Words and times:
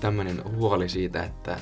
tämmöinen 0.00 0.56
huoli 0.56 0.88
siitä, 0.88 1.22
että 1.22 1.58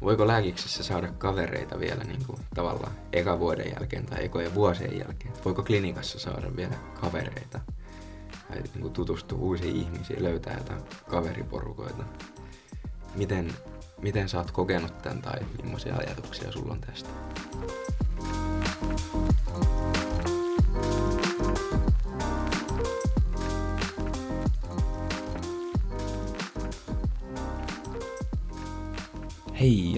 voiko 0.00 0.26
lääkiksessä 0.26 0.82
saada 0.82 1.12
kavereita 1.12 1.80
vielä 1.80 2.04
niin 2.04 2.24
kuin, 2.26 2.38
tavallaan 2.54 2.92
eka 3.12 3.38
vuoden 3.38 3.72
jälkeen 3.72 4.06
tai 4.06 4.24
ekojen 4.24 4.54
vuosien 4.54 4.98
jälkeen? 4.98 5.34
Voiko 5.44 5.62
klinikassa 5.62 6.18
saada 6.18 6.56
vielä 6.56 6.74
kavereita? 7.00 7.60
Tai 8.48 8.62
niin 8.62 8.80
kuin, 8.80 8.92
tutustua 8.92 9.38
uusiin 9.38 9.76
ihmisiin, 9.76 10.22
löytää 10.22 10.56
jotain 10.58 10.82
kaveriporukoita. 11.08 12.04
Miten, 13.14 13.52
miten 14.02 14.28
sä 14.28 14.38
oot 14.38 14.50
kokenut 14.50 14.98
tämän 15.02 15.22
tai 15.22 15.40
millaisia 15.62 15.96
ajatuksia 15.96 16.52
sulla 16.52 16.72
on 16.72 16.80
tästä? 16.80 17.10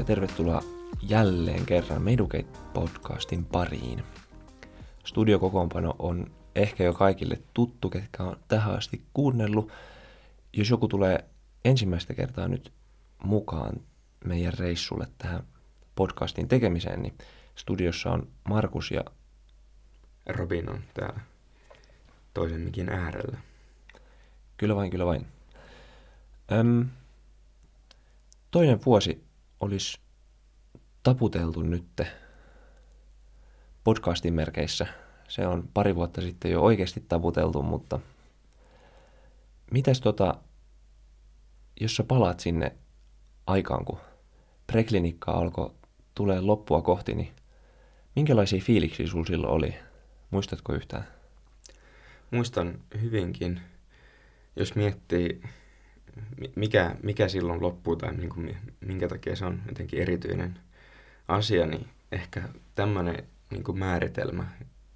Ja 0.04 0.06
tervetuloa 0.06 0.62
jälleen 1.02 1.66
kerran 1.66 2.02
Medukate-podcastin 2.02 3.44
pariin. 3.52 4.02
Studiokokoonpano 5.04 5.94
on 5.98 6.30
ehkä 6.54 6.84
jo 6.84 6.92
kaikille 6.92 7.42
tuttu, 7.54 7.90
ketkä 7.90 8.22
on 8.22 8.36
tähän 8.48 8.74
asti 8.74 9.02
kuunnellut. 9.14 9.72
Jos 10.52 10.70
joku 10.70 10.88
tulee 10.88 11.24
ensimmäistä 11.64 12.14
kertaa 12.14 12.48
nyt 12.48 12.72
mukaan 13.22 13.80
meidän 14.24 14.52
reissulle 14.58 15.06
tähän 15.18 15.42
podcastin 15.94 16.48
tekemiseen, 16.48 17.02
niin 17.02 17.14
studiossa 17.56 18.10
on 18.10 18.28
Markus 18.48 18.90
ja 18.90 19.04
Robin 20.26 20.70
on 20.70 20.80
täällä 20.94 21.20
toisen 22.34 22.60
mikin 22.60 22.88
äärellä. 22.88 23.38
Kyllä 24.56 24.76
vain, 24.76 24.90
kyllä 24.90 25.06
vain. 25.06 25.26
Öm, 26.52 26.88
toinen 28.50 28.80
vuosi 28.86 29.24
olisi 29.64 29.98
taputeltu 31.02 31.62
nytte 31.62 32.06
podcastin 33.84 34.34
merkeissä. 34.34 34.86
Se 35.28 35.46
on 35.46 35.68
pari 35.74 35.94
vuotta 35.94 36.20
sitten 36.20 36.50
jo 36.50 36.62
oikeasti 36.62 37.04
taputeltu, 37.08 37.62
mutta 37.62 38.00
mitäs 39.70 40.00
tota, 40.00 40.34
jos 41.80 41.96
sä 41.96 42.04
palaat 42.04 42.40
sinne 42.40 42.76
aikaan, 43.46 43.84
kun 43.84 43.98
preklinikka 44.66 45.32
alkoi 45.32 45.70
tulee 46.14 46.40
loppua 46.40 46.82
kohti, 46.82 47.14
niin 47.14 47.32
minkälaisia 48.16 48.60
fiiliksiä 48.60 49.06
sulla 49.06 49.26
silloin 49.26 49.52
oli? 49.52 49.74
Muistatko 50.30 50.72
yhtään? 50.72 51.06
Muistan 52.30 52.80
hyvinkin, 53.02 53.60
jos 54.56 54.74
miettii 54.74 55.42
mikä, 56.56 56.96
mikä 57.02 57.28
silloin 57.28 57.62
loppuu 57.62 57.96
tai 57.96 58.14
niin 58.14 58.28
kuin, 58.28 58.56
minkä 58.80 59.08
takia 59.08 59.36
se 59.36 59.44
on 59.44 59.62
jotenkin 59.68 60.00
erityinen 60.00 60.58
asia, 61.28 61.66
niin 61.66 61.88
ehkä 62.12 62.48
tämmöinen 62.74 63.24
niin 63.50 63.64
kuin 63.64 63.78
määritelmä, 63.78 64.46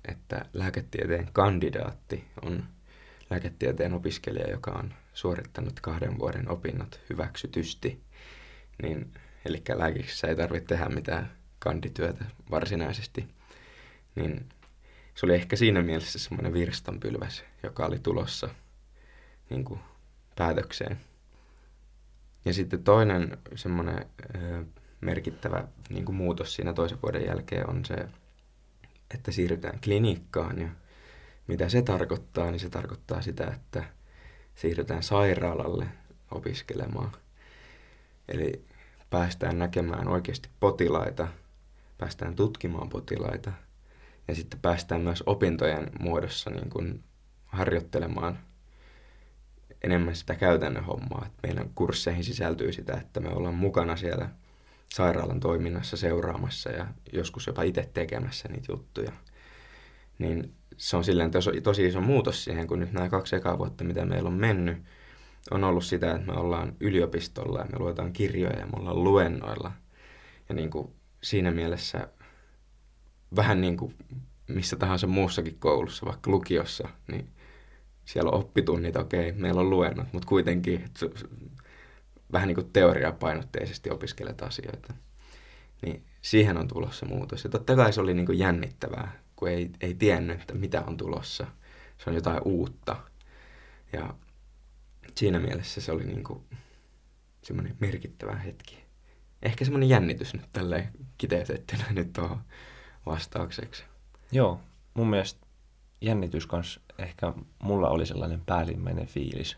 että 0.09 0.45
lääketieteen 0.53 1.29
kandidaatti 1.33 2.25
on 2.43 2.65
lääketieteen 3.31 3.95
opiskelija, 3.95 4.51
joka 4.51 4.71
on 4.71 4.95
suorittanut 5.15 5.81
kahden 5.81 6.19
vuoden 6.19 6.51
opinnot 6.51 7.01
hyväksytysti, 7.11 8.01
niin, 8.83 9.15
eli 9.45 9.63
lääkiksessä 9.75 10.27
ei 10.27 10.37
tarvitse 10.37 10.67
tehdä 10.67 10.89
mitään 10.89 11.33
kandityötä 11.59 12.25
varsinaisesti, 12.51 13.29
niin 14.15 14.49
se 15.15 15.27
oli 15.27 15.35
ehkä 15.35 15.57
siinä 15.57 15.83
mielessä 15.83 16.19
semmoinen 16.19 16.53
virstanpylväs, 16.53 17.45
joka 17.63 17.87
oli 17.87 17.99
tulossa 17.99 18.49
niin 19.51 19.65
kuin 19.65 19.81
päätökseen. 20.39 21.01
Ja 22.45 22.53
sitten 22.53 22.85
toinen 22.85 23.39
semmoinen 23.55 24.07
merkittävä 25.01 25.69
niin 25.91 26.05
kuin 26.05 26.17
muutos 26.17 26.55
siinä 26.55 26.73
toisen 26.73 27.03
vuoden 27.03 27.27
jälkeen 27.27 27.71
on 27.71 27.85
se, 27.85 28.09
että 29.15 29.33
siirrytään 29.33 29.81
klinikkaan. 29.85 30.59
Ja 30.61 30.69
mitä 31.47 31.69
se 31.69 31.83
tarkoittaa, 31.83 32.51
niin 32.51 32.61
se 32.61 32.71
tarkoittaa 32.71 33.23
sitä, 33.23 33.47
että 33.47 33.85
siirrytään 34.55 35.03
sairaalalle 35.03 35.89
opiskelemaan. 36.31 37.13
Eli 38.29 38.65
päästään 39.11 39.59
näkemään 39.59 40.09
oikeasti 40.09 40.49
potilaita, 40.61 41.29
päästään 41.99 42.35
tutkimaan 42.35 42.89
potilaita 42.89 43.53
ja 44.29 44.35
sitten 44.35 44.61
päästään 44.61 45.01
myös 45.01 45.23
opintojen 45.27 45.91
muodossa 46.01 46.51
niin 46.51 46.71
kuin 46.71 47.05
harjoittelemaan 47.47 48.39
enemmän 49.85 50.17
sitä 50.17 50.35
käytännön 50.35 50.85
hommaa. 50.85 51.25
Et 51.27 51.33
meidän 51.43 51.71
kursseihin 51.75 52.25
sisältyy 52.25 52.73
sitä, 52.73 52.93
että 52.93 53.21
me 53.21 53.29
ollaan 53.29 53.55
mukana 53.55 53.97
siellä 53.97 54.29
sairaalan 54.89 55.41
toiminnassa 55.41 55.97
seuraamassa 55.97 56.71
ja 56.71 56.87
joskus 57.13 57.47
jopa 57.47 57.63
itse 57.63 57.91
tekemässä 57.95 58.49
niitä 58.49 58.73
juttuja. 58.73 59.13
Niin 60.19 60.55
se 60.77 60.97
on 60.97 61.05
silleen 61.05 61.31
tosi, 61.31 61.61
tosi 61.61 61.87
iso 61.87 62.01
muutos 62.01 62.45
siihen, 62.45 62.67
kun 62.67 62.81
nyt 62.81 62.93
nämä 62.93 63.09
kaksi 63.09 63.37
ekaa 63.37 63.59
vuotta, 63.59 63.85
mitä 63.85 64.05
meillä 64.05 64.29
on 64.29 64.35
mennyt, 64.35 64.83
on 65.51 65.65
ollut 65.65 65.85
sitä, 65.85 66.15
että 66.15 66.33
me 66.33 66.39
ollaan 66.39 66.77
yliopistolla 66.81 67.59
ja 67.59 67.67
me 67.73 67.79
luetaan 67.79 68.13
kirjoja 68.13 68.59
ja 68.59 68.67
me 68.67 68.73
ollaan 68.77 69.05
luennoilla. 69.05 69.73
Ja 70.49 70.55
niin 70.55 70.71
kuin 70.71 70.93
siinä 71.23 71.51
mielessä 71.51 72.09
vähän 73.37 73.61
niin 73.61 73.77
kuin 73.77 73.95
missä 74.49 74.77
tahansa 74.77 75.07
muussakin 75.07 75.59
koulussa, 75.59 76.07
vaikka 76.07 76.31
lukiossa, 76.31 76.89
niin 77.13 77.29
siellä 78.09 78.31
on 78.31 78.39
oppitunnit, 78.39 78.97
okei, 78.97 79.33
meillä 79.33 79.61
on 79.61 79.71
luennot, 79.71 80.13
mutta 80.13 80.29
kuitenkin 80.29 80.85
vähän 82.33 82.49
niin 82.49 82.55
kuin 82.55 82.73
teoriapainotteisesti 82.73 83.91
opiskelet 83.91 84.43
asioita. 84.43 84.95
Niin 85.83 86.05
siihen 86.23 86.57
on 86.57 86.69
tulossa 86.69 87.07
muutos. 87.07 87.45
Ja 87.45 87.51
totta 87.51 87.77
kai 87.77 87.93
se 87.93 88.01
oli 88.01 88.15
niin 88.15 88.27
kuin 88.27 88.39
jännittävää, 88.39 89.13
kun 89.37 89.49
ei, 89.49 89.71
ei 89.81 89.95
tiennyt, 89.95 90.41
että 90.41 90.55
mitä 90.55 90.83
on 90.87 90.97
tulossa. 90.97 91.47
Se 91.99 92.11
on 92.11 92.17
jotain 92.17 92.41
uutta. 92.45 92.97
Ja 93.93 94.15
siinä 95.15 95.39
mielessä 95.39 95.81
se 95.81 95.93
oli 95.93 96.05
niin 96.05 96.25
kuin 96.25 96.43
semmoinen 97.43 97.77
merkittävä 97.81 98.37
hetki. 98.37 98.85
Ehkä 99.43 99.65
semmoinen 99.65 99.89
jännitys 99.89 100.35
nyt 100.35 100.49
tälleen 100.53 100.89
kiteytettynä 101.19 101.85
nyt 101.91 102.13
tuohon 102.13 102.41
vastaukseksi. 103.07 103.85
Joo, 104.33 104.61
mun 104.95 105.11
mielestä 105.11 105.47
jännitys 106.01 106.47
kanssa 106.47 106.81
ehkä 106.99 107.33
mulla 107.63 107.89
oli 107.89 108.07
sellainen 108.07 108.43
päällimmäinen 108.47 109.07
fiilis. 109.07 109.57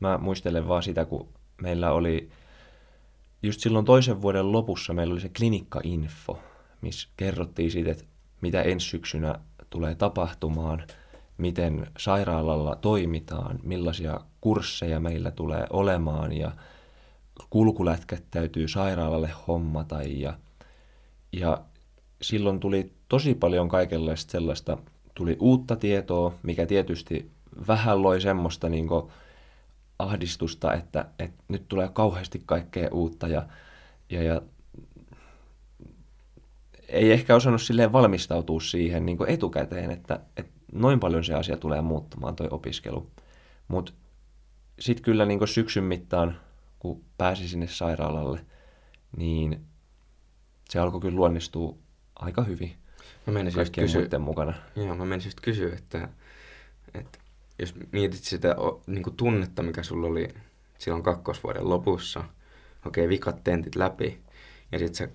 Mä 0.00 0.18
muistelen 0.18 0.68
vaan 0.68 0.82
sitä, 0.82 1.04
kun 1.04 1.28
meillä 1.62 1.92
oli 1.92 2.30
just 3.42 3.60
silloin 3.60 3.84
toisen 3.84 4.22
vuoden 4.22 4.52
lopussa 4.52 4.94
meillä 4.94 5.12
oli 5.12 5.20
se 5.20 5.28
klinikka-info, 5.28 6.38
missä 6.80 7.08
kerrottiin 7.16 7.70
siitä, 7.70 7.90
että 7.90 8.04
mitä 8.40 8.62
ensi 8.62 8.86
syksynä 8.86 9.34
tulee 9.70 9.94
tapahtumaan, 9.94 10.86
miten 11.38 11.86
sairaalalla 11.98 12.76
toimitaan, 12.76 13.60
millaisia 13.62 14.20
kursseja 14.40 15.00
meillä 15.00 15.30
tulee 15.30 15.66
olemaan 15.70 16.32
ja 16.32 16.52
kulkulätkät 17.50 18.24
täytyy 18.30 18.68
sairaalalle 18.68 19.30
hommata 19.48 20.02
ja, 20.02 20.38
ja 21.32 21.60
silloin 22.22 22.60
tuli 22.60 22.92
tosi 23.08 23.34
paljon 23.34 23.68
kaikenlaista 23.68 24.32
sellaista 24.32 24.78
tuli 25.16 25.36
uutta 25.40 25.76
tietoa, 25.76 26.34
mikä 26.42 26.66
tietysti 26.66 27.30
vähän 27.68 28.02
loi 28.02 28.20
semmoista 28.20 28.68
niin 28.68 28.88
ahdistusta, 29.98 30.74
että, 30.74 31.06
että 31.18 31.44
nyt 31.48 31.68
tulee 31.68 31.88
kauheasti 31.88 32.42
kaikkea 32.46 32.88
uutta 32.92 33.28
ja, 33.28 33.46
ja, 34.10 34.22
ja 34.22 34.42
ei 36.88 37.12
ehkä 37.12 37.36
osannut 37.36 37.62
silleen 37.62 37.92
valmistautua 37.92 38.60
siihen 38.60 39.06
niin 39.06 39.18
etukäteen, 39.26 39.90
että, 39.90 40.20
että 40.36 40.52
noin 40.72 41.00
paljon 41.00 41.24
se 41.24 41.34
asia 41.34 41.56
tulee 41.56 41.80
muuttumaan 41.80 42.36
toi 42.36 42.48
opiskelu. 42.50 43.10
Mutta 43.68 43.92
sitten 44.80 45.04
kyllä 45.04 45.24
niin 45.24 45.48
syksyn 45.48 45.84
mittaan, 45.84 46.40
kun 46.78 47.04
pääsi 47.18 47.48
sinne 47.48 47.66
sairaalalle, 47.68 48.46
niin 49.16 49.60
se 50.68 50.78
alkoi 50.78 51.00
kyllä 51.00 51.16
luonnistua 51.16 51.74
aika 52.16 52.42
hyvin. 52.44 52.76
Mä 53.26 53.32
menisin 53.32 53.60
just 53.60 53.74
kysyä, 53.74 54.18
mukana. 54.18 54.54
Joo, 54.76 54.96
mä 54.96 55.04
menisin 55.04 55.28
just 55.28 55.40
kysyä, 55.40 55.74
että, 55.74 56.08
että 56.94 57.18
jos 57.58 57.74
mietit 57.92 58.24
sitä 58.24 58.56
niin 58.86 59.02
kuin 59.02 59.16
tunnetta, 59.16 59.62
mikä 59.62 59.82
sulla 59.82 60.06
oli 60.06 60.28
silloin 60.78 61.02
kakkosvuoden 61.02 61.68
lopussa, 61.68 62.20
okei, 62.86 63.04
okay, 63.04 63.08
vikat 63.08 63.44
tentit 63.44 63.76
läpi, 63.76 64.20
ja 64.72 64.78
sitten 64.78 64.94
sä 64.94 65.08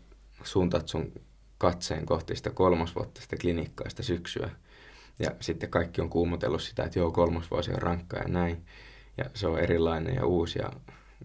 suuntaat 0.44 0.88
sun 0.88 1.14
katseen 1.58 2.06
kohti 2.06 2.36
sitä 2.36 2.50
kolmosvuotta, 2.50 3.22
sitä 3.22 3.38
klinikkaa, 3.38 3.90
sitä 3.90 4.04
syksyä, 4.04 4.50
ja 5.20 5.32
sitten 5.40 5.70
kaikki 5.70 6.02
on 6.02 6.10
kuumotellut 6.10 6.62
sitä, 6.62 6.84
että 6.84 7.00
joo, 7.00 7.12
kolmosvuosi 7.12 7.72
on 7.72 7.82
rankka 7.82 8.18
ja 8.18 8.28
näin, 8.28 8.66
ja 9.18 9.26
se 9.34 9.48
on 9.48 9.60
erilainen 9.60 10.16
ja 10.16 10.26
uusi 10.26 10.60
ja 10.60 10.72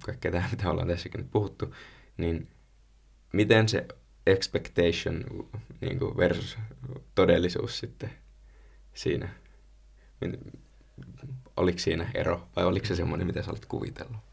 kaikkea 0.06 0.32
tämä, 0.32 0.48
mitä 0.50 0.70
ollaan 0.70 0.88
tässäkin 0.88 1.20
nyt 1.20 1.30
puhuttu, 1.30 1.74
niin 2.16 2.48
miten 3.32 3.68
se 3.68 3.86
expectation 4.26 5.24
niin 5.80 5.98
kuin 5.98 6.16
versus 6.16 6.58
todellisuus 7.14 7.78
sitten 7.78 8.10
siinä? 8.94 9.28
Oliko 11.56 11.78
siinä 11.78 12.10
ero 12.14 12.48
vai 12.56 12.64
oliko 12.64 12.86
se 12.86 12.96
semmoinen, 12.96 13.26
mitä 13.26 13.42
sä 13.42 13.50
olet 13.50 13.66
kuvitellut? 13.66 14.26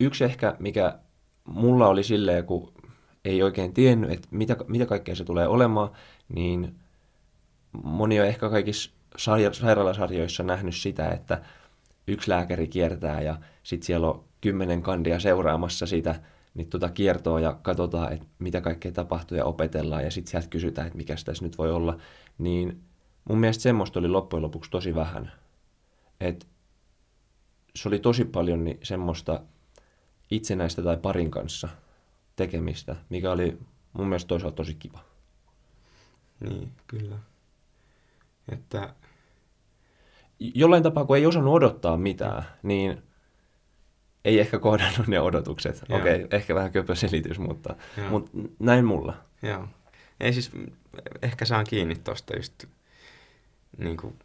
yksi 0.00 0.24
ehkä, 0.24 0.56
mikä 0.58 0.98
mulla 1.44 1.88
oli 1.88 2.04
silleen, 2.04 2.44
kun 2.44 2.72
ei 3.24 3.42
oikein 3.42 3.74
tiennyt, 3.74 4.10
että 4.10 4.28
mitä, 4.30 4.56
mitä 4.68 4.86
kaikkea 4.86 5.14
se 5.14 5.24
tulee 5.24 5.48
olemaan, 5.48 5.90
niin 6.28 6.74
moni 7.82 8.20
on 8.20 8.26
ehkä 8.26 8.50
kaikissa 8.50 8.90
sairaalasarjoissa 9.52 10.42
nähnyt 10.42 10.76
sitä, 10.76 11.08
että 11.08 11.42
yksi 12.08 12.30
lääkäri 12.30 12.68
kiertää 12.68 13.20
ja 13.20 13.36
sitten 13.62 13.86
siellä 13.86 14.08
on 14.08 14.24
kymmenen 14.40 14.82
kandia 14.82 15.20
seuraamassa 15.20 15.86
sitä 15.86 16.20
niin 16.54 16.70
tuota 16.70 16.88
kiertoa 16.90 17.40
ja 17.40 17.58
katsotaan, 17.62 18.12
että 18.12 18.26
mitä 18.38 18.60
kaikkea 18.60 18.92
tapahtuu 18.92 19.38
ja 19.38 19.44
opetellaan 19.44 20.04
ja 20.04 20.10
sitten 20.10 20.30
sieltä 20.30 20.48
kysytään, 20.48 20.86
että 20.86 20.96
mikä 20.96 21.14
tässä 21.24 21.44
nyt 21.44 21.58
voi 21.58 21.70
olla, 21.70 21.98
niin 22.38 22.82
mun 23.28 23.38
mielestä 23.38 23.62
semmoista 23.62 23.98
oli 23.98 24.08
loppujen 24.08 24.42
lopuksi 24.42 24.70
tosi 24.70 24.94
vähän. 24.94 25.32
Et 26.20 26.46
se 27.76 27.88
oli 27.88 27.98
tosi 27.98 28.24
paljon 28.24 28.64
niin 28.64 28.78
semmoista 28.82 29.40
itsenäistä 30.30 30.82
tai 30.82 30.96
parin 30.96 31.30
kanssa 31.30 31.68
tekemistä, 32.36 32.96
mikä 33.08 33.32
oli 33.32 33.58
mun 33.92 34.06
mielestä 34.06 34.28
toisaalta 34.28 34.56
tosi 34.56 34.74
kiva. 34.74 35.00
Niin, 36.40 36.72
kyllä. 36.86 37.16
Että... 38.52 38.94
Jollain 40.38 40.82
tapaa, 40.82 41.04
kun 41.04 41.16
ei 41.16 41.26
osannut 41.26 41.54
odottaa 41.54 41.96
mitään, 41.96 42.44
niin 42.62 43.02
ei 44.24 44.40
ehkä 44.40 44.58
kohdannut 44.58 45.06
ne 45.06 45.20
odotukset. 45.20 45.82
Okei, 45.82 46.24
okay, 46.24 46.28
ehkä 46.30 46.54
vähän 46.54 46.72
köpö 46.72 46.94
selitys, 46.94 47.38
mutta, 47.38 47.76
mutta 48.10 48.30
näin 48.58 48.84
mulla. 48.84 49.16
Joo. 49.42 49.68
Ei 50.20 50.32
siis, 50.32 50.50
ehkä 51.22 51.44
saan 51.44 51.66
kiinni 51.68 51.94
tuosta 51.94 52.36
just 52.36 52.64
niin 53.78 53.96
kuin, 53.96 54.18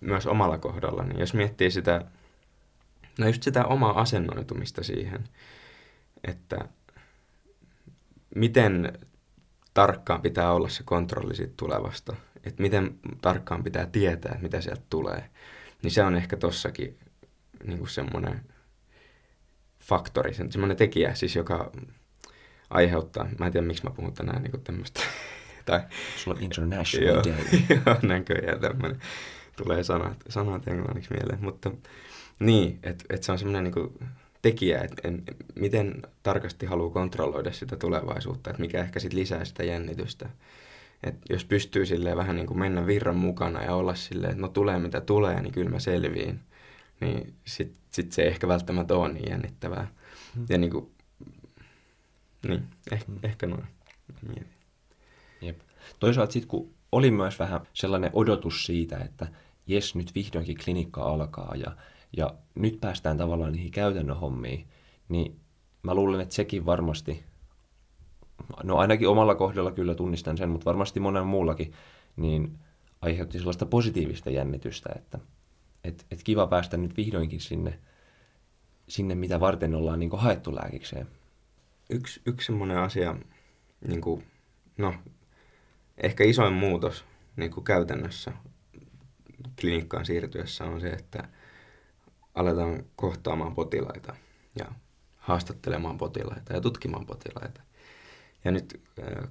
myös 0.00 0.26
omalla 0.26 0.58
kohdalla. 0.58 1.04
Niin 1.04 1.20
jos 1.20 1.34
miettii 1.34 1.70
sitä, 1.70 2.04
no 3.18 3.26
just 3.26 3.42
sitä 3.42 3.66
omaa 3.66 4.00
asennoitumista 4.00 4.82
siihen, 4.82 5.24
että 6.24 6.58
miten 8.34 8.98
tarkkaan 9.74 10.22
pitää 10.22 10.52
olla 10.52 10.68
se 10.68 10.82
kontrolli 10.82 11.34
siitä 11.34 11.54
tulevasta, 11.56 12.16
että 12.44 12.62
miten 12.62 12.98
tarkkaan 13.22 13.64
pitää 13.64 13.86
tietää, 13.86 14.32
että 14.32 14.42
mitä 14.42 14.60
sieltä 14.60 14.82
tulee, 14.90 15.30
niin 15.82 15.90
se 15.90 16.02
on 16.02 16.16
ehkä 16.16 16.36
tossakin 16.36 16.98
niin 17.64 17.78
kuin 17.78 17.88
semmoinen 17.88 18.40
faktori, 19.88 20.34
semmoinen 20.34 20.76
tekijä, 20.76 21.14
siis 21.14 21.36
joka 21.36 21.72
aiheuttaa, 22.70 23.28
mä 23.38 23.46
en 23.46 23.52
tiedä 23.52 23.66
miksi 23.66 23.84
mä 23.84 23.90
puhun 23.90 24.14
tänään 24.14 24.42
niin 24.42 24.62
tämmöistä. 24.64 25.00
tai, 25.66 25.80
Sulla 26.16 26.36
on 26.36 26.44
international 26.44 27.06
joo, 27.06 27.22
day. 27.24 27.60
joo, 27.86 27.96
näköjään 28.02 28.60
tämmöinen. 28.60 29.00
Tulee 29.56 29.84
sanat, 29.84 30.16
sanat 30.28 30.68
englanniksi 30.68 31.14
mieleen, 31.14 31.44
mutta 31.44 31.70
niin, 32.40 32.78
että 32.82 33.04
et 33.10 33.22
se 33.22 33.32
on 33.32 33.38
semmoinen 33.38 33.64
niin 33.64 34.08
tekijä, 34.42 34.80
että 34.80 35.08
en, 35.08 35.22
miten 35.54 36.02
tarkasti 36.22 36.66
haluaa 36.66 36.90
kontrolloida 36.90 37.52
sitä 37.52 37.76
tulevaisuutta, 37.76 38.50
että 38.50 38.60
mikä 38.60 38.80
ehkä 38.80 39.00
sitten 39.00 39.20
lisää 39.20 39.44
sitä 39.44 39.62
jännitystä. 39.62 40.28
Et 41.02 41.16
jos 41.30 41.44
pystyy 41.44 41.86
silleen 41.86 42.16
vähän 42.16 42.36
niin 42.36 42.46
kuin 42.46 42.58
mennä 42.58 42.86
virran 42.86 43.16
mukana 43.16 43.62
ja 43.62 43.74
olla 43.74 43.94
silleen, 43.94 44.30
että 44.30 44.42
no 44.42 44.48
tulee 44.48 44.78
mitä 44.78 45.00
tulee, 45.00 45.42
niin 45.42 45.52
kyllä 45.52 45.70
mä 45.70 45.78
selviin, 45.78 46.40
niin 47.00 47.34
sitten 47.46 47.82
sit 47.90 48.12
se 48.12 48.22
ei 48.22 48.28
ehkä 48.28 48.48
välttämättä 48.48 48.94
ole 48.94 49.12
niin 49.12 49.30
jännittävää. 49.30 49.88
Hmm. 50.34 50.46
Ja 50.48 50.58
niin 50.58 50.70
kuin, 50.70 50.90
niin, 52.48 52.64
eh, 52.92 53.06
hmm. 53.06 53.18
ehkä 53.22 53.46
noin 53.46 53.64
mietin. 54.28 54.48
Jep. 55.40 55.60
Toisaalta 56.00 56.32
sitten 56.32 56.48
kun 56.48 56.74
oli 56.92 57.10
myös 57.10 57.38
vähän 57.38 57.60
sellainen 57.72 58.10
odotus 58.12 58.66
siitä, 58.66 58.98
että 58.98 59.26
jes, 59.66 59.94
nyt 59.94 60.14
vihdoinkin 60.14 60.56
klinikka 60.64 61.02
alkaa 61.02 61.54
ja, 61.56 61.76
ja 62.16 62.34
nyt 62.54 62.80
päästään 62.80 63.18
tavallaan 63.18 63.52
niihin 63.52 63.70
käytännön 63.70 64.16
hommiin, 64.16 64.66
niin 65.08 65.40
mä 65.82 65.94
luulen, 65.94 66.20
että 66.20 66.34
sekin 66.34 66.66
varmasti, 66.66 67.24
no 68.62 68.76
ainakin 68.76 69.08
omalla 69.08 69.34
kohdalla 69.34 69.72
kyllä 69.72 69.94
tunnistan 69.94 70.38
sen, 70.38 70.48
mutta 70.48 70.64
varmasti 70.64 71.00
monen 71.00 71.26
muullakin, 71.26 71.72
niin 72.16 72.58
aiheutti 73.00 73.38
sellaista 73.38 73.66
positiivista 73.66 74.30
jännitystä, 74.30 74.90
että 74.96 75.18
et, 75.88 76.06
et 76.10 76.22
kiva 76.22 76.46
päästä 76.46 76.76
nyt 76.76 76.96
vihdoinkin 76.96 77.40
sinne, 77.40 77.78
sinne 78.88 79.14
mitä 79.14 79.40
varten 79.40 79.74
ollaan 79.74 80.00
niin 80.00 80.10
haettu 80.12 80.54
lääkikseen. 80.54 81.08
Yksi, 81.90 82.20
yksi 82.26 82.46
semmoinen 82.46 82.78
asia, 82.78 83.16
niin 83.88 84.00
kuin, 84.00 84.24
no 84.78 84.94
ehkä 85.96 86.24
isoin 86.24 86.52
muutos 86.52 87.04
niin 87.36 87.50
kuin 87.50 87.64
käytännössä 87.64 88.32
klinikkaan 89.60 90.06
siirtyessä 90.06 90.64
on 90.64 90.80
se, 90.80 90.90
että 90.90 91.28
aletaan 92.34 92.84
kohtaamaan 92.96 93.54
potilaita 93.54 94.16
ja 94.58 94.72
haastattelemaan 95.16 95.98
potilaita 95.98 96.52
ja 96.52 96.60
tutkimaan 96.60 97.06
potilaita. 97.06 97.62
Ja 98.44 98.50
nyt 98.50 98.80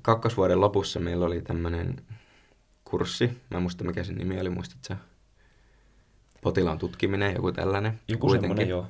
kakkosvuoden 0.02 0.62
lopussa 0.62 1.00
meillä 1.00 1.26
oli 1.26 1.42
tämmöinen 1.42 2.06
kurssi, 2.84 3.28
mä 3.50 3.58
en 3.58 3.62
muista 3.62 3.84
mikä 3.84 4.04
sen 4.04 4.16
nimi 4.16 4.40
oli, 4.40 4.50
muistatko 4.50 5.04
Potilaan 6.42 6.78
tutkiminen, 6.78 7.36
joku 7.36 7.52
tällainen. 7.52 8.00
Joku 8.08 8.30
semmoinen, 8.30 8.70
joo. 8.70 8.88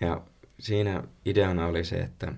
Ja 0.00 0.22
siinä 0.60 1.02
ideana 1.24 1.66
oli 1.66 1.84
se, 1.84 1.96
että 1.96 2.32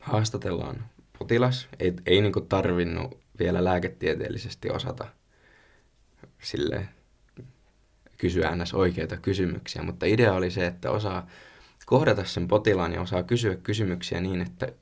haastatellaan 0.00 0.86
potilas. 1.18 1.68
Ei, 1.80 1.92
ei 2.06 2.20
niin 2.20 2.32
tarvinnut 2.48 3.18
vielä 3.38 3.64
lääketieteellisesti 3.64 4.70
osata 4.70 5.06
sille 6.42 6.88
kysyä 8.18 8.56
ns. 8.56 8.74
oikeita 8.74 9.16
kysymyksiä, 9.16 9.82
mutta 9.82 10.06
idea 10.06 10.34
oli 10.34 10.50
se, 10.50 10.66
että 10.66 10.90
osaa 10.90 11.26
kohdata 11.86 12.24
sen 12.24 12.48
potilaan 12.48 12.92
ja 12.92 13.00
osaa 13.00 13.22
kysyä 13.22 13.56
kysymyksiä 13.56 14.20
niin, 14.20 14.40
että 14.40 14.72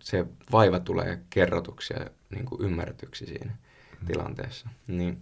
se 0.00 0.26
vaiva 0.52 0.80
tulee 0.80 1.20
kerrotuksi 1.30 1.94
ja 1.94 2.10
niin 2.30 2.44
kuin 2.44 2.62
ymmärretyksi 2.62 3.26
siinä 3.26 3.52
mm. 4.00 4.06
tilanteessa. 4.06 4.68
Niin 4.86 5.18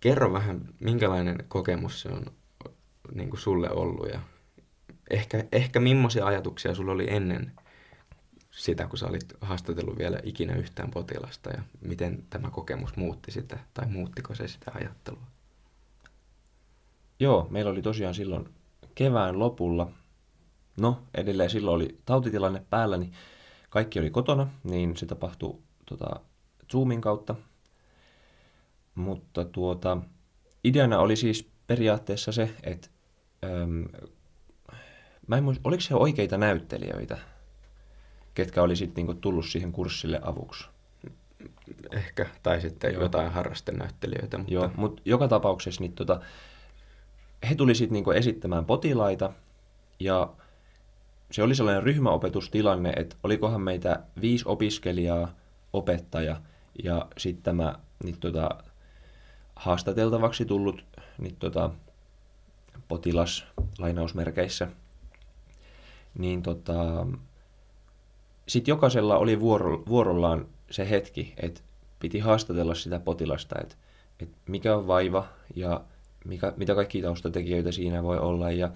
kerro 0.00 0.32
vähän, 0.32 0.68
minkälainen 0.80 1.44
kokemus 1.48 2.00
se 2.00 2.08
on 2.08 2.26
niin 3.14 3.30
kuin 3.30 3.40
sulle 3.40 3.70
ollut 3.70 4.08
ja 4.08 4.20
ehkä, 5.10 5.44
ehkä 5.52 5.80
millaisia 5.80 6.26
ajatuksia 6.26 6.74
sulla 6.74 6.92
oli 6.92 7.06
ennen 7.10 7.52
sitä, 8.50 8.86
kun 8.86 8.98
sä 8.98 9.06
olit 9.06 9.32
haastatellut 9.40 9.98
vielä 9.98 10.18
ikinä 10.22 10.54
yhtään 10.54 10.90
potilasta 10.90 11.50
ja 11.50 11.62
miten 11.80 12.24
tämä 12.30 12.50
kokemus 12.50 12.96
muutti 12.96 13.32
sitä, 13.32 13.58
tai 13.74 13.86
muuttiko 13.86 14.34
se 14.34 14.48
sitä 14.48 14.70
ajattelua? 14.74 15.22
Joo, 17.20 17.46
meillä 17.50 17.70
oli 17.70 17.82
tosiaan 17.82 18.14
silloin 18.14 18.48
kevään 18.94 19.38
lopulla, 19.38 19.90
no 20.80 21.02
edelleen 21.14 21.50
silloin 21.50 21.74
oli 21.74 21.98
tautitilanne 22.04 22.62
päällä, 22.70 22.96
niin 22.96 23.12
kaikki 23.70 23.98
oli 23.98 24.10
kotona, 24.10 24.48
niin 24.64 24.96
se 24.96 25.06
tapahtui 25.06 25.58
tota, 25.86 26.20
Zoomin 26.72 27.00
kautta. 27.00 27.34
Mutta 29.00 29.44
tuota, 29.44 29.98
ideana 30.64 30.98
oli 30.98 31.16
siis 31.16 31.50
periaatteessa 31.66 32.32
se, 32.32 32.50
että 32.62 32.88
äm, 33.44 33.84
mä 35.26 35.36
en 35.36 35.44
muista, 35.44 35.60
oliko 35.64 35.80
se 35.80 35.94
oikeita 35.94 36.38
näyttelijöitä, 36.38 37.18
ketkä 38.34 38.62
oli 38.62 38.76
sitten 38.76 38.94
niinku 38.94 39.14
tullut 39.20 39.46
siihen 39.46 39.72
kurssille 39.72 40.20
avuksi? 40.22 40.68
Ehkä, 41.92 42.26
tai 42.42 42.60
sitten 42.60 42.92
Joo. 42.92 43.02
jotain 43.02 43.32
harrastenäyttelijöitä. 43.32 44.38
Mutta... 44.38 44.54
Joo, 44.54 44.70
mutta 44.76 45.02
joka 45.04 45.28
tapauksessa 45.28 45.80
niin 45.80 45.92
tota, 45.92 46.20
he 47.48 47.54
tuli 47.54 47.74
sitten 47.74 47.92
niinku 47.92 48.10
esittämään 48.10 48.64
potilaita, 48.64 49.32
ja 50.00 50.32
se 51.30 51.42
oli 51.42 51.54
sellainen 51.54 51.82
ryhmäopetustilanne, 51.82 52.92
että 52.96 53.16
olikohan 53.22 53.60
meitä 53.60 54.02
viisi 54.20 54.44
opiskelijaa, 54.48 55.34
opettaja 55.72 56.40
ja 56.84 57.06
sitten 57.18 57.42
tämä 57.42 57.74
niin 58.04 58.20
tota, 58.20 58.48
haastateltavaksi 59.60 60.44
tullut 60.44 60.84
niin 61.18 61.36
tota, 61.36 61.70
potilas 62.88 63.44
lainausmerkeissä, 63.78 64.68
niin 66.18 66.42
tota, 66.42 67.06
sitten 68.48 68.72
jokaisella 68.72 69.18
oli 69.18 69.40
vuoro, 69.40 69.82
vuorollaan 69.88 70.46
se 70.70 70.90
hetki, 70.90 71.34
että 71.42 71.60
piti 71.98 72.18
haastatella 72.18 72.74
sitä 72.74 73.00
potilasta, 73.00 73.56
että, 73.60 73.74
että 74.20 74.36
mikä 74.46 74.76
on 74.76 74.86
vaiva 74.86 75.28
ja 75.54 75.80
mikä, 76.24 76.52
mitä 76.56 76.74
kaikki 76.74 77.02
taustatekijöitä 77.02 77.72
siinä 77.72 78.02
voi 78.02 78.18
olla. 78.18 78.50
Ja, 78.50 78.70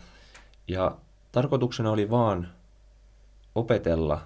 ja 0.69 0.97
tarkoituksena 1.33 1.91
oli 1.91 2.11
vaan 2.11 2.49
opetella 3.55 4.21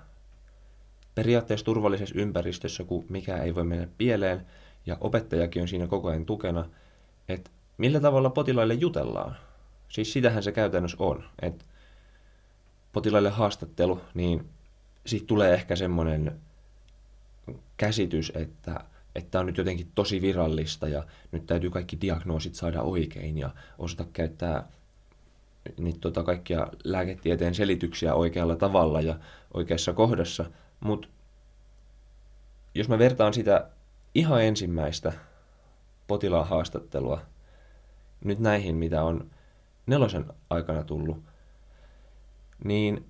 periaatteessa 1.14 1.64
turvallisessa 1.64 2.18
ympäristössä, 2.18 2.84
kun 2.84 3.04
mikä 3.08 3.36
ei 3.36 3.54
voi 3.54 3.64
mennä 3.64 3.88
pieleen, 3.98 4.46
ja 4.88 4.96
opettajakin 5.00 5.62
on 5.62 5.68
siinä 5.68 5.86
koko 5.86 6.08
ajan 6.08 6.26
tukena, 6.26 6.64
että 7.28 7.50
millä 7.78 8.00
tavalla 8.00 8.30
potilaille 8.30 8.74
jutellaan. 8.74 9.36
Siis 9.88 10.12
sitähän 10.12 10.42
se 10.42 10.52
käytännössä 10.52 10.96
on, 11.00 11.24
että 11.42 11.64
potilaille 12.92 13.30
haastattelu, 13.30 14.00
niin 14.14 14.48
siitä 15.06 15.26
tulee 15.26 15.54
ehkä 15.54 15.76
semmoinen 15.76 16.40
käsitys, 17.76 18.32
että 18.34 18.80
että 19.14 19.40
on 19.40 19.46
nyt 19.46 19.56
jotenkin 19.56 19.90
tosi 19.94 20.22
virallista 20.22 20.88
ja 20.88 21.06
nyt 21.32 21.46
täytyy 21.46 21.70
kaikki 21.70 22.00
diagnoosit 22.00 22.54
saada 22.54 22.82
oikein 22.82 23.38
ja 23.38 23.50
osata 23.78 24.04
käyttää 24.12 24.68
niitä 25.76 25.98
tota 26.00 26.22
kaikkia 26.22 26.68
lääketieteen 26.84 27.54
selityksiä 27.54 28.14
oikealla 28.14 28.56
tavalla 28.56 29.00
ja 29.00 29.18
oikeassa 29.54 29.92
kohdassa, 29.92 30.44
mutta 30.80 31.08
jos 32.74 32.88
mä 32.88 32.98
vertaan 32.98 33.34
sitä 33.34 33.68
ihan 34.14 34.42
ensimmäistä 34.42 35.12
potilaan 36.06 36.48
haastattelua 36.48 37.20
nyt 38.24 38.38
näihin, 38.38 38.76
mitä 38.76 39.02
on 39.02 39.30
nelosen 39.86 40.24
aikana 40.50 40.84
tullut, 40.84 41.18
niin 42.64 43.06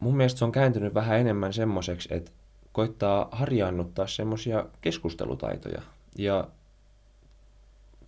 mun 0.00 0.16
mielestä 0.16 0.38
se 0.38 0.44
on 0.44 0.52
kääntynyt 0.52 0.94
vähän 0.94 1.18
enemmän 1.18 1.52
semmoiseksi, 1.52 2.08
että 2.14 2.30
koittaa 2.72 3.28
harjaannuttaa 3.32 4.06
semmoisia 4.06 4.66
keskustelutaitoja. 4.80 5.82
Ja 6.18 6.48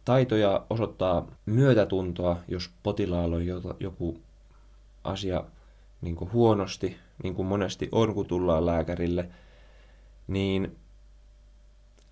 taitoja 0.04 0.66
osoittaa 0.70 1.26
myötätuntoa, 1.46 2.36
jos 2.48 2.70
potilaalla 2.82 3.36
on 3.36 3.46
joku 3.80 4.20
asia 5.04 5.44
niin 6.00 6.16
kuin 6.16 6.32
huonosti, 6.32 6.96
niin 7.22 7.34
kuin 7.34 7.48
monesti 7.48 7.88
on, 7.92 8.14
kun 8.14 8.26
tullaan 8.26 8.66
lääkärille, 8.66 9.28
niin 10.26 10.76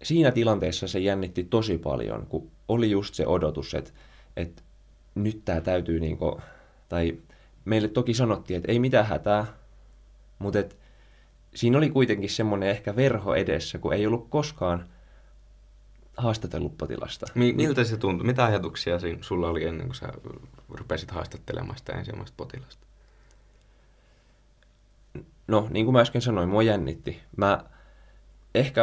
siinä 0.03 0.31
tilanteessa 0.31 0.89
se 0.89 0.99
jännitti 0.99 1.45
tosi 1.45 1.79
paljon, 1.79 2.27
kun 2.27 2.51
oli 2.69 2.91
just 2.91 3.15
se 3.15 3.27
odotus, 3.27 3.75
että, 3.75 3.91
että 4.37 4.63
nyt 5.15 5.45
tämä 5.45 5.61
täytyy, 5.61 6.01
niin 6.01 6.17
kuin, 6.19 6.43
tai 6.89 7.19
meille 7.65 7.89
toki 7.89 8.15
sanottiin, 8.15 8.57
että 8.57 8.73
ei 8.73 8.79
mitään 8.79 9.07
hätää, 9.07 9.47
mutta 10.39 10.59
että 10.59 10.75
siinä 11.55 11.79
oli 11.79 11.91
kuitenkin 11.91 12.31
semmoinen 12.31 12.69
ehkä 12.69 12.97
verho 12.97 13.35
edessä, 13.35 13.79
kun 13.79 13.93
ei 13.93 14.07
ollut 14.07 14.27
koskaan 14.31 14.89
haastatellut 16.17 16.79
potilasta. 16.79 17.27
Mi- 17.35 17.53
miltä 17.53 17.85
se 17.85 17.97
tuntui? 17.97 18.27
Mitä 18.27 18.45
ajatuksia 18.45 18.99
siinä 18.99 19.19
sulla 19.21 19.49
oli 19.49 19.65
ennen 19.65 19.87
kuin 19.87 19.95
sä 19.95 20.09
rupesit 20.69 21.11
haastattelemaan 21.11 21.79
sitä 21.79 21.93
ensimmäistä 21.93 22.35
potilasta? 22.37 22.87
No, 25.47 25.69
niin 25.71 25.87
kuin 25.87 25.93
mä 25.93 26.01
äsken 26.01 26.23
sanoin, 26.23 26.49
mua 26.49 26.63
jännitti. 26.63 27.21
Mä 27.37 27.65
ehkä 28.55 28.83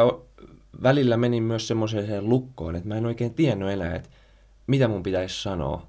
välillä 0.82 1.16
menin 1.16 1.42
myös 1.42 1.68
semmoiseen 1.68 2.28
lukkoon, 2.28 2.76
että 2.76 2.88
mä 2.88 2.96
en 2.96 3.06
oikein 3.06 3.34
tiennyt 3.34 3.68
enää, 3.68 3.94
että 3.94 4.08
mitä 4.66 4.88
mun 4.88 5.02
pitäisi 5.02 5.42
sanoa. 5.42 5.86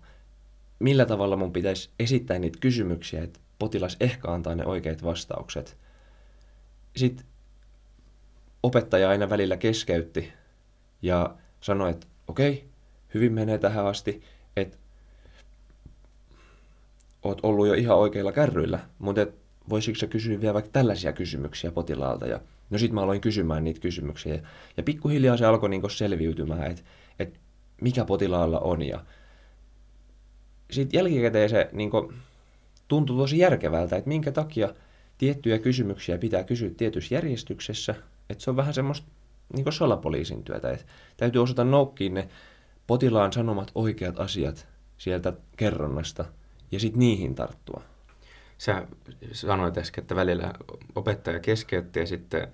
Millä 0.79 1.05
tavalla 1.05 1.35
mun 1.35 1.53
pitäisi 1.53 1.89
esittää 1.99 2.39
niitä 2.39 2.59
kysymyksiä, 2.59 3.23
että 3.23 3.39
potilas 3.59 3.97
ehkä 3.99 4.31
antaa 4.31 4.55
ne 4.55 4.65
oikeat 4.65 5.03
vastaukset. 5.03 5.77
Sitten 6.95 7.25
opettaja 8.63 9.09
aina 9.09 9.29
välillä 9.29 9.57
keskeytti 9.57 10.33
ja 11.01 11.35
sanoi, 11.61 11.91
että 11.91 12.07
okei, 12.27 12.69
hyvin 13.13 13.33
menee 13.33 13.57
tähän 13.57 13.85
asti, 13.85 14.23
että 14.55 14.77
oot 17.23 17.39
ollut 17.43 17.67
jo 17.67 17.73
ihan 17.73 17.97
oikeilla 17.97 18.31
kärryillä, 18.31 18.79
mutta 18.99 19.21
et 19.21 19.35
voisitko 19.69 19.99
sä 19.99 20.07
kysyä 20.07 20.41
vielä 20.41 20.53
vaikka 20.53 20.71
tällaisia 20.71 21.13
kysymyksiä 21.13 21.71
potilaalta 21.71 22.27
ja 22.27 22.39
no 22.71 22.77
sit 22.77 22.91
mä 22.91 23.01
aloin 23.01 23.21
kysymään 23.21 23.63
niitä 23.63 23.79
kysymyksiä 23.79 24.35
ja, 24.35 24.41
ja 24.77 24.83
pikkuhiljaa 24.83 25.37
se 25.37 25.45
alkoi 25.45 25.69
niinku 25.69 25.89
selviytymään, 25.89 26.71
että 26.71 26.83
et 27.19 27.39
mikä 27.81 28.05
potilaalla 28.05 28.59
on 28.59 28.81
ja 28.81 29.05
sitten 30.71 30.97
jälkikäteen 30.97 31.49
se 31.49 31.69
niinku, 31.71 32.13
tuntui 32.87 33.17
tosi 33.17 33.37
järkevältä, 33.37 33.95
että 33.95 34.07
minkä 34.07 34.31
takia 34.31 34.73
tiettyjä 35.17 35.59
kysymyksiä 35.59 36.17
pitää 36.17 36.43
kysyä 36.43 36.69
tietyssä 36.77 37.15
järjestyksessä, 37.15 37.95
että 38.29 38.43
se 38.43 38.49
on 38.49 38.55
vähän 38.55 38.73
semmoista 38.73 39.07
niin 39.53 39.63
kuin 39.63 39.73
salapoliisin 39.73 40.43
työtä. 40.43 40.71
että 40.71 40.85
täytyy 41.17 41.43
osata 41.43 41.63
noukkiin 41.63 42.13
ne 42.13 42.29
potilaan 42.87 43.33
sanomat 43.33 43.71
oikeat 43.75 44.19
asiat 44.19 44.67
sieltä 44.97 45.33
kerronnasta 45.57 46.25
ja 46.71 46.79
sitten 46.79 46.99
niihin 46.99 47.35
tarttua. 47.35 47.81
Sä 48.57 48.87
sanoit 49.31 49.77
äsken, 49.77 50.01
että 50.01 50.15
välillä 50.15 50.53
opettaja 50.95 51.39
keskeytti 51.39 51.99
ja 51.99 52.07
sitten, 52.07 52.47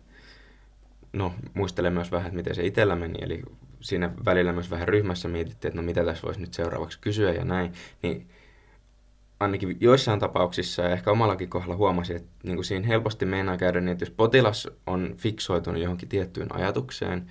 no 1.13 1.33
muistelen 1.53 1.93
myös 1.93 2.11
vähän, 2.11 2.27
että 2.27 2.37
miten 2.37 2.55
se 2.55 2.65
itsellä 2.65 2.95
meni, 2.95 3.15
eli 3.21 3.41
siinä 3.81 4.11
välillä 4.25 4.53
myös 4.53 4.71
vähän 4.71 4.87
ryhmässä 4.87 5.27
mietittiin, 5.27 5.69
että 5.69 5.81
no 5.81 5.85
mitä 5.85 6.05
tässä 6.05 6.25
voisi 6.25 6.39
nyt 6.39 6.53
seuraavaksi 6.53 6.99
kysyä 6.99 7.31
ja 7.31 7.45
näin, 7.45 7.73
niin 8.03 8.27
ainakin 9.39 9.77
joissain 9.79 10.19
tapauksissa 10.19 10.81
ja 10.81 10.89
ehkä 10.89 11.11
omallakin 11.11 11.49
kohdalla 11.49 11.75
huomasin, 11.75 12.15
että 12.15 12.29
niin 12.43 12.55
kuin 12.55 12.65
siinä 12.65 12.87
helposti 12.87 13.25
meinaa 13.25 13.57
käydä 13.57 13.81
niin, 13.81 13.91
että 13.91 14.03
jos 14.03 14.09
potilas 14.09 14.67
on 14.87 15.15
fiksoitunut 15.17 15.81
johonkin 15.81 16.09
tiettyyn 16.09 16.55
ajatukseen 16.55 17.29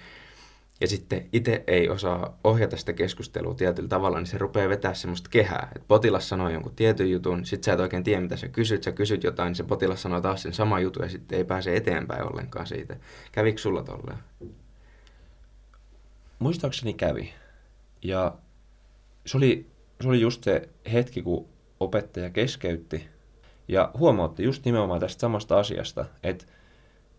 ja 0.81 0.87
sitten 0.89 1.29
itse 1.33 1.65
ei 1.67 1.89
osaa 1.89 2.39
ohjata 2.45 2.77
sitä 2.77 2.93
keskustelua 2.93 3.55
tietyllä 3.55 3.89
tavalla, 3.89 4.19
niin 4.19 4.27
se 4.27 4.39
rupeaa 4.39 4.69
vetää 4.69 4.95
semmoista 4.95 5.31
kehää. 5.31 5.73
Että 5.77 5.89
potilas 5.89 6.29
sanoo 6.29 6.49
jonkun 6.49 6.75
tietyn 6.77 7.11
jutun, 7.11 7.47
sitten 7.47 7.65
sä 7.65 7.73
et 7.73 7.81
oikein 7.81 8.05
tiedä, 8.05 8.21
mitä 8.21 8.37
sä 8.37 8.49
kysyt, 8.49 8.83
sä 8.83 8.93
kysyt 8.93 9.25
jotain, 9.25 9.47
niin 9.47 9.57
se 9.57 9.65
potilas 9.65 10.03
sanoo 10.03 10.21
taas 10.21 10.43
sen 10.43 10.53
sama 10.53 10.81
jutun 10.81 11.03
ja 11.03 11.09
sitten 11.09 11.39
ei 11.39 11.45
pääse 11.45 11.77
eteenpäin 11.77 12.33
ollenkaan 12.33 12.67
siitä. 12.67 12.97
Kävikö 13.33 13.59
sulla 13.59 13.83
tolleen? 13.83 14.19
Muistaakseni 16.39 16.95
kävi. 16.95 17.33
Ja 18.03 18.35
se 19.27 19.37
oli, 19.37 19.67
se 20.01 20.09
oli 20.09 20.21
just 20.21 20.45
se 20.45 20.69
hetki, 20.93 21.23
kun 21.23 21.49
opettaja 21.81 22.31
keskeytti 22.31 23.09
ja 23.69 23.91
huomautti 23.99 24.43
just 24.43 24.65
nimenomaan 24.65 25.01
tästä 25.01 25.21
samasta 25.21 25.59
asiasta, 25.59 26.05
että 26.23 26.45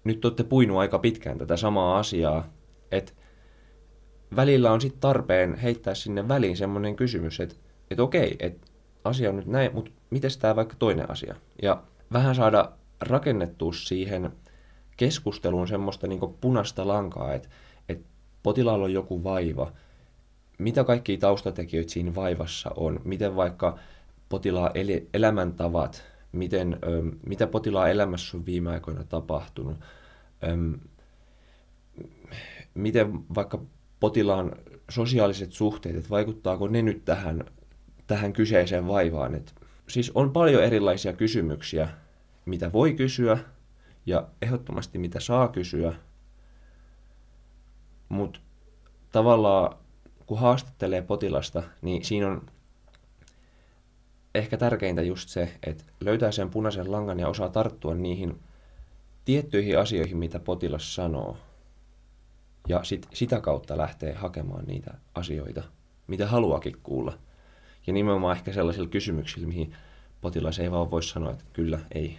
nyt 0.04 0.26
olette 0.26 0.44
puinut 0.44 0.78
aika 0.78 1.00
pitkään 1.00 1.38
tätä 1.38 1.58
samaa 1.58 2.00
asiaa, 2.00 2.54
että 2.92 3.14
välillä 4.36 4.72
on 4.72 4.82
sitten 4.82 5.02
tarpeen 5.02 5.56
heittää 5.56 5.96
sinne 5.96 6.28
väliin 6.28 6.58
semmoinen 6.58 6.96
kysymys, 6.96 7.40
että, 7.40 7.56
että 7.92 8.04
okei, 8.04 8.36
että 8.40 8.68
asia 9.04 9.30
on 9.30 9.36
nyt 9.36 9.46
näin, 9.46 9.74
mutta 9.74 9.92
miten 10.10 10.32
tämä 10.40 10.56
vaikka 10.56 10.76
toinen 10.80 11.12
asia? 11.12 11.36
Ja 11.62 11.84
vähän 12.14 12.36
saada 12.36 12.72
rakennettua 13.02 13.74
siihen 13.74 14.32
keskusteluun 14.98 15.68
semmoista 15.68 16.08
niin 16.08 16.20
punaista 16.42 16.88
lankaa, 16.88 17.34
että, 17.34 17.50
että 17.90 18.08
potilaalla 18.44 18.86
on 18.86 18.94
joku 18.94 19.24
vaiva, 19.24 19.72
mitä 20.58 20.84
kaikki 20.84 21.18
taustatekijöitä 21.18 21.92
siinä 21.92 22.16
vaivassa 22.16 22.72
on, 22.76 23.02
miten 23.04 23.36
vaikka 23.36 23.78
potilaan 24.30 24.72
el- 24.74 25.02
elämäntavat, 25.14 26.04
miten, 26.32 26.80
ö, 26.84 27.04
mitä 27.26 27.48
potilaan 27.48 27.92
elämässä 27.92 28.38
on 28.38 28.46
viime 28.46 28.70
aikoina 28.70 29.04
tapahtunut, 29.04 29.78
ö, 30.44 30.78
miten 32.74 33.36
vaikka 33.36 33.62
potilaan 34.00 34.52
sosiaaliset 34.90 35.52
suhteet, 35.52 35.96
että 35.96 36.10
vaikuttaako 36.10 36.68
ne 36.68 36.82
nyt 36.82 37.06
tähän, 37.06 37.46
tähän 38.08 38.34
kyseiseen 38.34 38.88
vaivaan. 38.88 39.36
Et, 39.36 39.56
siis 39.88 40.12
on 40.16 40.32
paljon 40.32 40.64
erilaisia 40.64 41.14
kysymyksiä, 41.14 41.90
mitä 42.46 42.74
voi 42.74 42.94
kysyä 42.94 43.38
ja 44.06 44.28
ehdottomasti 44.42 44.98
mitä 44.98 45.20
saa 45.20 45.48
kysyä, 45.48 45.96
mutta 48.10 48.40
tavallaan 49.12 49.78
kun 50.26 50.40
haastattelee 50.40 51.02
potilasta, 51.02 51.64
niin 51.82 52.06
siinä 52.06 52.28
on 52.28 52.46
ehkä 54.36 54.58
tärkeintä 54.58 55.02
just 55.02 55.30
se, 55.30 55.54
että 55.64 55.84
löytää 56.00 56.32
sen 56.32 56.50
punaisen 56.50 56.92
langan 56.92 57.20
ja 57.20 57.28
osaa 57.28 57.50
tarttua 57.50 57.96
niihin 57.96 58.40
tiettyihin 59.26 59.80
asioihin, 59.80 60.18
mitä 60.18 60.40
potilas 60.40 60.96
sanoo. 60.96 61.38
Ja 62.68 62.84
sit 62.84 63.08
sitä 63.14 63.42
kautta 63.42 63.78
lähtee 63.78 64.14
hakemaan 64.14 64.66
niitä 64.66 64.94
asioita, 65.16 65.64
mitä 66.08 66.28
haluakin 66.28 66.78
kuulla. 66.84 67.18
Ja 67.88 67.94
nimenomaan 67.94 68.38
ehkä 68.38 68.54
sellaisilla 68.54 68.90
kysymyksillä, 68.90 69.48
mihin 69.48 69.76
potilas 70.22 70.60
ei 70.60 70.72
vaan 70.72 70.92
voi 70.92 71.04
sanoa, 71.04 71.32
että 71.32 71.46
kyllä, 71.54 71.80
ei. 71.92 72.18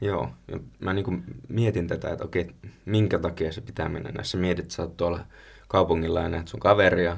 Joo, 0.00 0.30
ja 0.48 0.60
mä 0.78 0.92
niin 0.92 1.24
mietin 1.48 1.86
tätä, 1.88 2.10
että 2.10 2.24
okei, 2.24 2.50
minkä 2.84 3.18
takia 3.18 3.52
se 3.52 3.60
pitää 3.60 3.88
mennä 3.88 4.10
näissä. 4.10 4.38
Mietit, 4.38 4.70
sä 4.70 4.82
oot 4.82 4.96
tuolla 4.96 5.20
kaupungilla 5.68 6.20
ja 6.20 6.28
näet 6.28 6.48
sun 6.48 6.60
kaveria, 6.60 7.16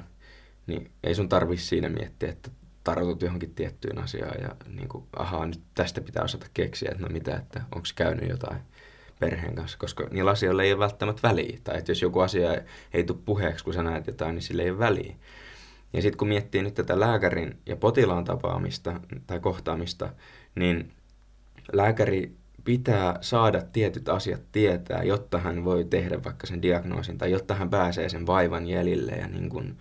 niin 0.67 0.91
ei 1.05 1.15
sun 1.15 1.29
tarvi 1.29 1.57
siinä 1.57 1.89
miettiä, 1.89 2.29
että 2.29 2.51
tartut 2.85 3.23
johonkin 3.23 3.55
tiettyyn 3.55 3.99
asiaan 3.99 4.43
ja 4.43 4.57
niin 4.69 4.89
kuin, 4.89 5.05
ahaa, 5.17 5.47
nyt 5.47 5.61
tästä 5.75 6.01
pitää 6.01 6.25
osata 6.25 6.47
keksiä, 6.55 6.89
että 6.93 7.03
no 7.03 7.09
mitä, 7.13 7.37
että 7.37 7.61
onko 7.75 7.89
käynyt 7.95 8.29
jotain 8.29 8.59
perheen 9.25 9.55
kanssa, 9.55 9.79
koska 9.79 10.09
niillä 10.11 10.31
asioilla 10.31 10.63
ei 10.63 10.73
ole 10.73 10.79
välttämättä 10.79 11.29
väliä. 11.29 11.59
Tai 11.65 11.79
että 11.79 11.91
jos 11.91 12.03
joku 12.03 12.21
asia 12.21 12.55
ei, 12.55 12.61
ei 12.95 13.05
tule 13.05 13.19
puheeksi, 13.25 13.65
kun 13.65 13.75
sä 13.75 13.83
näet 13.83 14.07
jotain, 14.07 14.35
niin 14.35 14.43
sillä 14.43 14.63
ei 14.63 14.71
ole 14.71 14.79
väliä. 14.79 15.15
Ja 15.93 16.03
sitten 16.03 16.19
kun 16.19 16.29
miettii 16.29 16.63
nyt 16.63 16.75
tätä 16.75 17.01
lääkärin 17.01 17.59
ja 17.67 17.77
potilaan 17.77 18.25
tapaamista 18.25 19.01
tai 19.27 19.41
kohtaamista, 19.41 20.09
niin 20.55 20.93
lääkäri 21.73 22.37
pitää 22.65 23.19
saada 23.21 23.63
tietyt 23.73 24.09
asiat 24.09 24.43
tietää, 24.53 25.03
jotta 25.03 25.39
hän 25.39 25.65
voi 25.65 25.85
tehdä 25.85 26.25
vaikka 26.25 26.47
sen 26.47 26.63
diagnoosin 26.63 27.19
tai 27.19 27.31
jotta 27.31 27.55
hän 27.55 27.71
pääsee 27.71 28.09
sen 28.09 28.27
vaivan 28.27 28.67
jäljille 28.67 29.13
ja 29.13 29.29
niin 29.29 29.49
kuin 29.49 29.79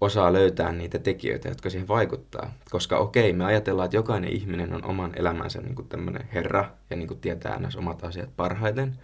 osaa 0.00 0.32
löytää 0.32 0.72
niitä 0.72 0.98
tekijöitä, 0.98 1.48
jotka 1.48 1.70
siihen 1.70 1.88
vaikuttaa. 1.88 2.54
Koska 2.70 2.98
okei, 2.98 3.32
me 3.32 3.44
ajatellaan, 3.44 3.84
että 3.84 3.96
jokainen 3.96 4.32
ihminen 4.32 4.74
on 4.74 4.84
oman 4.84 5.12
elämänsä 5.16 5.60
niin 5.60 5.88
tämmöinen 5.88 6.28
herra 6.34 6.70
ja 6.90 6.96
niin 6.96 7.08
kuin 7.08 7.20
tietää 7.20 7.58
näissä 7.58 7.78
omat 7.78 8.04
asiat 8.04 8.36
parhaiten. 8.36 8.98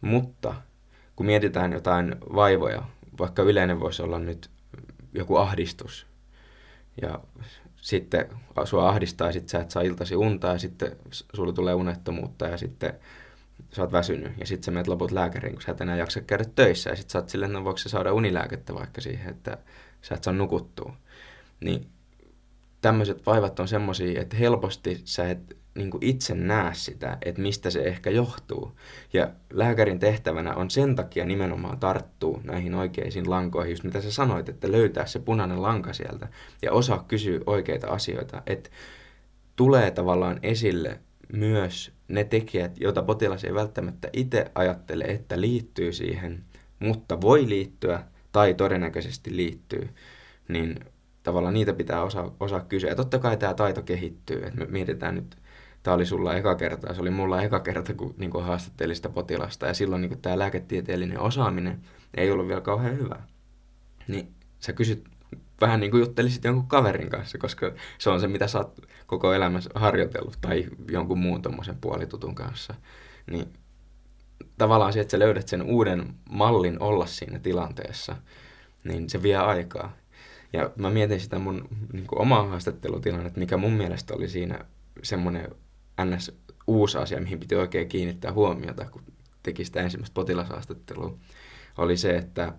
Mutta 0.00 0.54
kun 1.16 1.26
mietitään 1.26 1.72
jotain 1.72 2.16
vaivoja, 2.34 2.82
vaikka 3.18 3.42
yleinen 3.42 3.80
voisi 3.80 4.02
olla 4.02 4.18
nyt 4.18 4.50
joku 5.12 5.36
ahdistus, 5.36 6.06
ja 7.02 7.20
sitten 7.76 8.26
sua 8.64 8.88
ahdistaa 8.88 9.26
ja 9.26 9.32
sitten 9.32 9.50
sä 9.50 9.60
et 9.60 9.70
saa 9.70 9.82
iltasi 9.82 10.16
unta 10.16 10.46
ja 10.46 10.58
sitten 10.58 10.96
sulla 11.32 11.52
tulee 11.52 11.74
unettomuutta 11.74 12.46
ja 12.46 12.56
sitten 12.56 12.94
sä 13.72 13.82
oot 13.82 13.92
väsynyt 13.92 14.32
ja 14.38 14.46
sitten 14.46 14.64
sä 14.64 14.70
menet 14.70 14.88
loput 14.88 15.10
lääkäriin, 15.10 15.52
kun 15.54 15.62
sä 15.62 15.72
et 15.72 15.80
enää 15.80 15.96
jaksa 15.96 16.20
käydä 16.20 16.44
töissä 16.54 16.90
ja 16.90 16.96
sitten 16.96 17.12
sä 17.12 17.18
oot 17.18 17.28
silleen, 17.28 17.52
no 17.52 17.64
voiko 17.64 17.78
sä 17.78 17.88
saada 17.88 18.12
unilääkettä 18.12 18.74
vaikka 18.74 19.00
siihen, 19.00 19.30
että 19.30 19.58
sä 20.04 20.14
et 20.14 20.24
saa 20.24 20.34
nukuttua. 20.34 20.96
Niin 21.60 21.86
tämmöiset 22.80 23.26
vaivat 23.26 23.60
on 23.60 23.68
semmosia, 23.68 24.20
että 24.20 24.36
helposti 24.36 25.00
sä 25.04 25.30
et 25.30 25.56
niin 25.74 25.90
itse 26.00 26.34
näe 26.34 26.74
sitä, 26.74 27.18
että 27.22 27.42
mistä 27.42 27.70
se 27.70 27.80
ehkä 27.82 28.10
johtuu. 28.10 28.78
Ja 29.12 29.30
lääkärin 29.52 29.98
tehtävänä 29.98 30.54
on 30.54 30.70
sen 30.70 30.96
takia 30.96 31.24
nimenomaan 31.24 31.78
tarttua 31.78 32.40
näihin 32.44 32.74
oikeisiin 32.74 33.30
lankoihin, 33.30 33.72
just 33.72 33.84
mitä 33.84 34.00
sä 34.00 34.12
sanoit, 34.12 34.48
että 34.48 34.72
löytää 34.72 35.06
se 35.06 35.18
punainen 35.18 35.62
lanka 35.62 35.92
sieltä 35.92 36.28
ja 36.62 36.72
osaa 36.72 37.04
kysyä 37.08 37.40
oikeita 37.46 37.88
asioita. 37.88 38.42
Että 38.46 38.70
tulee 39.56 39.90
tavallaan 39.90 40.40
esille 40.42 41.00
myös 41.32 41.92
ne 42.08 42.24
tekijät, 42.24 42.80
joita 42.80 43.02
potilas 43.02 43.44
ei 43.44 43.54
välttämättä 43.54 44.08
itse 44.12 44.50
ajattele, 44.54 45.04
että 45.04 45.40
liittyy 45.40 45.92
siihen, 45.92 46.44
mutta 46.78 47.20
voi 47.20 47.48
liittyä 47.48 48.02
tai 48.34 48.54
todennäköisesti 48.54 49.36
liittyy, 49.36 49.88
niin 50.48 50.80
tavallaan 51.22 51.54
niitä 51.54 51.72
pitää 51.72 52.02
osaa, 52.02 52.34
osaa 52.40 52.60
kysyä. 52.60 52.90
Ja 52.90 52.96
totta 52.96 53.18
kai 53.18 53.36
tämä 53.36 53.54
taito 53.54 53.82
kehittyy, 53.82 54.42
että 54.44 54.58
me 54.58 54.66
mietitään 54.66 55.14
nyt, 55.14 55.36
tämä 55.82 55.94
oli 55.94 56.06
sulla 56.06 56.34
eka 56.34 56.54
kerta, 56.54 56.94
se 56.94 57.00
oli 57.00 57.10
mulla 57.10 57.42
eka 57.42 57.60
kerta, 57.60 57.94
kun 57.94 58.14
niin 58.18 58.30
kuin 58.30 58.44
haastattelin 58.44 58.96
sitä 58.96 59.08
potilasta, 59.08 59.66
ja 59.66 59.74
silloin 59.74 60.02
niin 60.02 60.20
tämä 60.22 60.38
lääketieteellinen 60.38 61.20
osaaminen 61.20 61.80
ei 62.14 62.30
ollut 62.30 62.48
vielä 62.48 62.60
kauhean 62.60 62.98
hyvä. 62.98 63.22
Niin 64.08 64.34
sä 64.60 64.72
kysyt 64.72 65.04
vähän 65.60 65.80
niin 65.80 65.90
kuin 65.90 66.00
juttelisit 66.00 66.44
jonkun 66.44 66.68
kaverin 66.68 67.10
kanssa, 67.10 67.38
koska 67.38 67.72
se 67.98 68.10
on 68.10 68.20
se, 68.20 68.28
mitä 68.28 68.46
sä 68.46 68.58
oot 68.58 68.80
koko 69.06 69.32
elämässä 69.34 69.70
harjoitellut, 69.74 70.38
tai 70.40 70.66
jonkun 70.90 71.18
muun 71.18 71.42
tuommoisen 71.42 71.78
puolitutun 71.80 72.34
kanssa. 72.34 72.74
Niin 73.30 73.52
tavallaan 74.58 74.92
se, 74.92 75.00
että 75.00 75.10
sä 75.10 75.18
löydät 75.18 75.48
sen 75.48 75.62
uuden 75.62 76.14
mallin 76.30 76.82
olla 76.82 77.06
siinä 77.06 77.38
tilanteessa, 77.38 78.16
niin 78.84 79.10
se 79.10 79.22
vie 79.22 79.36
aikaa. 79.36 79.96
Ja 80.52 80.70
mä 80.76 80.90
mietin 80.90 81.20
sitä 81.20 81.38
mun 81.38 81.68
niin 81.92 82.06
kuin 82.06 82.20
omaa 82.20 82.46
haastattelutilannetta, 82.46 83.40
mikä 83.40 83.56
mun 83.56 83.72
mielestä 83.72 84.14
oli 84.14 84.28
siinä 84.28 84.64
semmoinen 85.02 85.48
ns. 86.04 86.32
uusi 86.66 86.98
asia, 86.98 87.20
mihin 87.20 87.40
piti 87.40 87.54
oikein 87.54 87.88
kiinnittää 87.88 88.32
huomiota, 88.32 88.84
kun 88.84 89.02
teki 89.42 89.64
sitä 89.64 89.80
ensimmäistä 89.80 90.14
potilashaastattelua, 90.14 91.18
oli 91.78 91.96
se, 91.96 92.16
että 92.16 92.52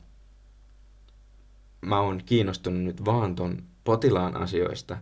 mä 1.81 1.99
oon 1.99 2.21
kiinnostunut 2.25 2.83
nyt 2.83 3.05
vaan 3.05 3.35
ton 3.35 3.63
potilaan 3.83 4.37
asioista 4.37 4.97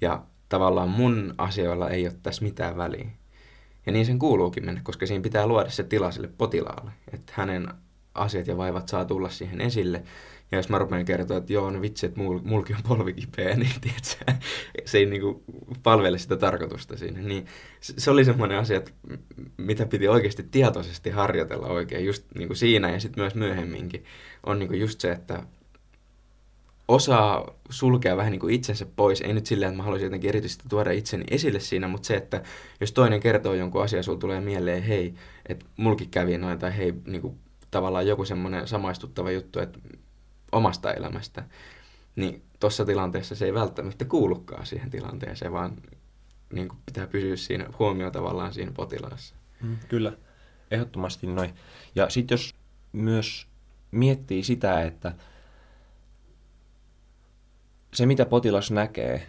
ja 0.00 0.22
tavallaan 0.48 0.88
mun 0.88 1.34
asioilla 1.38 1.90
ei 1.90 2.06
ole 2.06 2.16
tässä 2.22 2.44
mitään 2.44 2.76
väliä. 2.76 3.06
Ja 3.88 3.92
niin 3.92 4.06
sen 4.06 4.18
kuuluukin 4.18 4.64
mennä, 4.64 4.80
koska 4.84 5.06
siinä 5.06 5.22
pitää 5.22 5.46
luoda 5.46 5.70
se 5.70 5.84
tila 5.84 6.10
sille 6.10 6.28
potilaalle, 6.38 6.90
että 7.12 7.32
hänen 7.36 7.68
asiat 8.14 8.46
ja 8.46 8.56
vaivat 8.56 8.88
saa 8.88 9.04
tulla 9.04 9.28
siihen 9.28 9.60
esille. 9.60 10.02
Ja 10.52 10.58
jos 10.58 10.68
mä 10.68 10.78
rupean 10.78 11.04
kertoa, 11.04 11.36
että 11.36 11.52
joo, 11.52 11.70
no 11.70 11.80
vitsi, 11.80 12.06
että 12.06 12.20
mul, 12.20 12.40
mulki 12.42 12.74
on 12.74 12.82
polvi 12.88 13.12
kipeä, 13.12 13.56
niin 13.56 13.80
tiedätkö, 13.80 14.46
se 14.84 14.98
ei 14.98 15.06
niinku 15.06 15.44
palvele 15.82 16.18
sitä 16.18 16.36
tarkoitusta 16.36 16.96
siinä. 16.96 17.20
Niin 17.20 17.46
se 17.80 18.10
oli 18.10 18.24
semmoinen 18.24 18.58
asia, 18.58 18.76
että 18.76 18.90
mitä 19.56 19.86
piti 19.86 20.08
oikeasti 20.08 20.42
tietoisesti 20.42 21.10
harjoitella 21.10 21.66
oikein 21.66 22.06
just 22.06 22.24
niinku 22.34 22.54
siinä 22.54 22.90
ja 22.90 23.00
sitten 23.00 23.22
myös 23.22 23.34
myöhemminkin. 23.34 24.04
On 24.46 24.58
niinku 24.58 24.74
just 24.74 25.00
se, 25.00 25.12
että 25.12 25.42
osaa 26.88 27.54
sulkea 27.70 28.16
vähän 28.16 28.32
niin 28.32 28.40
kuin 28.40 28.54
itsensä 28.54 28.86
pois. 28.96 29.20
Ei 29.20 29.32
nyt 29.32 29.46
silleen, 29.46 29.68
että 29.68 29.76
mä 29.76 29.82
haluaisin 29.82 30.06
jotenkin 30.06 30.28
erityisesti 30.28 30.64
tuoda 30.68 30.90
itseni 30.90 31.24
esille 31.30 31.60
siinä, 31.60 31.88
mutta 31.88 32.06
se, 32.06 32.16
että 32.16 32.42
jos 32.80 32.92
toinen 32.92 33.20
kertoo 33.20 33.54
jonkun 33.54 33.82
asian, 33.82 34.04
sulla 34.04 34.18
tulee 34.18 34.40
mieleen, 34.40 34.82
hei, 34.82 35.14
että 35.48 35.66
mulki 35.76 36.06
kävi 36.06 36.38
noin, 36.38 36.58
tai 36.58 36.76
hei, 36.76 36.94
niin 37.06 37.22
kuin, 37.22 37.38
tavallaan 37.70 38.06
joku 38.06 38.24
semmoinen 38.24 38.68
samaistuttava 38.68 39.30
juttu, 39.30 39.60
että 39.60 39.78
omasta 40.52 40.92
elämästä, 40.92 41.44
niin 42.16 42.42
tuossa 42.60 42.84
tilanteessa 42.84 43.34
se 43.34 43.44
ei 43.44 43.54
välttämättä 43.54 44.04
kuulukaan 44.04 44.66
siihen 44.66 44.90
tilanteeseen, 44.90 45.52
vaan 45.52 45.76
niin 46.52 46.68
kuin 46.68 46.78
pitää 46.86 47.06
pysyä 47.06 47.36
siinä 47.36 47.66
huomio 47.78 48.10
tavallaan 48.10 48.52
siinä 48.52 48.72
potilaassa. 48.72 49.34
Mm, 49.62 49.76
kyllä, 49.88 50.12
ehdottomasti 50.70 51.26
noin. 51.26 51.54
Ja 51.94 52.10
sitten 52.10 52.34
jos 52.34 52.54
myös 52.92 53.46
miettii 53.90 54.42
sitä, 54.42 54.82
että 54.82 55.14
se 57.98 58.06
mitä 58.06 58.26
potilas 58.26 58.70
näkee 58.70 59.26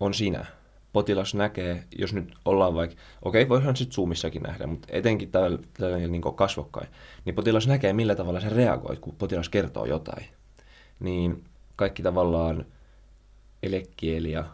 on 0.00 0.14
sinä. 0.14 0.46
Potilas 0.92 1.34
näkee, 1.34 1.84
jos 1.98 2.14
nyt 2.14 2.34
ollaan 2.44 2.74
vaikka, 2.74 2.96
okei, 3.22 3.42
okay, 3.42 3.48
voihan 3.48 3.76
sitten 3.76 3.94
Zoomissakin 3.94 4.42
nähdä, 4.42 4.66
mutta 4.66 4.88
etenkin 4.90 5.30
tällä, 5.30 5.58
tällä 5.78 5.98
niin 5.98 6.22
kasvokkain, 6.22 6.88
niin 7.24 7.34
potilas 7.34 7.66
näkee, 7.66 7.92
millä 7.92 8.14
tavalla 8.14 8.40
se 8.40 8.48
reagoi, 8.48 8.96
kun 8.96 9.14
potilas 9.16 9.48
kertoo 9.48 9.84
jotain. 9.84 10.26
Niin 11.00 11.44
kaikki 11.76 12.02
tavallaan 12.02 12.64
elekieli 13.62 14.32
ja 14.32 14.44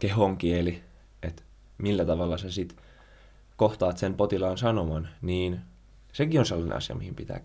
kehonkieli, 0.00 0.82
että 1.22 1.42
millä 1.78 2.04
tavalla 2.04 2.38
sä 2.38 2.50
sit 2.50 2.76
kohtaat 3.56 3.98
sen 3.98 4.14
potilaan 4.14 4.58
sanoman, 4.58 5.08
niin 5.22 5.60
sekin 6.12 6.40
on 6.40 6.46
sellainen 6.46 6.76
asia, 6.76 6.96
mihin 6.96 7.14
pitää 7.14 7.40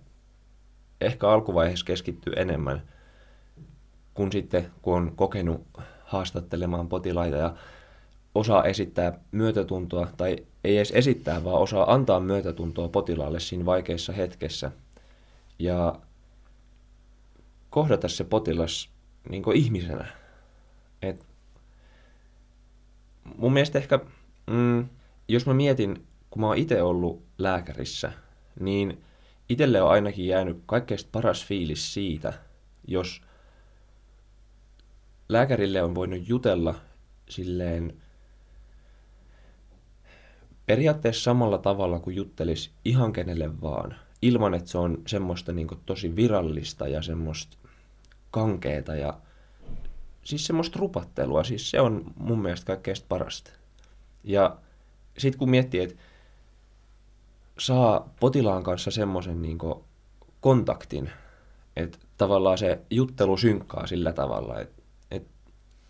ehkä 1.01 1.29
alkuvaiheessa 1.29 1.85
keskittyä 1.85 2.33
enemmän, 2.37 2.81
kun 4.17 4.31
sitten, 4.31 4.71
kun 4.81 4.93
on 4.95 5.11
kokenut 5.15 5.67
haastattelemaan 6.03 6.89
potilaita 6.89 7.37
ja 7.37 7.53
osaa 8.35 8.63
esittää 8.63 9.19
myötätuntoa, 9.31 10.07
tai 10.17 10.37
ei 10.63 10.77
edes 10.77 10.91
esittää, 10.91 11.43
vaan 11.43 11.61
osaa 11.61 11.93
antaa 11.93 12.19
myötätuntoa 12.19 12.87
potilaalle 12.87 13.39
siinä 13.39 13.65
vaikeassa 13.65 14.13
hetkessä. 14.13 14.71
Ja 15.59 15.99
kohdata 17.69 18.07
se 18.07 18.23
potilas 18.23 18.89
niin 19.29 19.43
ihmisenä. 19.55 20.05
Et 21.01 21.25
mun 23.37 23.53
mielestä 23.53 23.79
ehkä, 23.79 23.99
mm, 24.47 24.87
jos 25.27 25.45
mä 25.45 25.53
mietin, 25.53 26.05
kun 26.29 26.41
mä 26.41 26.47
oon 26.47 26.57
itse 26.57 26.81
ollut 26.81 27.23
lääkärissä, 27.37 28.11
niin 28.59 29.03
itselle 29.49 29.81
on 29.81 29.91
ainakin 29.91 30.27
jäänyt 30.27 30.63
kaikkein 30.65 30.99
paras 31.11 31.45
fiilis 31.45 31.93
siitä, 31.93 32.33
jos 32.87 33.26
lääkärille 35.29 35.83
on 35.83 35.95
voinut 35.95 36.29
jutella 36.29 36.75
silleen 37.29 37.97
periaatteessa 40.65 41.23
samalla 41.23 41.57
tavalla 41.57 41.99
kuin 41.99 42.15
juttelis 42.15 42.71
ihan 42.85 43.13
kenelle 43.13 43.61
vaan, 43.61 43.95
ilman 44.21 44.53
että 44.53 44.69
se 44.69 44.77
on 44.77 45.01
semmoista 45.07 45.51
niin 45.51 45.67
tosi 45.85 46.15
virallista 46.15 46.87
ja 46.87 47.01
semmoista 47.01 47.57
kankeeta 48.31 48.95
ja 48.95 49.19
siis 50.23 50.45
semmoista 50.45 50.79
rupattelua, 50.79 51.43
siis 51.43 51.69
se 51.69 51.81
on 51.81 52.13
mun 52.15 52.41
mielestä 52.41 52.65
kaikkein 52.65 52.97
parasta. 53.09 53.51
Ja 54.23 54.57
sitten 55.17 55.39
kun 55.39 55.49
miettii, 55.49 55.81
että 55.81 55.95
saa 57.59 58.13
potilaan 58.19 58.63
kanssa 58.63 58.91
semmoisen 58.91 59.41
niin 59.41 59.57
kontaktin, 60.41 61.09
että 61.75 61.97
tavallaan 62.17 62.57
se 62.57 62.79
juttelu 62.89 63.37
synkkaa 63.37 63.87
sillä 63.87 64.13
tavalla, 64.13 64.59
että 64.59 64.76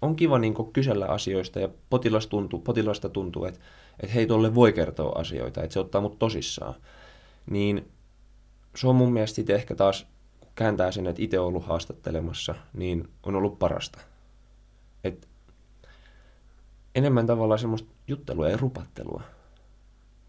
on 0.01 0.15
kiva 0.15 0.39
niin 0.39 0.73
kysellä 0.73 1.05
asioista 1.05 1.59
ja 1.59 1.69
potilas 1.89 2.27
tuntuu, 2.27 2.59
potilasta 2.59 3.09
tuntuu, 3.09 3.45
että, 3.45 3.59
että 3.99 4.13
hei, 4.13 4.27
tolle 4.27 4.55
voi 4.55 4.73
kertoa 4.73 5.19
asioita, 5.19 5.63
että 5.63 5.73
se 5.73 5.79
ottaa 5.79 6.01
mut 6.01 6.19
tosissaan. 6.19 6.75
Niin 7.49 7.91
se 8.75 8.87
on 8.87 8.95
mun 8.95 9.13
mielestä 9.13 9.53
ehkä 9.53 9.75
taas 9.75 10.07
kääntää 10.55 10.91
sen, 10.91 11.07
että 11.07 11.21
itse 11.21 11.39
ollut 11.39 11.65
haastattelemassa, 11.65 12.55
niin 12.73 13.09
on 13.23 13.35
ollut 13.35 13.59
parasta. 13.59 13.99
Et 15.03 15.27
enemmän 16.95 17.27
tavallaan 17.27 17.59
semmoista 17.59 17.89
juttelua 18.07 18.49
ja 18.49 18.57
rupattelua. 18.57 19.21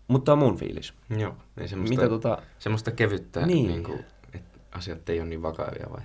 Mutta 0.09 0.33
on 0.33 0.38
mun 0.38 0.57
fiilis. 0.57 0.94
Joo, 1.18 1.35
ei 1.59 1.68
semmoista, 1.68 1.96
Mitä 1.96 2.09
tota... 2.09 2.42
semmoista 2.59 2.90
kevyttä, 2.90 3.46
niin. 3.46 3.68
Niin 3.68 3.85
kuin, 3.85 4.04
että 4.33 4.59
asiat 4.72 5.09
ei 5.09 5.20
ole 5.20 5.28
niin 5.28 5.42
vakavia 5.42 5.87
vai? 5.90 6.02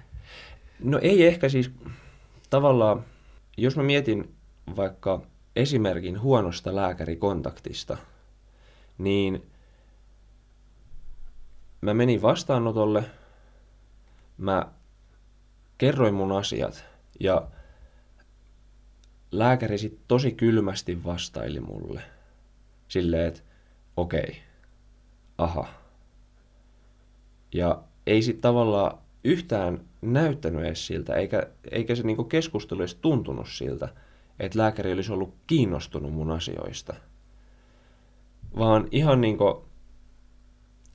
No 0.79 0.99
ei 1.01 1.27
ehkä 1.27 1.49
siis 1.49 1.71
tavallaan, 2.49 3.05
jos 3.57 3.77
mä 3.77 3.83
mietin 3.83 4.35
vaikka 4.75 5.21
esimerkin 5.55 6.21
huonosta 6.21 6.75
lääkärikontaktista, 6.75 7.97
niin 8.97 9.51
mä 11.81 11.93
menin 11.93 12.21
vastaanotolle– 12.21 13.03
mä 14.37 14.71
kerroin 15.77 16.13
mun 16.13 16.31
asiat 16.31 16.85
ja 17.19 17.47
lääkäri 19.31 19.77
sit 19.77 19.99
tosi 20.07 20.31
kylmästi 20.31 21.03
vastaili 21.03 21.59
mulle. 21.59 22.01
Silleen, 22.87 23.27
että 23.27 23.41
okei, 23.97 24.23
okay, 24.23 24.35
aha. 25.37 25.67
Ja 27.53 27.83
ei 28.07 28.21
sit 28.21 28.41
tavallaan 28.41 28.97
yhtään 29.23 29.79
näyttänyt 30.01 30.65
edes 30.65 30.87
siltä, 30.87 31.15
eikä, 31.15 31.47
eikä 31.71 31.95
se 31.95 32.03
niinku 32.03 32.23
keskustelu 32.23 32.81
edes 32.81 32.95
tuntunut 32.95 33.47
siltä, 33.49 33.89
että 34.39 34.59
lääkäri 34.59 34.93
olisi 34.93 35.11
ollut 35.11 35.35
kiinnostunut 35.47 36.13
mun 36.13 36.31
asioista. 36.31 36.93
Vaan 38.57 38.87
ihan 38.91 39.21
niin 39.21 39.37
kuin 39.37 39.55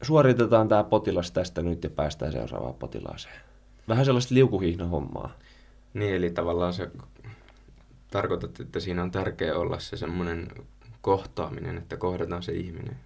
suoritetaan 0.03 0.69
tämä 0.69 0.85
potilas 0.85 1.31
tästä 1.31 1.63
nyt 1.63 1.85
ja 1.85 1.91
päästään 1.91 2.33
seuraavaan 2.33 2.75
potilaaseen. 2.75 3.41
Vähän 3.89 4.05
sellaista 4.05 4.35
liukuhihna-hommaa. 4.35 5.33
Niin, 5.95 6.15
eli 6.15 6.31
tavallaan 6.31 6.75
se 6.75 6.91
tarkoitat, 8.11 8.61
että 8.61 8.81
siinä 8.81 9.03
on 9.03 9.11
tärkeää 9.11 9.59
olla 9.59 9.79
se 9.79 9.97
semmoinen 9.97 10.49
kohtaaminen, 11.01 11.79
että 11.79 11.97
kohdataan 11.97 12.43
se 12.43 12.53
ihminen. 12.53 12.97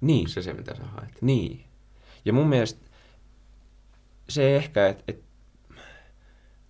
Niin. 0.00 0.18
Onko 0.18 0.28
se 0.28 0.42
se, 0.42 0.52
mitä 0.52 0.74
sä 0.74 0.82
haet? 0.84 1.22
Niin. 1.22 1.64
Ja 2.24 2.32
mun 2.32 2.46
mielestä 2.46 2.89
se 4.30 4.56
ehkä, 4.56 4.88
että 4.88 5.04
et, 5.08 5.22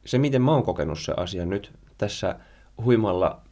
se 0.04 0.18
miten 0.18 0.42
mä 0.42 0.52
oon 0.52 0.62
kokenut 0.62 0.98
se 0.98 1.12
asia 1.16 1.46
nyt 1.46 1.72
tässä 1.98 2.38
huimalla 2.84 3.42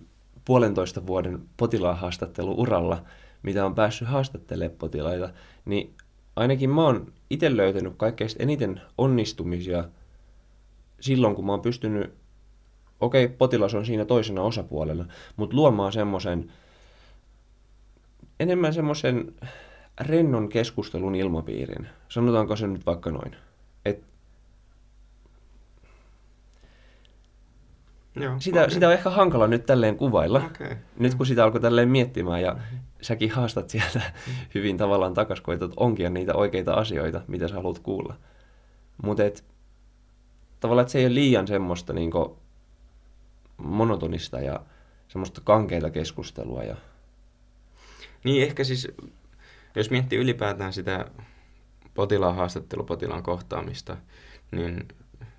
puolentoista 0.44 1.06
vuoden 1.06 1.42
potilaan 1.56 1.98
haastatteluuralla, 1.98 3.04
mitä 3.42 3.66
on 3.66 3.74
päässyt 3.74 4.08
haastattelemaan 4.08 4.78
potilaita, 4.78 5.30
niin 5.64 5.94
ainakin 6.36 6.70
mä 6.70 6.84
oon 6.84 7.12
itse 7.30 7.56
löytänyt 7.56 7.94
kaikkein 7.96 8.30
eniten 8.38 8.80
onnistumisia 8.98 9.84
silloin, 11.00 11.34
kun 11.34 11.46
mä 11.46 11.52
oon 11.52 11.62
pystynyt, 11.62 12.14
okei, 13.00 13.24
okay, 13.24 13.36
potilas 13.36 13.74
on 13.74 13.86
siinä 13.86 14.04
toisena 14.04 14.42
osapuolella, 14.42 15.04
mutta 15.36 15.56
luomaan 15.56 15.92
semmoisen, 15.92 16.52
enemmän 18.40 18.74
semmoisen 18.74 19.34
rennon 20.00 20.48
keskustelun 20.48 21.14
ilmapiirin. 21.14 21.88
Sanotaanko 22.08 22.56
se 22.56 22.66
nyt 22.66 22.86
vaikka 22.86 23.10
noin. 23.10 23.36
Et 23.84 24.04
Joo, 28.22 28.34
sitä, 28.38 28.60
okei. 28.60 28.70
sitä 28.70 28.86
on 28.86 28.92
ehkä 28.92 29.10
hankala 29.10 29.46
nyt 29.46 29.66
tälleen 29.66 29.96
kuvailla. 29.96 30.42
Okei. 30.46 30.76
Nyt 30.98 31.14
kun 31.14 31.26
sitä 31.26 31.44
alkoi 31.44 31.60
tälleen 31.60 31.88
miettimään 31.88 32.42
ja 32.42 32.56
säkin 33.02 33.30
haastat 33.30 33.70
sieltä 33.70 34.00
hyvin 34.54 34.76
tavallaan 34.76 35.14
takas, 35.14 35.40
koetat 35.40 35.72
onkia 35.76 36.10
niitä 36.10 36.34
oikeita 36.34 36.74
asioita, 36.74 37.20
mitä 37.26 37.48
sä 37.48 37.54
haluat 37.54 37.78
kuulla. 37.78 38.14
Mutta 39.02 39.24
et, 39.24 39.44
tavallaan, 40.60 40.82
että 40.82 40.92
se 40.92 40.98
ei 40.98 41.06
ole 41.06 41.14
liian 41.14 41.46
semmoista 41.46 41.92
niin 41.92 42.10
monotonista 43.56 44.40
ja 44.40 44.60
semmoista 45.08 45.40
kankeita 45.44 45.90
keskustelua. 45.90 46.62
Ja... 46.62 46.76
Niin 48.24 48.42
ehkä 48.42 48.64
siis, 48.64 48.88
jos 49.74 49.90
miettii 49.90 50.18
ylipäätään 50.18 50.72
sitä 50.72 51.04
potilaan 51.94 52.36
haastattelu, 52.36 52.84
potilaan 52.84 53.22
kohtaamista, 53.22 53.96
niin 54.50 54.88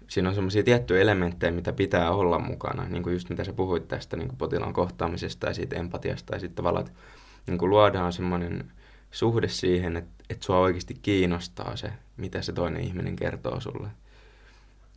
siinä 0.10 0.30
on 0.30 0.36
semmoisia 0.36 0.64
tiettyjä 0.64 1.02
elementtejä, 1.02 1.52
mitä 1.52 1.74
pitää 1.74 2.12
olla 2.12 2.40
mukana, 2.40 2.86
niin 2.86 3.04
kuin 3.04 3.14
just 3.14 3.30
mitä 3.30 3.44
sä 3.44 3.54
puhuit 3.54 3.88
tästä 3.88 4.18
niin 4.18 4.28
kuin 4.28 4.38
potilaan 4.38 4.74
kohtaamisesta 4.74 5.48
ja 5.48 5.54
siitä 5.54 5.76
empatiasta 5.76 6.36
ja 6.36 6.40
sitten 6.40 6.56
tavallaan, 6.56 6.88
että 6.88 7.00
niin 7.48 7.58
kuin 7.58 7.70
luodaan 7.70 8.14
semmoinen 8.14 8.72
suhde 9.12 9.48
siihen, 9.48 9.98
että, 9.98 10.24
että 10.30 10.46
sua 10.46 10.60
oikeasti 10.60 10.94
kiinnostaa 11.02 11.76
se, 11.76 11.94
mitä 12.18 12.42
se 12.42 12.54
toinen 12.54 12.84
ihminen 12.84 13.16
kertoo 13.16 13.60
sulle. 13.60 13.88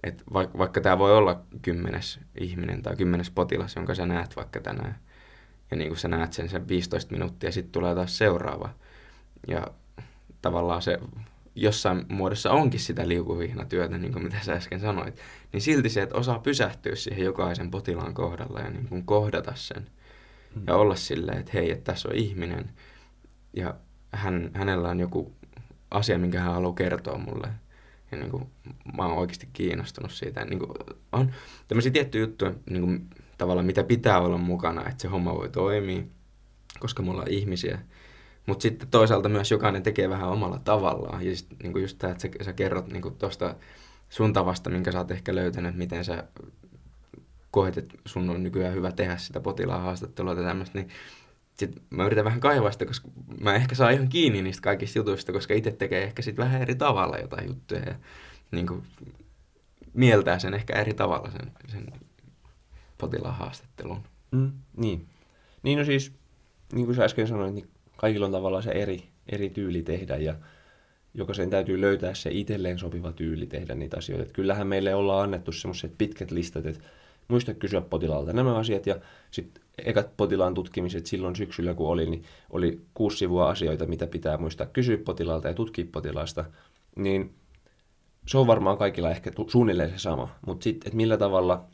Et 0.02 0.22
vaikka, 0.32 0.58
vaikka 0.58 0.80
tämä 0.80 0.98
voi 0.98 1.16
olla 1.16 1.42
kymmenes 1.62 2.20
ihminen 2.40 2.82
tai 2.82 2.96
kymmenes 2.96 3.30
potilas, 3.30 3.76
jonka 3.76 3.94
sä 3.94 4.06
näet 4.06 4.36
vaikka 4.36 4.60
tänään, 4.60 4.98
ja 5.70 5.76
niin 5.76 5.88
kuin 5.88 5.98
sä 5.98 6.08
näet 6.08 6.32
sen, 6.32 6.48
sen 6.48 6.68
15 6.68 7.12
minuuttia, 7.12 7.52
sitten 7.52 7.72
tulee 7.72 7.94
taas 7.94 8.18
seuraava. 8.18 8.70
Ja 9.48 9.66
tavallaan 10.42 10.82
se 10.82 10.98
jossain 11.54 12.06
muodossa 12.08 12.50
onkin 12.50 12.80
sitä 12.80 13.08
liukuhihnatyötä, 13.08 13.98
niin 13.98 14.12
kuin 14.12 14.24
mitä 14.24 14.36
sä 14.42 14.52
äsken 14.52 14.80
sanoit, 14.80 15.20
niin 15.52 15.60
silti 15.60 15.88
se, 15.88 16.02
että 16.02 16.16
osaa 16.16 16.38
pysähtyä 16.38 16.94
siihen 16.94 17.24
jokaisen 17.24 17.70
potilaan 17.70 18.14
kohdalla 18.14 18.60
ja 18.60 18.70
niin 18.70 18.88
kuin 18.88 19.04
kohdata 19.04 19.52
sen. 19.54 19.86
Mm. 20.54 20.62
Ja 20.66 20.76
olla 20.76 20.96
silleen, 20.96 21.38
että 21.38 21.50
hei, 21.54 21.70
että 21.70 21.92
tässä 21.92 22.08
on 22.08 22.14
ihminen 22.14 22.70
ja 23.56 23.74
hän, 24.12 24.50
hänellä 24.54 24.88
on 24.88 25.00
joku 25.00 25.32
asia, 25.90 26.18
minkä 26.18 26.40
hän 26.40 26.54
haluaa 26.54 26.74
kertoa 26.74 27.18
mulle. 27.18 27.48
Ja 28.12 28.18
niin 28.18 28.30
kuin, 28.30 28.46
mä 28.96 29.06
oon 29.06 29.18
oikeasti 29.18 29.48
kiinnostunut 29.52 30.12
siitä. 30.12 30.44
Niin 30.44 30.58
kuin, 30.58 30.70
on 31.12 31.32
tämmöisiä 31.68 31.92
tiettyjä 31.92 32.24
juttuja, 32.24 32.54
niin 32.70 32.82
kuin, 32.82 33.10
tavallaan 33.38 33.66
mitä 33.66 33.84
pitää 33.84 34.20
olla 34.20 34.38
mukana, 34.38 34.88
että 34.88 35.02
se 35.02 35.08
homma 35.08 35.34
voi 35.34 35.48
toimia, 35.48 36.02
koska 36.78 37.02
mulla 37.02 37.22
on 37.22 37.30
ihmisiä. 37.30 37.78
Mutta 38.46 38.62
sitten 38.62 38.88
toisaalta 38.88 39.28
myös 39.28 39.50
jokainen 39.50 39.82
tekee 39.82 40.08
vähän 40.08 40.28
omalla 40.28 40.58
tavallaan. 40.58 41.26
Ja 41.26 41.36
sit, 41.36 41.48
niin 41.62 41.72
kuin 41.72 41.82
just 41.82 41.98
tämä, 41.98 42.10
että 42.10 42.22
sä, 42.22 42.28
sä 42.44 42.52
kerrot 42.52 42.86
niin 42.86 43.16
tuosta 43.18 43.54
sun 44.08 44.32
tavasta, 44.32 44.70
minkä 44.70 44.92
sä 44.92 44.98
oot 44.98 45.10
ehkä 45.10 45.34
löytänyt, 45.34 45.76
miten 45.76 46.04
sä 46.04 46.24
koet, 47.50 47.78
että 47.78 47.98
sun 48.06 48.30
on 48.30 48.42
nykyään 48.42 48.74
hyvä 48.74 48.92
tehdä 48.92 49.16
sitä 49.16 49.40
potilaan 49.40 49.82
haastattelua 49.82 50.34
tai 50.34 50.44
tämmöistä, 50.44 50.78
niin 50.78 50.88
sit 51.54 51.82
mä 51.90 52.06
yritän 52.06 52.24
vähän 52.24 52.40
kaivaa 52.40 52.72
sitä, 52.72 52.86
koska 52.86 53.08
mä 53.40 53.54
ehkä 53.54 53.74
saan 53.74 53.92
ihan 53.92 54.08
kiinni 54.08 54.42
niistä 54.42 54.62
kaikista 54.62 54.98
jutuista, 54.98 55.32
koska 55.32 55.54
itse 55.54 55.72
tekee 55.72 56.02
ehkä 56.02 56.22
sit 56.22 56.36
vähän 56.36 56.62
eri 56.62 56.74
tavalla 56.74 57.18
jotain 57.18 57.48
juttuja 57.48 57.80
ja 57.80 57.94
niin 58.50 58.66
kuin, 58.66 58.82
mieltää 59.94 60.38
sen 60.38 60.54
ehkä 60.54 60.80
eri 60.80 60.94
tavalla 60.94 61.30
sen, 61.30 61.52
sen 61.68 61.86
potilaan 62.98 63.34
haastattelun. 63.34 64.02
Mm, 64.30 64.52
niin. 64.76 65.08
Niin 65.62 65.78
no 65.78 65.84
siis, 65.84 66.12
niin 66.72 66.86
kuin 66.86 66.96
sä 66.96 67.04
äsken 67.04 67.28
sanoit, 67.28 67.54
niin 67.54 67.68
kaikilla 68.02 68.26
on 68.26 68.32
tavallaan 68.32 68.62
se 68.62 68.70
eri, 68.70 69.02
eri 69.32 69.50
tyyli 69.50 69.82
tehdä 69.82 70.16
ja 70.16 70.34
jokaisen 71.14 71.50
täytyy 71.50 71.80
löytää 71.80 72.14
se 72.14 72.30
itselleen 72.32 72.78
sopiva 72.78 73.12
tyyli 73.12 73.46
tehdä 73.46 73.74
niitä 73.74 73.96
asioita. 73.96 74.22
Että 74.22 74.34
kyllähän 74.34 74.66
meille 74.66 74.94
ollaan 74.94 75.22
annettu 75.22 75.52
semmoiset 75.52 75.92
pitkät 75.98 76.30
listat, 76.30 76.66
että 76.66 76.84
muista 77.28 77.54
kysyä 77.54 77.80
potilaalta 77.80 78.32
nämä 78.32 78.56
asiat 78.56 78.86
ja 78.86 78.96
sitten 79.30 79.62
ekat 79.78 80.16
potilaan 80.16 80.54
tutkimiset 80.54 81.06
silloin 81.06 81.36
syksyllä 81.36 81.74
kun 81.74 81.88
oli, 81.88 82.10
niin 82.10 82.24
oli 82.50 82.80
kuusi 82.94 83.16
sivua 83.16 83.50
asioita, 83.50 83.86
mitä 83.86 84.06
pitää 84.06 84.36
muistaa 84.36 84.66
kysyä 84.66 84.96
potilaalta 84.96 85.48
ja 85.48 85.54
tutkia 85.54 85.84
potilaasta, 85.92 86.44
niin 86.96 87.34
se 88.26 88.38
on 88.38 88.46
varmaan 88.46 88.78
kaikilla 88.78 89.10
ehkä 89.10 89.32
suunnilleen 89.46 89.90
se 89.90 89.98
sama, 89.98 90.28
mutta 90.46 90.64
sitten, 90.64 90.88
että 90.88 90.96
millä 90.96 91.16
tavalla 91.16 91.64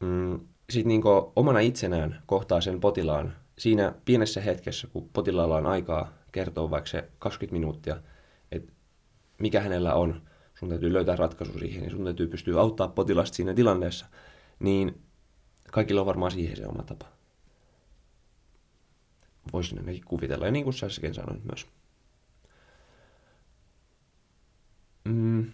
mm, 0.00 0.40
sit 0.70 0.86
niinku 0.86 1.32
omana 1.36 1.60
itsenään 1.60 2.22
kohtaa 2.26 2.60
sen 2.60 2.80
potilaan 2.80 3.32
siinä 3.58 3.94
pienessä 4.04 4.40
hetkessä, 4.40 4.86
kun 4.86 5.08
potilaalla 5.08 5.56
on 5.56 5.66
aikaa 5.66 6.12
kertoa 6.32 6.70
vaikka 6.70 6.90
se 6.90 7.10
20 7.18 7.52
minuuttia, 7.52 7.96
että 8.52 8.72
mikä 9.38 9.60
hänellä 9.60 9.94
on, 9.94 10.22
sun 10.54 10.68
täytyy 10.68 10.92
löytää 10.92 11.16
ratkaisu 11.16 11.58
siihen 11.58 11.84
ja 11.84 11.90
sun 11.90 12.04
täytyy 12.04 12.26
pystyä 12.26 12.60
auttaa 12.60 12.88
potilasta 12.88 13.36
siinä 13.36 13.54
tilanteessa, 13.54 14.06
niin 14.58 15.02
kaikilla 15.72 16.00
on 16.00 16.06
varmaan 16.06 16.32
siihen 16.32 16.56
se 16.56 16.66
oma 16.66 16.82
tapa. 16.82 17.06
Voisin 19.52 19.78
ainakin 19.78 20.04
kuvitella, 20.04 20.46
ja 20.46 20.52
niin 20.52 20.64
kuin 20.64 20.74
sä 20.74 20.86
äsken 20.86 21.14
sanoit 21.14 21.44
myös. 21.44 21.66
Mm. 25.04 25.52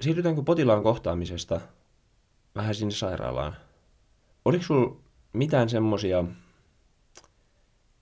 Siirrytäänkö 0.00 0.42
potilaan 0.42 0.82
kohtaamisesta 0.82 1.60
vähän 2.54 2.74
sinne 2.74 2.94
sairaalaan? 2.94 3.56
Oliko 4.44 4.64
sulla 4.64 4.96
mitään 5.32 5.68
semmoisia 5.68 6.24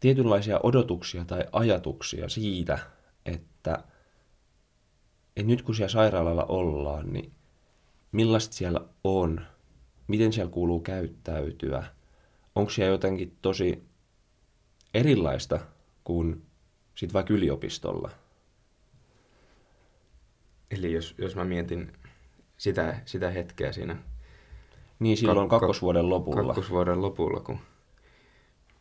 tietynlaisia 0.00 0.60
odotuksia 0.62 1.24
tai 1.24 1.44
ajatuksia 1.52 2.28
siitä, 2.28 2.78
että, 3.26 3.84
että 5.36 5.48
nyt 5.50 5.62
kun 5.62 5.74
siellä 5.74 5.92
sairaalalla 5.92 6.44
ollaan, 6.44 7.12
niin 7.12 7.32
millaista 8.12 8.54
siellä 8.54 8.80
on, 9.04 9.40
miten 10.06 10.32
siellä 10.32 10.50
kuuluu 10.50 10.80
käyttäytyä, 10.80 11.86
onko 12.54 12.70
siellä 12.70 12.92
jotenkin 12.92 13.36
tosi 13.42 13.82
erilaista 14.94 15.60
kuin 16.04 16.42
sitten 16.94 17.14
vaikka 17.14 17.34
yliopistolla? 17.34 18.10
Eli 20.70 20.92
jos, 20.92 21.14
jos 21.18 21.36
mä 21.36 21.44
mietin 21.44 21.92
sitä, 22.58 23.00
sitä 23.04 23.30
hetkeä 23.30 23.72
siinä 23.72 23.96
Niin 24.98 25.16
silloin 25.16 25.46
Kak- 25.46 25.50
kakkosvuoden 25.50 26.08
lopulla. 26.08 26.46
kakkosvuoden 26.54 27.02
lopulla, 27.02 27.40
kun 27.40 27.58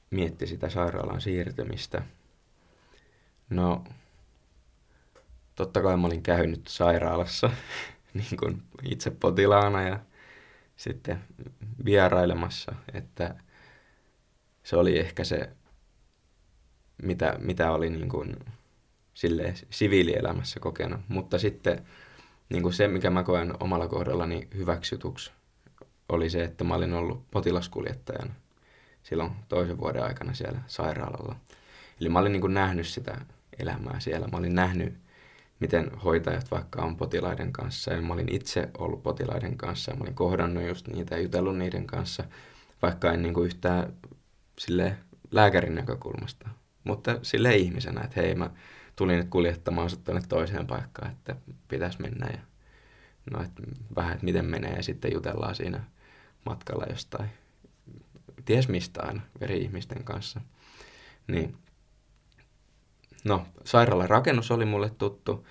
mietti 0.10 0.48
sitä 0.48 0.70
sairaalan 0.70 1.22
siirtymistä. 1.22 2.02
No, 3.50 3.84
totta 5.56 5.82
kai 5.82 5.98
mä 5.98 6.08
olin 6.08 6.24
käynyt 6.24 6.68
sairaalassa 6.68 7.50
niin 8.14 8.38
kuin 8.40 8.64
itse 8.84 9.12
potilaana 9.12 9.82
ja 9.82 10.00
sitten 10.76 11.24
vierailemassa, 11.86 12.76
että 12.94 13.36
se 14.64 14.76
oli 14.76 15.00
ehkä 15.00 15.24
se, 15.24 15.50
mitä, 17.04 17.36
mitä 17.40 17.72
oli 17.72 17.90
niin 17.90 18.10
kuin 18.10 18.36
silleen 19.14 19.56
siviilielämässä 19.70 20.60
kokenut. 20.60 21.02
Mutta 21.08 21.40
sitten 21.40 21.86
niin 22.50 22.64
kuin 22.64 22.74
se, 22.74 22.88
mikä 22.88 23.10
mä 23.10 23.24
koen 23.24 23.54
omalla 23.60 23.88
kohdallani 23.88 24.48
hyväksytyksi, 24.56 25.32
oli 26.10 26.30
se, 26.30 26.44
että 26.44 26.64
mä 26.64 26.76
olin 26.76 26.94
ollut 26.94 27.32
potilaskuljettajana 27.32 28.34
silloin 29.10 29.32
toisen 29.50 29.78
vuoden 29.78 30.04
aikana 30.04 30.34
siellä 30.34 30.60
sairaalalla. 30.68 31.36
Eli 32.02 32.10
mä 32.10 32.20
olin 32.20 32.32
niin 32.32 32.42
kuin 32.42 32.54
nähnyt 32.54 32.88
sitä 32.88 33.18
elämää 33.60 34.00
siellä. 34.00 34.28
Mä 34.28 34.38
olin 34.38 34.56
nähnyt, 34.56 34.98
miten 35.60 35.92
hoitajat 36.04 36.52
vaikka 36.52 36.82
on 36.82 36.98
potilaiden 36.98 37.54
kanssa. 37.54 37.94
Ja 37.94 38.02
mä 38.02 38.14
olin 38.14 38.32
itse 38.32 38.70
ollut 38.78 39.04
potilaiden 39.04 39.58
kanssa 39.58 39.92
ja 39.92 39.98
mä 39.98 40.04
olin 40.04 40.16
kohdannut 40.16 40.68
just 40.68 40.88
niitä 40.88 41.16
ja 41.16 41.22
jutellut 41.22 41.58
niiden 41.58 41.88
kanssa. 41.88 42.24
vaikka 42.82 43.12
en 43.12 43.22
niin 43.22 43.34
kuin 43.34 43.46
yhtään 43.46 43.94
sille 44.60 44.98
lääkärin 45.32 45.76
näkökulmasta, 45.76 46.50
mutta 46.84 47.20
sille 47.22 47.56
ihmisenä, 47.56 48.02
että 48.02 48.22
hei 48.22 48.36
mä 48.36 48.50
tulin 48.96 49.18
nyt 49.18 49.30
kuljettamaan 49.30 49.90
sut 49.90 50.04
tuonne 50.04 50.22
toiseen 50.30 50.68
paikkaan, 50.68 51.12
että 51.12 51.36
pitäisi 51.68 52.02
mennä 52.02 52.28
ja 52.32 52.40
no, 53.32 53.44
että 53.44 53.64
vähän, 53.96 54.14
että 54.14 54.26
miten 54.26 54.46
menee 54.46 54.74
ja 54.74 54.84
sitten 54.84 55.14
jutellaan 55.14 55.56
siinä 55.56 55.84
matkalla 56.46 56.86
jostain, 56.90 57.30
ties 58.48 58.68
mistä 58.68 59.04
aina, 59.04 59.22
veri-ihmisten 59.40 60.04
kanssa. 60.04 60.42
Niin, 61.28 61.58
no, 63.24 63.46
sairaalan 63.64 64.10
rakennus 64.10 64.52
oli 64.52 64.66
mulle 64.66 64.90
tuttu 64.90 65.48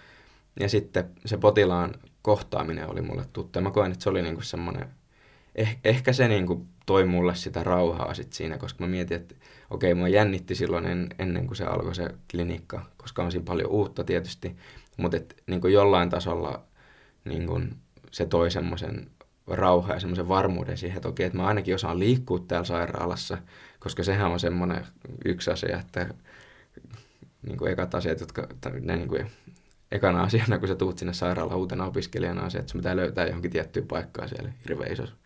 ja 0.60 0.68
sitten 0.68 1.10
se 1.26 1.36
potilaan 1.36 1.94
kohtaaminen 2.22 2.90
oli 2.90 3.02
mulle 3.02 3.24
tuttu. 3.32 3.58
Ja 3.58 3.62
mä 3.62 3.70
koen, 3.70 3.92
että 3.92 4.02
se 4.02 4.10
oli 4.10 4.22
niinku 4.22 4.42
semmoinen, 4.42 4.88
eh, 5.54 5.78
ehkä 5.84 6.12
se 6.12 6.28
niinku 6.28 6.66
toi 6.86 7.04
mulle 7.04 7.34
sitä 7.34 7.62
rauhaa 7.62 8.14
sit 8.14 8.32
siinä, 8.32 8.58
koska 8.58 8.84
mä 8.84 8.90
mietin, 8.90 9.16
että 9.16 9.34
okei, 9.70 9.94
mua 9.94 10.08
jännitti 10.08 10.54
silloin 10.54 10.86
en, 10.86 11.08
ennen 11.18 11.46
kuin 11.46 11.56
se 11.56 11.64
alkoi 11.64 11.94
se 11.94 12.08
klinikka, 12.30 12.86
koska 12.96 13.24
on 13.24 13.32
siinä 13.32 13.44
paljon 13.44 13.70
uutta 13.70 14.04
tietysti, 14.04 14.56
mutta 14.96 15.16
niinku 15.46 15.66
jollain 15.66 16.10
tasolla 16.10 16.62
niinku, 17.24 17.60
se 18.10 18.26
toi 18.26 18.50
semmoisen 18.50 19.10
rauha 19.46 19.92
ja 19.92 20.00
semmoisen 20.00 20.28
varmuuden 20.28 20.78
siihen, 20.78 20.96
että 20.96 21.08
okei, 21.08 21.26
että 21.26 21.38
mä 21.38 21.46
ainakin 21.46 21.74
osaan 21.74 21.98
liikkua 21.98 22.38
täällä 22.38 22.64
sairaalassa, 22.64 23.38
koska 23.78 24.04
sehän 24.04 24.30
on 24.30 24.40
semmoinen 24.40 24.86
yksi 25.24 25.50
asia, 25.50 25.80
että 25.80 26.14
niin 27.42 27.58
kuin 27.58 27.72
ekat 27.72 27.94
asiat, 27.94 28.20
jotka, 28.20 28.48
ne 28.80 28.96
niin 28.96 29.08
kuin 29.08 29.30
ekana 29.92 30.22
asiana, 30.22 30.58
kun 30.58 30.68
sä 30.68 30.74
tuut 30.74 30.98
sinne 30.98 31.12
sairaalaan 31.12 31.58
uutena 31.58 31.86
opiskelijana, 31.86 32.42
on 32.42 32.50
se, 32.50 32.58
että 32.58 32.72
sun 32.72 32.78
pitää 32.78 32.96
löytää 32.96 33.26
johonkin 33.26 33.50
tiettyyn 33.50 33.86
paikkaan 33.86 34.28
siellä 34.28 34.52
hirveän 34.68 34.92
isossa 34.92 35.16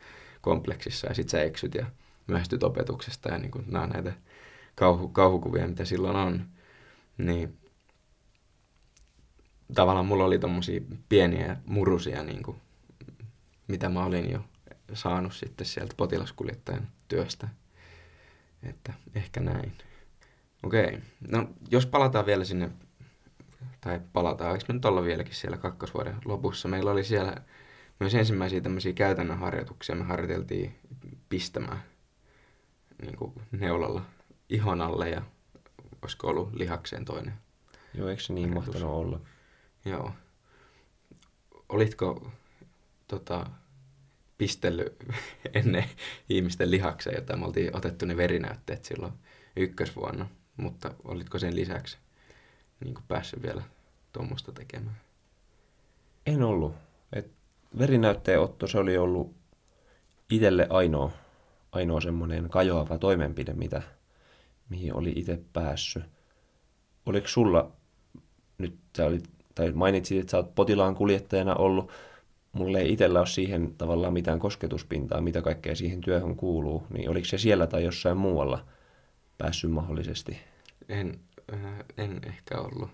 kompleksissa, 0.41 1.07
ja 1.07 1.15
sit 1.15 1.29
sä 1.29 1.43
eksyt 1.43 1.75
ja 1.75 1.87
myöhästyt 2.27 2.63
opetuksesta, 2.63 3.29
ja 3.29 3.39
niin 3.39 3.51
kuin, 3.51 3.65
nämä 3.69 3.85
on 3.85 3.91
näitä 3.91 4.13
kauhu, 4.75 5.09
kauhukuvia, 5.09 5.69
mitä 5.69 5.85
silloin 5.85 6.17
on. 6.17 6.45
Niin 7.19 7.57
tavallaan 9.75 10.07
mulla 10.07 10.25
oli 10.25 10.39
tommosia 10.39 10.81
pieniä 11.09 11.57
murusia, 11.67 12.23
niin 12.23 12.43
kuin, 12.43 12.57
mitä 13.71 13.89
mä 13.89 14.05
olin 14.05 14.31
jo 14.31 14.45
saanut 14.93 15.35
sitten 15.35 15.67
sieltä 15.67 15.95
potilaskuljettajan 15.97 16.89
työstä. 17.09 17.49
Että 18.63 18.93
ehkä 19.15 19.41
näin. 19.41 19.73
Okei, 20.63 20.99
no 21.31 21.49
jos 21.71 21.87
palataan 21.87 22.27
vielä 22.27 22.45
sinne, 22.45 22.71
tai 23.81 24.01
palataan, 24.13 24.53
eikö 24.53 24.65
me 24.69 24.75
nyt 24.75 24.85
olla 24.85 25.03
vieläkin 25.03 25.35
siellä 25.35 25.57
kakkosvuoden 25.57 26.17
lopussa. 26.25 26.69
Meillä 26.69 26.91
oli 26.91 27.05
siellä 27.05 27.37
myös 28.01 28.15
ensimmäisiä 28.15 28.61
tämmöisiä 28.61 28.93
käytännön 28.93 29.39
harjoituksia. 29.39 29.95
Me 29.95 30.05
harjoiteltiin 30.05 30.79
pistämään 31.29 31.83
niin 33.03 33.17
kuin 33.17 33.33
neulalla 33.51 34.03
ihon 34.49 34.81
alle 34.81 35.09
ja 35.09 35.23
olisiko 36.03 36.29
ollut 36.29 36.53
lihakseen 36.53 37.05
toinen. 37.05 37.35
Joo, 37.95 38.09
eikö 38.09 38.23
se 38.23 38.33
niin 38.33 38.55
mahtanut 38.55 38.91
olla? 38.91 39.21
Joo. 39.85 40.13
Olitko 41.69 42.31
tota, 43.09 43.47
pistellyt 44.40 45.05
ennen 45.55 45.85
ihmisten 46.29 46.70
lihakseen, 46.70 47.16
jota 47.16 47.37
me 47.37 47.46
oltiin 47.46 47.76
otettu 47.76 48.07
ne 48.07 48.16
verinäytteet 48.16 48.85
silloin 48.85 49.12
ykkösvuonna, 49.57 50.29
mutta 50.57 50.94
olitko 51.05 51.38
sen 51.38 51.57
lisäksi 51.57 51.98
niin 52.85 52.94
kuin 52.94 53.05
päässyt 53.09 53.42
vielä 53.42 53.62
tuommoista 54.12 54.53
tekemään? 54.53 54.96
En 56.26 56.42
ollut. 56.42 56.74
Et 57.12 57.31
verinäytteen 57.79 58.40
otto, 58.40 58.66
se 58.66 58.79
oli 58.79 58.98
ollut 58.98 59.35
itselle 60.31 60.66
ainoa, 60.70 61.11
ainoa 61.72 62.00
semmoinen 62.00 62.48
kajoava 62.48 62.98
toimenpide, 62.98 63.53
mitä, 63.53 63.83
mihin 64.68 64.94
oli 64.94 65.12
itse 65.16 65.40
päässyt. 65.53 66.05
Oliko 67.07 67.29
sulla, 67.29 67.72
nyt 68.59 68.79
sä 68.96 69.07
olit, 69.07 69.31
tai 69.55 69.72
mainitsit, 69.72 70.20
että 70.20 70.31
sä 70.31 70.37
oot 70.37 70.55
potilaan 70.55 70.94
kuljettajana 70.94 71.55
ollut, 71.55 71.92
mulle 72.53 72.81
ei 72.81 72.93
itsellä 72.93 73.19
ole 73.19 73.27
siihen 73.27 73.75
tavallaan 73.79 74.13
mitään 74.13 74.39
kosketuspintaa, 74.39 75.21
mitä 75.21 75.43
kaikkea 75.43 75.75
siihen 75.75 76.01
työhön 76.01 76.37
kuuluu, 76.37 76.87
niin 76.91 77.11
oliko 77.11 77.25
se 77.25 77.39
siellä 77.39 77.67
tai 77.67 77.85
jossain 77.85 78.17
muualla 78.17 78.67
päässyt 79.39 79.71
mahdollisesti? 79.71 80.39
En, 80.89 81.21
äh, 81.55 81.75
en 81.97 82.21
ehkä 82.27 82.61
ollut. 82.61 82.91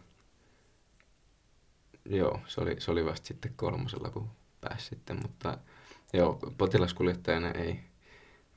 Joo, 2.05 2.41
se 2.47 2.61
oli, 2.61 2.81
se 2.81 2.91
oli 2.91 3.05
vasta 3.05 3.27
sitten 3.27 3.53
kolmosella, 3.57 4.11
kun 4.11 4.29
pääsi 4.61 4.87
sitten, 4.87 5.19
mutta 5.23 5.59
joo, 6.13 6.39
potilaskuljettajana 6.59 7.51
ei, 7.51 7.81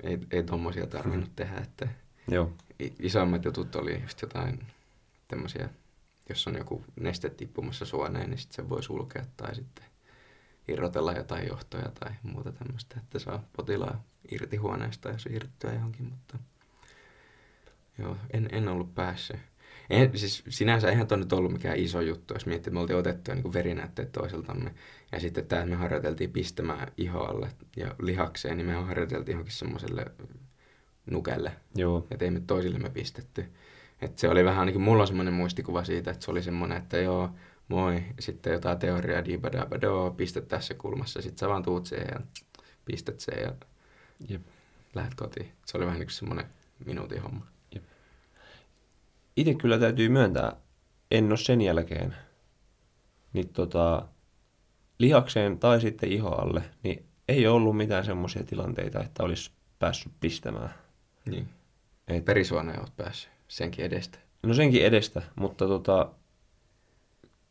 ei, 0.04 0.18
ei 0.32 0.44
tommosia 0.44 0.88
tarvinnut 0.88 1.36
tehdä, 1.36 1.58
että 1.58 1.88
Joo. 2.32 2.52
i- 2.82 2.96
isoimmat 3.00 3.46
jutut 3.46 3.76
oli 3.76 4.02
just 4.02 4.22
jotain 4.22 4.60
tämmöisiä, 5.28 5.70
jos 6.30 6.48
on 6.48 6.56
joku 6.56 6.84
neste 7.00 7.30
tippumassa 7.30 7.86
suoneen, 7.86 8.30
niin 8.30 8.38
sitten 8.38 8.56
se 8.66 8.70
voi 8.70 8.84
sulkea 8.84 9.26
tai 9.38 9.56
sitten 9.56 9.86
irrotella 10.72 11.14
jotain 11.14 11.48
johtoja 11.48 11.92
tai 12.00 12.12
muuta 12.24 12.52
tämmöistä, 12.52 12.96
että 13.00 13.20
saa 13.20 13.44
potilaan 13.58 14.02
irti 14.32 14.58
huoneesta 14.58 15.10
ja 15.10 15.18
siirtyä 15.18 15.74
johonkin, 15.74 16.06
mutta 16.06 16.38
joo, 17.98 18.18
en, 18.34 18.50
en 18.52 18.68
ollut 18.68 18.96
päässyt. 18.96 19.40
En, 19.90 20.18
siis 20.18 20.44
sinänsä 20.50 20.90
eihän 20.90 21.08
toi 21.08 21.18
nyt 21.18 21.34
ollut 21.34 21.52
mikään 21.52 21.78
iso 21.78 22.02
juttu, 22.02 22.34
jos 22.34 22.46
miettii, 22.46 22.70
että 22.70 22.72
me 22.72 22.80
oltiin 22.80 23.00
otettu 23.00 23.34
niin 23.34 23.54
verinäytteet 23.54 24.12
toiseltamme. 24.12 24.74
Ja 25.12 25.20
sitten 25.20 25.46
tämä, 25.46 25.66
me 25.66 25.76
harjoiteltiin 25.76 26.32
pistämään 26.32 26.92
ihoalle 26.98 27.50
ja 27.78 27.96
lihakseen, 28.02 28.58
niin 28.58 28.68
me 28.68 28.74
harjoiteltiin 28.74 29.34
johonkin 29.34 29.54
semmoiselle 29.54 30.06
nukelle. 31.12 31.52
Joo. 31.76 32.08
Ja 32.10 32.18
teimme 32.18 32.40
toisillemme 32.40 32.90
pistetty. 32.90 33.46
Et 34.02 34.18
se 34.18 34.30
oli 34.30 34.46
vähän 34.46 34.60
ainakin, 34.60 34.82
mulla 34.82 35.04
on 35.04 35.08
semmoinen 35.08 35.34
muistikuva 35.34 35.84
siitä, 35.84 36.12
että 36.12 36.26
se 36.26 36.32
oli 36.32 36.44
semmoinen, 36.44 36.78
että 36.78 36.98
joo, 36.98 37.30
moi, 37.70 38.04
sitten 38.20 38.54
jotain 38.54 38.80
teoriaa, 38.80 39.26
dibadabado, 39.26 40.14
pistä 40.18 40.42
tässä 40.42 40.74
kulmassa, 40.74 41.22
sitten 41.22 41.38
sä 41.38 41.50
vaan 41.50 41.64
tuut 41.64 41.86
siihen 41.86 42.08
ja 42.12 42.20
pistät 42.86 43.20
sen 43.20 43.42
ja 43.42 43.54
Jep. 44.30 44.42
lähdet 44.96 45.16
kotiin. 45.16 45.52
Se 45.66 45.78
oli 45.78 45.86
vähän 45.86 46.00
niin 46.00 46.08
kuin 46.08 46.16
semmoinen 46.16 46.46
minuutin 46.86 47.22
homma. 47.22 47.46
Itse 49.36 49.54
kyllä 49.54 49.80
täytyy 49.80 50.10
myöntää, 50.10 50.56
en 51.12 51.30
ole 51.30 51.38
sen 51.38 51.62
jälkeen 51.62 52.16
niin 53.34 53.50
tota, 53.50 54.08
lihakseen 55.00 55.60
tai 55.60 55.82
sitten 55.82 56.12
ihoalle, 56.12 56.64
niin 56.84 57.06
ei 57.28 57.48
ollut 57.48 57.78
mitään 57.78 58.06
semmoisia 58.06 58.44
tilanteita, 58.44 59.04
että 59.04 59.24
olisi 59.24 59.52
päässyt 59.80 60.14
pistämään. 60.20 60.74
Niin. 61.26 61.50
Et, 62.08 62.26
Perisuoneen 62.26 62.80
oot 62.80 62.98
päässyt 62.98 63.32
senkin 63.48 63.86
edestä. 63.86 64.20
no 64.44 64.54
senkin 64.54 64.86
edestä, 64.86 65.22
mutta 65.36 65.68
tota, 65.68 66.12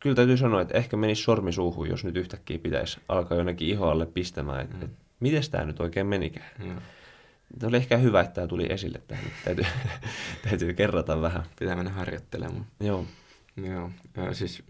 kyllä 0.00 0.16
täytyy 0.16 0.36
sanoa, 0.36 0.60
että 0.60 0.78
ehkä 0.78 0.96
menisi 0.96 1.22
sormi 1.22 1.52
suuhun, 1.52 1.88
jos 1.88 2.04
nyt 2.04 2.16
yhtäkkiä 2.16 2.58
pitäisi 2.58 3.00
alkaa 3.08 3.38
jonnekin 3.38 3.68
ihoalle 3.68 4.06
pistämään, 4.06 4.60
että 4.60 4.76
Mm. 4.76 4.82
et, 4.82 4.90
miten 5.20 5.42
tämä 5.50 5.64
nyt 5.64 5.80
oikein 5.80 6.06
menikään. 6.06 6.50
Joo. 6.58 6.80
Tämä 7.58 7.68
oli 7.68 7.76
ehkä 7.76 7.96
hyvä, 7.96 8.20
että 8.20 8.34
tämä 8.34 8.46
tuli 8.46 8.66
esille 8.70 9.02
tähän. 9.08 9.24
Täytyy, 9.44 9.64
täytyy 10.48 10.74
kerrata 10.74 11.20
vähän. 11.20 11.42
Pitää 11.58 11.76
mennä 11.76 11.90
harjoittelemaan. 11.90 12.66
Joo, 12.80 13.06
Joo, 13.56 13.90
ja 14.16 14.34
siis 14.34 14.62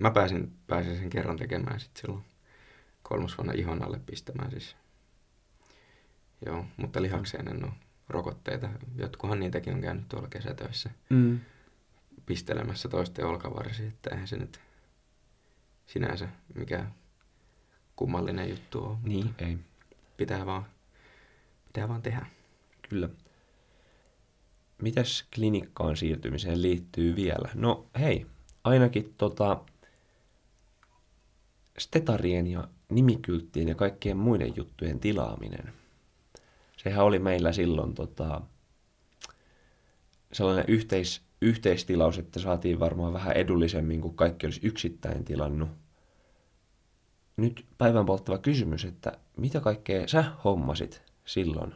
mä 0.00 0.10
pääsin, 0.10 0.52
pääsin 0.66 0.96
sen 0.96 1.10
kerran 1.10 1.36
tekemään 1.36 1.80
sitten 1.80 2.00
silloin 2.00 2.24
kolmosvuonna 3.02 3.52
ihon 3.52 3.84
alle 3.84 4.00
pistämään 4.06 4.50
siis. 4.50 4.76
Joo, 6.46 6.66
mutta 6.76 7.02
lihakseen 7.02 7.48
en 7.48 7.64
ole 7.64 7.72
rokotteita. 8.08 8.68
Jotkuhan 8.96 9.40
niitäkin 9.40 9.74
on 9.74 9.80
käynyt 9.80 10.08
tuolla 10.08 10.28
kesätöissä 10.28 10.90
mm. 11.08 11.40
pistelemässä 12.26 12.88
toisten 12.88 13.26
olkavarsiin, 13.26 13.88
että 13.88 14.10
eihän 14.10 14.28
se 14.28 14.36
nyt 14.36 14.60
sinänsä 15.86 16.28
mikään 16.54 16.94
kummallinen 17.96 18.50
juttu 18.50 18.80
mutta 18.80 19.08
niin 19.08 19.34
ei. 19.38 19.58
Pitää 20.16 20.46
vaan, 20.46 20.66
pitää 21.66 21.88
vaan 21.88 22.02
tehdä. 22.02 22.26
Kyllä. 22.88 23.08
Mitäs 24.82 25.24
klinikkaan 25.34 25.96
siirtymiseen 25.96 26.62
liittyy 26.62 27.16
vielä? 27.16 27.48
No 27.54 27.86
hei, 27.98 28.26
ainakin 28.64 29.14
tota, 29.18 29.60
stetarien 31.78 32.46
ja 32.46 32.68
nimikylttien 32.88 33.68
ja 33.68 33.74
kaikkien 33.74 34.16
muiden 34.16 34.56
juttujen 34.56 35.00
tilaaminen. 35.00 35.72
Sehän 36.76 37.04
oli 37.04 37.18
meillä 37.18 37.52
silloin 37.52 37.94
tota, 37.94 38.40
sellainen 40.32 40.64
yhteis, 40.68 41.22
yhteistilaus, 41.42 42.18
että 42.18 42.40
saatiin 42.40 42.80
varmaan 42.80 43.12
vähän 43.12 43.36
edullisemmin 43.36 44.00
kuin 44.00 44.16
kaikki 44.16 44.46
olisi 44.46 44.60
yksittäin 44.62 45.24
tilannut. 45.24 45.68
Nyt 47.36 47.66
päivän 47.78 48.06
polttava 48.06 48.38
kysymys, 48.38 48.84
että 48.84 49.18
mitä 49.36 49.60
kaikkea 49.60 50.08
sä 50.08 50.24
hommasit 50.44 51.02
silloin 51.24 51.74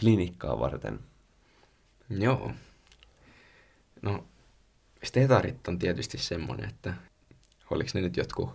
klinikkaa 0.00 0.58
varten? 0.60 1.00
Joo. 2.10 2.52
No, 4.02 4.24
stetarit 5.04 5.68
on 5.68 5.78
tietysti 5.78 6.18
semmoinen, 6.18 6.68
että 6.68 6.94
oliko 7.70 7.90
ne 7.94 8.00
nyt 8.00 8.16
jotkut 8.16 8.50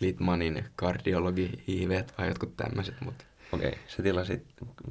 Litmanin 0.00 0.64
kardiologi 0.76 1.64
hiiveet 1.66 2.14
vai 2.18 2.28
jotkut 2.28 2.56
tämmöiset, 2.56 3.00
mutta 3.00 3.24
Okei, 3.52 3.68
okay, 3.68 3.80
sä 3.88 4.02
tilasit 4.02 4.44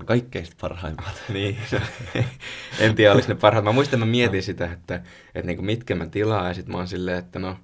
kaikkein 0.05 0.47
parhaimmat. 0.61 1.23
niin, 1.33 1.57
no, 1.71 1.79
en 2.79 2.95
tiedä 2.95 3.13
olisi 3.13 3.29
ne 3.29 3.35
parhaat. 3.35 3.65
Mä 3.65 3.71
muistan, 3.71 3.99
mä 3.99 4.05
mietin 4.05 4.37
no. 4.37 4.41
sitä, 4.41 4.71
että, 4.71 4.95
että 5.35 5.47
niinku 5.47 5.63
mitkä 5.63 5.95
mä 5.95 6.07
tilaan 6.07 6.47
ja 6.47 6.53
sit 6.53 6.67
mä 6.67 6.77
oon 6.77 6.87
silleen, 6.87 7.17
että 7.17 7.39
no, 7.39 7.57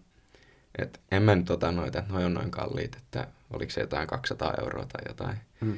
että 0.77 0.99
en 1.11 1.23
mä 1.23 1.35
nyt 1.35 1.49
ota 1.49 1.71
noita, 1.71 1.99
että 1.99 2.13
noi 2.13 2.25
on 2.25 2.33
noin 2.33 2.51
kalliit, 2.51 2.95
että 2.95 3.27
oliko 3.53 3.71
se 3.71 3.81
jotain 3.81 4.07
200 4.07 4.53
euroa 4.61 4.85
tai 4.85 5.01
jotain. 5.07 5.37
Hmm. 5.61 5.77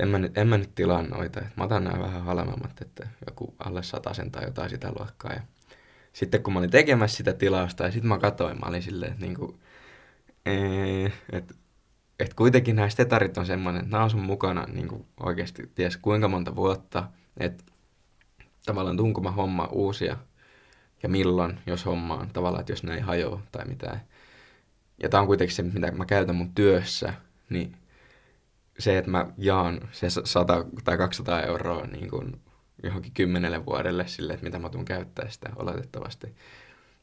En 0.00 0.08
mä, 0.08 0.18
nyt, 0.18 0.38
en 0.38 0.48
mä 0.48 0.58
nyt 0.58 0.74
tilaa 0.74 1.02
noita, 1.02 1.40
että 1.40 1.52
mä 1.56 1.64
otan 1.64 1.84
nämä 1.84 1.98
vähän 1.98 2.22
halvemmat, 2.22 2.80
että 2.80 3.08
joku 3.26 3.54
alle 3.58 3.82
sen 4.12 4.30
tai 4.30 4.44
jotain 4.44 4.70
sitä 4.70 4.92
luokkaa. 4.98 5.32
Ja 5.32 5.40
sitten 6.12 6.42
kun 6.42 6.52
mä 6.52 6.58
olin 6.58 6.70
tekemässä 6.70 7.16
sitä 7.16 7.32
tilausta 7.32 7.84
ja 7.84 7.90
sitten 7.90 8.08
mä 8.08 8.18
katsoin, 8.18 8.60
mä 8.60 8.66
olin 8.68 8.82
silleen, 8.82 9.12
että 9.12 9.24
niinku, 9.24 9.60
ee, 10.46 11.12
että 12.20 12.32
et 12.32 12.34
kuitenkin 12.34 12.76
nämä 12.76 12.88
stetarit 12.88 13.38
on 13.38 13.46
semmoinen, 13.46 13.80
että 13.82 13.92
nämä 13.92 14.04
on 14.04 14.10
sun 14.10 14.20
mukana 14.20 14.66
niin 14.72 14.88
kuin 14.88 15.06
oikeasti 15.20 15.70
ties 15.74 15.96
kuinka 15.96 16.28
monta 16.28 16.56
vuotta, 16.56 17.08
että 17.36 17.64
tavallaan 18.66 18.96
tuunko 18.96 19.20
mä 19.20 19.30
homma 19.30 19.68
uusia 19.72 20.16
ja 21.02 21.08
milloin, 21.08 21.58
jos 21.66 21.86
hommaan, 21.86 22.30
tavallaan, 22.32 22.60
että 22.60 22.72
jos 22.72 22.82
ne 22.82 22.94
ei 22.94 23.00
hajoa 23.00 23.40
tai 23.52 23.64
mitään. 23.64 24.00
Ja 25.02 25.08
tämä 25.08 25.20
on 25.20 25.26
kuitenkin 25.26 25.56
se, 25.56 25.62
mitä 25.62 25.90
mä 25.90 26.04
käytän 26.04 26.36
mun 26.36 26.54
työssä, 26.54 27.14
niin 27.50 27.76
se, 28.78 28.98
että 28.98 29.10
mä 29.10 29.26
jaan 29.38 29.80
se 29.92 30.06
100 30.24 30.64
tai 30.84 30.98
200 30.98 31.42
euroa 31.42 31.86
niin 31.86 32.10
kuin 32.10 32.40
johonkin 32.82 33.12
kymmenelle 33.12 33.66
vuodelle 33.66 34.06
sille, 34.06 34.32
että 34.32 34.44
mitä 34.44 34.58
mä 34.58 34.68
tuun 34.68 34.84
käyttää 34.84 35.30
sitä 35.30 35.50
oletettavasti, 35.56 36.34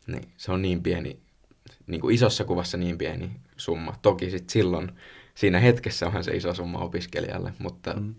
niin 0.08 0.24
se 0.38 0.52
on 0.52 0.62
niin 0.62 0.84
pieni, 0.84 1.20
niin 1.88 2.02
kuin 2.02 2.16
isossa 2.16 2.44
kuvassa 2.44 2.78
niin 2.78 2.98
pieni 2.98 3.32
summa. 3.58 3.96
Toki 4.02 4.30
sitten 4.30 4.50
silloin 4.50 4.92
siinä 5.36 5.60
hetkessä 5.60 6.06
onhan 6.06 6.24
se 6.24 6.36
iso 6.36 6.54
summa 6.54 6.80
opiskelijalle, 6.80 7.54
mutta 7.60 7.94
mm. 7.94 8.16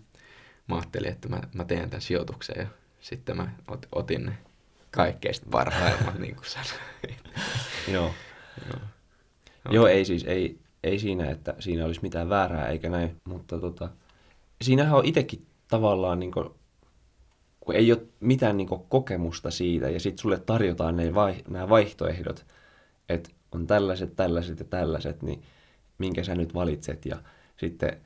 mä 0.67 0.75
ajattelin, 0.75 1.11
että 1.11 1.29
mä, 1.29 1.41
mä 1.53 1.65
teen 1.65 1.89
tämän 1.89 2.01
sijoituksen 2.01 2.55
ja 2.59 2.67
sitten 2.99 3.37
mä 3.37 3.51
ot, 3.67 3.85
otin 3.91 4.25
ne 4.25 4.37
kaikkein 4.91 5.35
parhaimmat, 5.51 6.19
niin 6.19 6.35
kuin 6.35 6.45
sanoin. 6.45 7.17
Joo. 7.87 8.13
Joo. 8.67 8.79
Okay. 9.65 9.75
Joo, 9.75 9.87
ei 9.87 10.05
siis, 10.05 10.23
ei, 10.23 10.59
ei 10.83 10.99
siinä, 10.99 11.29
että 11.29 11.55
siinä 11.59 11.85
olisi 11.85 12.01
mitään 12.01 12.29
väärää 12.29 12.67
eikä 12.67 12.89
näin, 12.89 13.15
mutta 13.23 13.59
tota, 13.59 13.89
siinähän 14.61 14.97
on 14.97 15.05
itsekin 15.05 15.45
tavallaan, 15.67 16.19
niin 16.19 16.31
kuin, 16.31 16.49
kun 17.59 17.75
ei 17.75 17.91
ole 17.91 18.01
mitään 18.19 18.57
niin 18.57 18.67
kuin, 18.67 18.81
kokemusta 18.89 19.51
siitä 19.51 19.89
ja 19.89 19.99
sitten 19.99 20.21
sulle 20.21 20.39
tarjotaan 20.39 20.95
ne 20.95 21.13
vai, 21.13 21.35
nämä 21.47 21.69
vaihtoehdot, 21.69 22.45
että 23.09 23.29
on 23.51 23.67
tällaiset, 23.67 24.15
tällaiset 24.15 24.59
ja 24.59 24.65
tällaiset, 24.65 25.21
niin 25.21 25.41
minkä 25.97 26.23
sä 26.23 26.35
nyt 26.35 26.53
valitset 26.53 27.05
ja 27.05 27.17
sitten 27.57 27.97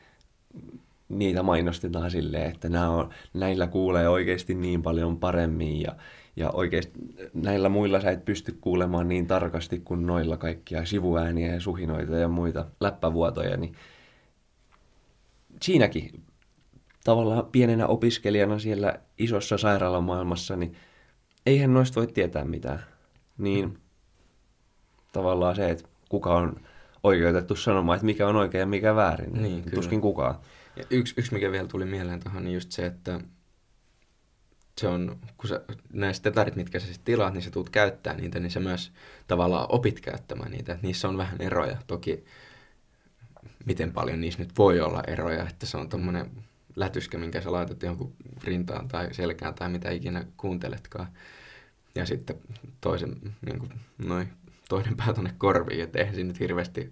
niitä 1.10 1.43
mainostetaan 1.43 2.12
silleen, 2.12 2.51
että 2.51 2.69
nämä 2.69 2.89
on, 2.89 3.10
näillä 3.34 3.67
kuulee 3.67 4.10
oikeasti 4.10 4.56
niin 4.56 4.82
paljon 4.82 5.19
paremmin 5.19 5.82
ja, 5.82 5.95
ja 6.36 6.51
oikeasti 6.51 6.99
näillä 7.34 7.69
muilla 7.69 8.01
sä 8.01 8.12
et 8.12 8.25
pysty 8.25 8.58
kuulemaan 8.62 9.08
niin 9.08 9.27
tarkasti 9.27 9.79
kuin 9.79 10.06
noilla 10.06 10.38
kaikkia 10.38 10.86
sivuääniä 10.86 11.53
ja 11.53 11.60
suhinoita 11.60 12.15
ja 12.15 12.27
muita 12.27 12.65
läppävuotoja, 12.79 13.58
niin 13.58 13.75
siinäkin 15.62 16.23
tavallaan 17.03 17.45
pienenä 17.45 17.88
opiskelijana 17.88 18.60
siellä 18.60 18.99
isossa 19.17 19.58
sairaalamaailmassa, 19.58 20.56
niin 20.56 20.75
eihän 21.45 21.73
noista 21.73 21.99
voi 21.99 22.08
tietää 22.08 22.45
mitään. 22.45 22.84
Niin 23.38 23.65
mm. 23.65 23.75
Tavallaan 25.13 25.56
se, 25.56 25.69
että 25.69 25.89
kuka 26.10 26.36
on 26.36 26.56
oikeutettu 27.04 27.56
sanomaan, 27.56 27.95
että 27.95 28.06
mikä 28.06 28.28
on 28.28 28.36
oikein 28.36 28.60
ja 28.60 28.65
mikä 28.65 28.95
väärin. 28.95 29.34
Niin, 29.34 29.63
kyllä. 29.63 29.76
Tuskin 29.76 30.02
kukaan. 30.02 30.36
Ja 30.76 30.84
yksi, 30.89 31.13
yksi, 31.17 31.34
mikä 31.34 31.52
vielä 31.52 31.67
tuli 31.67 31.86
mieleen 31.86 32.19
tuohon, 32.19 32.43
niin 32.43 32.54
just 32.54 32.71
se, 32.71 32.86
että 32.86 33.19
se 34.78 34.88
on, 34.88 35.19
kun 35.38 35.49
sä, 35.49 35.62
näistä 35.93 36.23
tetarit, 36.23 36.56
mitkä 36.56 36.80
sä 36.80 36.86
sitten 36.86 37.06
tilaat, 37.06 37.34
niin 37.34 37.41
sä 37.41 37.52
tuut 37.52 37.69
käyttää 37.69 38.13
niitä, 38.13 38.39
niin 38.39 38.52
sä 38.52 38.60
myös 38.60 38.91
tavallaan 39.28 39.65
opit 39.69 39.99
käyttämään 40.02 40.52
niitä. 40.52 40.73
Että 40.73 40.88
niissä 40.88 41.10
on 41.10 41.17
vähän 41.17 41.41
eroja. 41.41 41.78
Toki 41.88 42.23
miten 43.65 43.93
paljon 43.93 44.21
niissä 44.21 44.39
nyt 44.39 44.58
voi 44.58 44.80
olla 44.80 45.04
eroja, 45.08 45.47
että 45.49 45.65
se 45.65 45.78
on 45.78 45.89
tommonen 45.89 46.32
lätyskä, 46.76 47.17
minkä 47.17 47.41
sä 47.41 47.52
laitat 47.52 47.84
jonkun 47.84 48.13
rintaan 48.43 48.88
tai 48.88 49.13
selkään 49.13 49.54
tai 49.54 49.69
mitä 49.69 49.91
ikinä 49.91 50.26
kuunteletkaan. 50.38 51.08
Ja 51.95 52.06
sitten 52.06 52.36
toisen, 52.82 53.15
niin 53.45 53.60
kuin, 53.60 53.73
noin 53.97 54.34
toinen 54.69 54.97
pää 54.97 55.13
tuonne 55.13 55.34
korviin, 55.38 55.84
että 55.84 55.99
eihän 55.99 56.15
siinä 56.15 56.28
nyt 56.28 56.39
hirveästi 56.39 56.91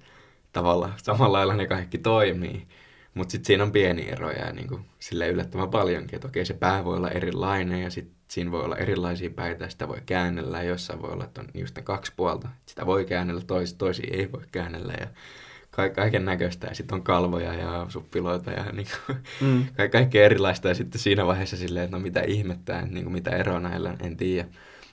tavalla 0.54 0.94
samalla 0.98 1.38
lailla 1.38 1.56
ne 1.56 1.68
kaikki 1.68 1.98
toimii. 1.98 2.68
Mutta 3.14 3.32
sitten 3.32 3.48
siinä 3.48 3.64
on 3.64 3.72
pieni 3.72 4.10
eroja 4.10 4.46
ja 4.46 4.54
niin 4.54 4.86
sille 5.00 5.28
yllättävän 5.28 5.70
paljonkin, 5.70 6.16
että 6.16 6.28
okei 6.28 6.46
se 6.46 6.54
pää 6.54 6.86
voi 6.86 6.98
olla 6.98 7.10
erilainen 7.10 7.82
ja 7.82 7.90
sitten 7.90 8.16
siinä 8.28 8.52
voi 8.52 8.64
olla 8.64 8.78
erilaisia 8.78 9.30
päitä, 9.30 9.70
sitä 9.70 9.88
voi 9.88 10.02
käännellä 10.06 10.58
ja 10.58 10.70
jossain 10.70 11.02
voi 11.02 11.12
olla, 11.12 11.24
että 11.24 11.42
on 11.42 11.48
just 11.54 11.76
ne 11.76 11.82
kaksi 11.82 12.14
puolta, 12.16 12.48
sitä 12.66 12.86
voi 12.86 13.06
käännellä, 13.06 13.42
tois, 13.48 13.74
toisia 13.74 14.18
ei 14.18 14.32
voi 14.32 14.42
käännellä 14.52 14.94
ja 15.00 15.08
ka- 15.72 15.90
kaiken 15.90 16.26
näköistä 16.26 16.68
ja 16.68 16.76
sitten 16.76 16.96
on 16.96 17.04
kalvoja 17.04 17.54
ja 17.54 17.86
suppiloita 17.90 18.52
ja 18.52 18.64
niin 18.72 18.88
kuin, 19.06 19.18
mm. 19.42 19.66
ka- 19.78 19.90
kaikkea 19.90 20.26
erilaista 20.26 20.68
ja 20.68 20.76
sitten 20.76 21.02
siinä 21.02 21.26
vaiheessa 21.26 21.58
silleen, 21.58 21.84
että 21.84 21.98
no 21.98 22.04
mitä 22.04 22.22
ihmettä, 22.22 22.80
että 22.80 22.94
niin 22.94 23.04
kuin 23.04 23.14
mitä 23.14 23.32
eroa 23.32 23.60
näillä, 23.60 23.96
en 24.00 24.18
tiedä. 24.18 24.48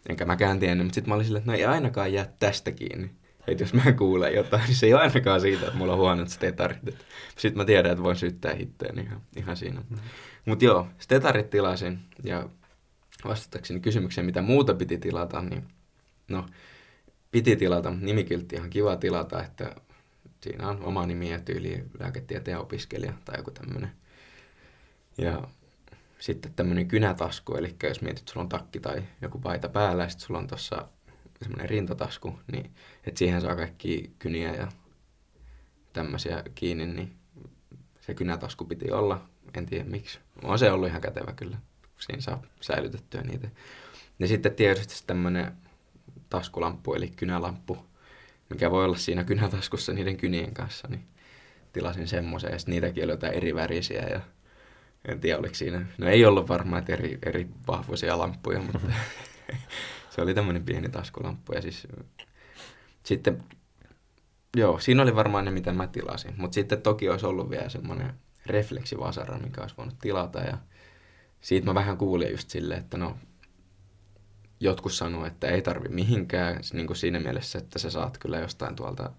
Enkä 0.08 0.24
mäkään 0.24 0.58
tiennyt, 0.58 0.86
mutta 0.86 0.94
sitten 0.94 1.08
mä 1.10 1.14
olin 1.14 1.26
silleen, 1.26 1.40
että 1.40 1.52
no 1.52 1.58
ei 1.58 1.64
ainakaan 1.64 2.12
jää 2.12 2.32
tästä 2.38 2.72
kiinni. 2.72 3.10
Että 3.46 3.64
jos 3.64 3.74
mä 3.74 3.92
kuulen 3.92 4.34
jotain, 4.34 4.62
niin 4.66 4.76
se 4.76 4.86
ei 4.86 4.94
ole 4.94 5.02
ainakaan 5.02 5.40
siitä, 5.40 5.66
että 5.66 5.78
mulla 5.78 5.92
on 5.92 5.98
huonot 5.98 6.28
stetarit. 6.28 6.78
Sitten 7.36 7.56
mä 7.56 7.64
tiedän, 7.64 7.92
että 7.92 8.04
voin 8.04 8.16
syyttää 8.16 8.54
itteen 8.58 8.98
ihan, 8.98 9.20
ihan 9.36 9.56
siinä. 9.56 9.82
Mm. 9.90 9.98
Mutta 10.44 10.64
joo, 10.64 10.86
stetarit 10.98 11.50
tilasin 11.50 11.98
ja 12.24 12.48
vastatakseni 13.24 13.80
kysymykseen, 13.80 14.26
mitä 14.26 14.42
muuta 14.42 14.74
piti 14.74 14.98
tilata, 14.98 15.42
niin 15.42 15.64
no, 16.28 16.46
piti 17.30 17.56
tilata, 17.56 17.90
nimikyltti 17.90 18.56
ihan 18.56 18.70
kiva 18.70 18.96
tilata, 18.96 19.44
että 19.44 19.76
siinä 20.40 20.68
on 20.68 20.84
oma 20.84 21.06
nimi 21.06 21.30
ja 21.30 21.40
tyyli 21.40 21.84
lääketieteen 22.00 22.58
opiskelija 22.58 23.12
tai 23.24 23.38
joku 23.38 23.50
tämmöinen. 23.50 23.90
Ja 25.18 25.48
sitten 26.18 26.54
tämmöinen 26.54 26.88
kynätasku, 26.88 27.54
eli 27.54 27.76
jos 27.82 28.02
mietit, 28.02 28.18
että 28.18 28.32
sulla 28.32 28.44
on 28.44 28.48
takki 28.48 28.80
tai 28.80 29.02
joku 29.22 29.38
paita 29.38 29.68
päällä 29.68 30.02
ja 30.02 30.08
sitten 30.08 30.26
sulla 30.26 30.40
on 30.40 30.46
tuossa 30.46 30.88
semmoinen 31.42 31.68
rintatasku, 31.68 32.40
niin 32.52 32.74
että 33.06 33.18
siihen 33.18 33.40
saa 33.40 33.56
kaikki 33.56 34.12
kyniä 34.18 34.54
ja 34.54 34.68
tämmöisiä 35.92 36.42
kiinni, 36.54 36.86
niin 36.86 37.16
se 38.00 38.14
kynätasku 38.14 38.64
piti 38.64 38.90
olla. 38.90 39.28
En 39.54 39.66
tiedä 39.66 39.84
miksi. 39.84 40.18
On 40.42 40.58
se 40.58 40.70
ollut 40.70 40.88
ihan 40.88 41.00
kätevä 41.00 41.32
kyllä. 41.32 41.58
Siinä 42.00 42.20
saa 42.20 42.42
säilytettyä 42.60 43.22
niitä. 43.22 43.48
Ja 44.18 44.28
sitten 44.28 44.54
tietysti 44.54 44.94
tämmöinen 45.06 45.52
taskulamppu, 46.30 46.94
eli 46.94 47.08
kynälamppu, 47.08 47.78
mikä 48.50 48.70
voi 48.70 48.84
olla 48.84 48.96
siinä 48.96 49.24
kynätaskussa 49.24 49.92
niiden 49.92 50.16
kynien 50.16 50.54
kanssa, 50.54 50.88
niin 50.88 51.04
tilasin 51.72 52.08
semmoisen. 52.08 52.52
Ja 52.52 52.58
niitäkin 52.66 53.04
oli 53.04 53.12
jotain 53.12 53.34
eri 53.34 53.54
värisiä 53.54 54.02
ja 54.02 54.20
en 55.04 55.20
tiedä 55.20 55.38
oliko 55.38 55.54
siinä. 55.54 55.86
No 55.98 56.06
ei 56.06 56.24
ollut 56.24 56.48
varmaan 56.48 56.84
eri, 56.88 57.18
eri 57.26 57.48
vahvuisia 57.66 58.18
lamppuja, 58.18 58.60
mutta 58.60 58.80
se 60.10 60.22
oli 60.22 60.34
tämmöinen 60.34 60.64
pieni 60.64 60.88
taskulamppu. 60.88 61.52
Ja 61.52 61.62
siis 61.62 61.88
sitten, 63.02 63.42
joo, 64.56 64.78
siinä 64.78 65.02
oli 65.02 65.14
varmaan 65.14 65.44
ne, 65.44 65.50
mitä 65.50 65.72
mä 65.72 65.86
tilasin. 65.86 66.34
Mutta 66.36 66.54
sitten 66.54 66.82
toki 66.82 67.08
olisi 67.08 67.26
ollut 67.26 67.50
vielä 67.50 67.68
semmoinen 67.68 68.14
refleksivasara, 68.46 69.38
mikä 69.38 69.60
olisi 69.60 69.76
voinut 69.76 69.98
tilata. 70.00 70.38
Ja 70.38 70.58
siitä 71.40 71.66
mä 71.66 71.74
vähän 71.74 71.96
kuulin 71.96 72.30
just 72.30 72.50
silleen, 72.50 72.80
että 72.80 72.96
no, 72.96 73.16
jotkut 74.60 74.92
sanoo, 74.92 75.26
että 75.26 75.46
ei 75.48 75.62
tarvi 75.62 75.88
mihinkään 75.88 76.60
niin 76.72 76.86
kuin 76.86 76.96
siinä 76.96 77.20
mielessä, 77.20 77.58
että 77.58 77.78
sä 77.78 77.90
saat 77.90 78.18
kyllä 78.18 78.38
jostain 78.38 78.76
tuolta 78.76 79.12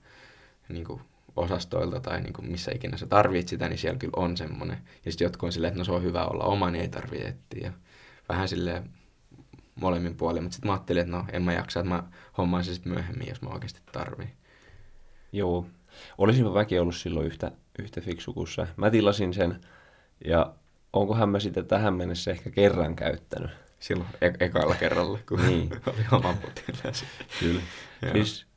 niin 0.69 0.85
kuin 0.85 1.01
osastoilta 1.39 1.99
tai 1.99 2.21
niin 2.21 2.33
kuin 2.33 2.51
missä 2.51 2.71
ikinä 2.75 2.97
sä 2.97 3.07
tarvit 3.07 3.47
sitä, 3.47 3.69
niin 3.69 3.79
siellä 3.79 3.99
kyllä 3.99 4.13
on 4.15 4.37
semmoinen. 4.37 4.77
Ja 5.05 5.11
sitten 5.11 5.25
jotkut 5.25 5.47
on 5.47 5.51
silleen, 5.51 5.69
että 5.69 5.77
no 5.79 5.85
se 5.85 5.91
on 5.91 6.03
hyvä 6.03 6.25
olla 6.25 6.43
oma, 6.43 6.71
niin 6.71 6.81
ei 6.81 6.89
tarvitse 6.89 7.27
etsiä. 7.27 7.67
Ja 7.67 7.71
vähän 8.29 8.47
silleen 8.47 8.89
molemmin 9.75 10.15
puolin, 10.15 10.43
mutta 10.43 10.55
sitten 10.55 10.69
mä 10.69 10.73
ajattelin, 10.73 11.01
että 11.01 11.11
no 11.11 11.25
en 11.33 11.43
mä 11.43 11.53
jaksa, 11.53 11.79
että 11.79 11.89
mä 11.89 12.03
hommaan 12.37 12.63
se 12.63 12.73
sitten 12.73 12.93
myöhemmin, 12.93 13.27
jos 13.27 13.41
mä 13.41 13.49
oikeasti 13.49 13.81
tarviin. 13.91 14.33
Joo. 15.31 15.65
Olisin 16.17 16.53
mäkin 16.53 16.81
ollut 16.81 16.95
silloin 16.95 17.27
yhtä, 17.27 17.51
yhtä 17.79 18.01
fiksu 18.01 18.33
kuin 18.33 18.47
sä. 18.47 18.67
Mä 18.77 18.89
tilasin 18.89 19.33
sen 19.33 19.61
ja 20.25 20.55
onkohan 20.93 21.29
mä 21.29 21.39
sitä 21.39 21.63
tähän 21.63 21.93
mennessä 21.93 22.31
ehkä 22.31 22.49
kerran 22.49 22.95
käyttänyt. 22.95 23.51
Silloin 23.79 24.09
e- 24.21 24.45
ekalla 24.45 24.75
kerralla, 24.75 25.19
kun 25.29 25.45
niin. 25.47 25.69
oli 25.93 26.05
oma 26.11 26.33
Kyllä. 27.39 27.61
Siis 28.13 28.48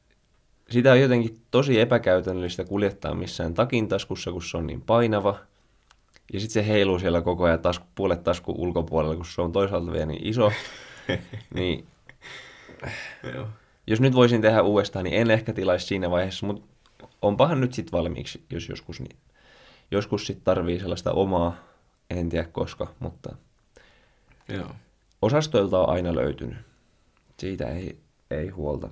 sitä 0.73 0.93
on 0.93 1.01
jotenkin 1.01 1.41
tosi 1.51 1.81
epäkäytännöllistä 1.81 2.65
kuljettaa 2.65 3.15
missään 3.15 3.55
takin 3.55 3.89
taskussa, 3.89 4.33
kun 4.33 4.43
se 4.43 4.57
on 4.57 4.67
niin 4.67 4.81
painava. 4.81 5.39
Ja 6.33 6.41
sitten 6.41 6.65
se 6.65 6.69
heiluu 6.69 6.99
siellä 6.99 7.21
koko 7.21 7.45
ajan 7.45 7.61
tasku, 7.61 7.87
puolet 7.95 8.25
tasku 8.25 8.55
ulkopuolella, 8.59 9.17
kun 9.17 9.27
se 9.27 9.43
on 9.43 9.53
toisaalta 9.53 9.93
vielä 9.93 10.07
niin 10.07 10.27
iso. 10.27 10.53
niin, 11.55 11.87
jos 13.87 14.01
nyt 14.01 14.15
voisin 14.15 14.43
tehdä 14.43 14.63
uudestaan, 14.63 15.05
niin 15.05 15.17
en 15.17 15.31
ehkä 15.31 15.53
tilaisi 15.53 15.87
siinä 15.87 16.11
vaiheessa, 16.11 16.47
mutta 16.47 16.67
onpahan 17.23 17.61
nyt 17.61 17.75
sitten 17.75 17.99
valmiiksi, 17.99 18.43
jos 18.51 18.69
joskus, 18.69 19.01
niin, 19.01 19.17
joskus 19.91 20.27
sitten 20.27 20.45
tarvii 20.45 20.81
sellaista 20.81 21.13
omaa, 21.13 21.57
en 22.11 22.29
tiedä 22.29 22.49
koska, 22.53 22.95
mutta 22.99 23.37
Joo. 24.49 24.71
osastoilta 25.23 25.79
on 25.79 25.89
aina 25.89 26.15
löytynyt. 26.15 26.59
Siitä 27.39 27.69
ei, 27.69 27.99
ei 28.31 28.49
huolta. 28.49 28.89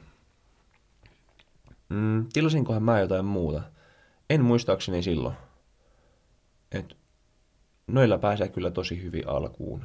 Mm, 1.91 2.26
tilasinkohan 2.32 2.82
mä 2.82 3.01
jotain 3.01 3.24
muuta? 3.24 3.62
En 4.30 4.45
muistaakseni 4.45 5.03
silloin. 5.03 5.34
Et 6.72 6.97
noilla 7.86 8.18
pääsee 8.18 8.49
kyllä 8.49 8.70
tosi 8.70 9.03
hyvin 9.03 9.28
alkuun. 9.28 9.84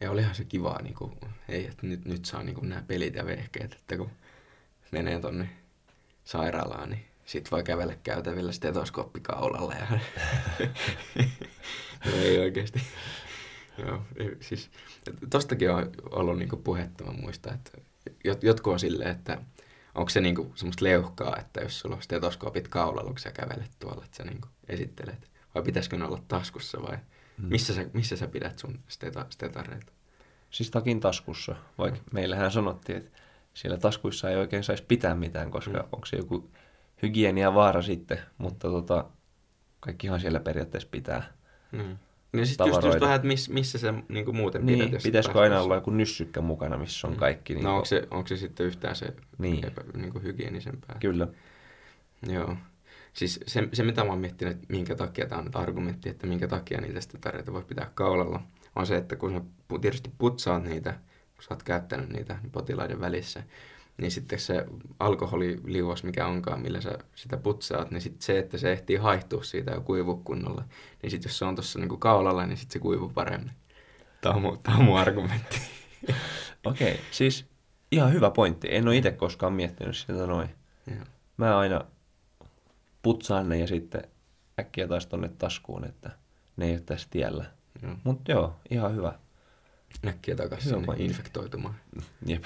Ja 0.00 0.10
olihan 0.10 0.34
se 0.34 0.44
kiva, 0.44 0.78
niin 0.82 0.94
kuin, 0.94 1.12
hei, 1.48 1.66
että 1.66 1.86
nyt, 1.86 2.04
nyt 2.04 2.24
saa 2.24 2.42
niin 2.42 2.54
kuin, 2.54 2.68
nämä 2.68 2.82
pelit 2.86 3.14
ja 3.14 3.26
vehkeet, 3.26 3.72
että 3.72 3.96
kun 3.96 4.10
menee 4.90 5.20
tonne 5.20 5.48
sairaalaan, 6.24 6.90
niin 6.90 7.04
sit 7.24 7.50
voi 7.50 7.62
kävellä 7.62 7.96
käytävillä 8.02 8.52
stetoskooppi 8.52 9.20
kaulalla. 9.20 9.74
Ja... 9.74 9.86
no, 12.06 12.12
ei 12.16 12.38
oikeasti. 12.38 12.80
Joo, 13.78 14.02
ei, 14.16 14.36
siis, 14.40 14.70
tostakin 15.30 15.70
on 15.70 15.92
ollut 16.10 16.38
niinku 16.38 16.56
puhetta, 16.56 17.04
mä 17.04 17.12
muistan, 17.12 17.54
että 17.54 17.70
jot, 18.24 18.42
jotkut 18.42 18.72
on 18.72 18.80
silleen, 18.80 19.10
että 19.10 19.38
onko 19.96 20.08
se 20.10 20.20
niinku 20.20 20.52
semmoista 20.54 20.84
leuhkaa, 20.84 21.36
että 21.38 21.60
jos 21.60 21.78
sulla 21.80 21.96
on 21.96 22.02
stetoskoopit 22.02 22.68
kaulalla, 22.68 23.10
kun 23.10 23.18
sä 23.18 23.30
kävelet 23.32 23.70
tuolla, 23.78 24.04
että 24.04 24.16
sä 24.16 24.24
niinku 24.24 24.48
esittelet, 24.68 25.30
vai 25.54 25.62
pitäisikö 25.62 25.96
ne 25.96 26.04
olla 26.04 26.22
taskussa 26.28 26.82
vai 26.82 26.98
Mm. 27.38 27.48
missä, 27.48 27.74
sä, 27.74 27.86
missä 27.92 28.16
sä 28.16 28.26
pidät 28.28 28.58
sun 28.58 28.78
steta, 28.88 29.26
stetareita? 29.30 29.92
Siis 30.50 30.70
takin 30.70 31.00
taskussa, 31.00 31.56
vaikka 31.78 32.00
meillähän 32.12 32.52
sanottiin, 32.52 32.98
että 32.98 33.10
siellä 33.54 33.78
taskuissa 33.78 34.30
ei 34.30 34.36
oikein 34.36 34.64
saisi 34.64 34.82
pitää 34.88 35.14
mitään, 35.14 35.50
koska 35.50 35.70
Mm. 35.70 35.76
mm. 35.78 35.88
onko 35.92 36.06
se 36.06 36.16
joku 36.16 36.50
hygienia 37.02 37.54
vaara 37.54 37.82
sitten, 37.82 38.18
mutta 38.38 38.68
tota, 38.68 39.04
kaikkihan 39.80 40.20
siellä 40.20 40.40
periaatteessa 40.40 40.88
pitää. 40.90 41.32
Mm. 41.72 41.96
Niin 42.36 42.46
sitten 42.46 42.66
just, 42.66 42.82
just 42.82 43.00
vähän, 43.00 43.16
että 43.16 43.28
miss, 43.28 43.48
missä 43.50 43.78
sä 43.78 43.94
niinku 44.08 44.32
muuten. 44.32 44.66
Niin, 44.66 44.92
jos 44.92 45.02
pitäisikö 45.02 45.40
aina 45.40 45.60
olla 45.60 45.74
joku 45.74 45.90
nyssykkä 45.90 46.40
mukana, 46.40 46.78
missä 46.78 47.06
on 47.06 47.12
Mm. 47.12 47.18
kaikki? 47.18 47.54
Niin 47.54 47.64
No 47.64 47.74
onko 47.74 47.84
se, 47.84 48.08
onko 48.10 48.26
se 48.28 48.36
sitten 48.36 48.66
yhtään 48.66 48.96
se 48.96 49.06
Niin. 49.38 49.66
epä, 49.66 49.84
niinku 49.96 50.20
hygienisempää? 50.20 50.96
Kyllä. 51.00 51.28
Joo. 52.28 52.56
Siis 53.12 53.40
se, 53.46 53.68
se, 53.72 53.82
mitä 53.82 54.04
mä 54.04 54.10
oon 54.10 54.18
miettinyt, 54.18 54.54
että 54.54 54.66
minkä 54.68 54.94
takia 54.94 55.26
tämä 55.26 55.38
on 55.38 55.44
nyt 55.44 55.56
argumentti, 55.56 56.08
että 56.08 56.26
minkä 56.26 56.48
takia 56.48 56.80
niitä 56.80 57.00
stetareita 57.00 57.52
voi 57.52 57.62
pitää 57.62 57.90
kaulalla, 57.94 58.42
on 58.76 58.86
se, 58.86 58.96
että 58.96 59.16
kun 59.16 59.30
sä 59.32 59.40
tietysti 59.80 60.10
putsaat 60.18 60.64
niitä, 60.64 60.92
kun 61.34 61.42
sä 61.44 61.54
oot 61.54 61.62
käyttänyt 61.62 62.08
niitä 62.12 62.38
potilaiden 62.52 63.00
välissä, 63.00 63.42
niin 63.98 64.10
sitten 64.10 64.38
se 64.38 64.66
alkoholiliuos, 64.98 66.04
mikä 66.04 66.26
onkaan, 66.26 66.62
millä 66.62 66.80
sä 66.80 66.98
sitä 67.14 67.36
putsaat, 67.36 67.90
niin 67.90 68.00
sitten 68.00 68.22
se, 68.22 68.38
että 68.38 68.58
se 68.58 68.72
ehtii 68.72 68.96
haihtua 68.96 69.42
siitä 69.42 69.70
ja 69.70 69.80
kuivua 69.80 70.20
kunnolla, 70.24 70.64
niin 71.02 71.10
sitten 71.10 71.28
jos 71.28 71.38
se 71.38 71.44
on 71.44 71.54
tuossa 71.54 71.78
niinku 71.78 71.96
kaulalla, 71.96 72.46
niin 72.46 72.56
sitten 72.56 72.72
se 72.72 72.78
kuivuu 72.78 73.08
paremmin. 73.08 73.52
Tämä 74.20 74.34
on, 74.34 74.44
on 74.78 74.84
mun 74.84 74.98
argumentti. 74.98 75.60
Okei, 76.64 76.92
okay, 76.92 77.04
siis 77.10 77.46
ihan 77.90 78.12
hyvä 78.12 78.30
pointti. 78.30 78.68
En 78.70 78.88
ole 78.88 78.96
itse 78.96 79.10
koskaan 79.10 79.52
miettinyt 79.52 79.96
sitä 79.96 80.26
noin. 80.26 80.48
Joo. 80.86 81.04
Mä 81.36 81.58
aina 81.58 81.84
putsaan 83.02 83.48
ne 83.48 83.58
ja 83.58 83.66
sitten 83.66 84.02
äkkiä 84.60 84.88
taas 84.88 85.06
tonne 85.06 85.28
taskuun, 85.28 85.84
että 85.84 86.10
ne 86.56 86.66
ei 86.66 86.72
ole 86.72 86.80
tässä 86.80 87.08
tiellä. 87.10 87.44
Mutta 88.04 88.32
joo, 88.32 88.56
ihan 88.70 88.96
hyvä. 88.96 89.12
Äkkiä 90.06 90.36
takaisin 90.36 90.70
sinne 90.70 90.94
infektoitumaan. 90.96 91.74
Jep. 92.26 92.44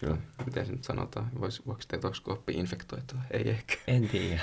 Kyllä. 0.00 0.16
Miten 0.46 0.66
se 0.66 0.72
nyt 0.72 0.84
sanotaan? 0.84 1.30
Vois, 1.40 1.66
voiko 1.66 1.82
stetoskooppi 1.82 2.52
infektoitua? 2.52 3.20
Ei 3.30 3.50
ehkä. 3.50 3.74
En 3.86 4.08
tiedä. 4.08 4.40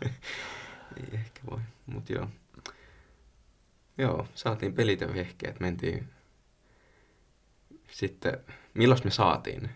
Ei 0.96 1.08
ehkä 1.12 1.40
voi, 1.50 1.60
mut 1.86 2.10
joo. 2.10 2.28
Joo, 3.98 4.28
saatiin 4.34 4.74
pelit 4.74 5.00
ja 5.00 5.14
vehkeet, 5.14 5.60
mentiin. 5.60 6.08
Sitten, 7.90 8.38
milloin 8.74 9.00
me 9.04 9.10
saatiin 9.10 9.62
ne? 9.62 9.70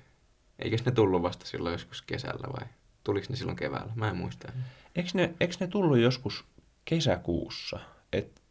Eikös 0.58 0.84
ne 0.84 0.92
tullut 0.92 1.22
vasta 1.22 1.46
silloin 1.46 1.72
joskus 1.72 2.02
kesällä 2.02 2.48
vai 2.52 2.68
tuliko 3.04 3.26
ne 3.30 3.36
silloin 3.36 3.56
keväällä? 3.56 3.92
Mä 3.94 4.08
en 4.10 4.16
muista. 4.16 4.52
Eikö 4.96 5.10
ne, 5.14 5.34
eikö 5.40 5.54
ne 5.60 5.66
tullut 5.66 5.98
joskus 5.98 6.44
kesäkuussa? 6.84 7.80
Et, 8.12 8.42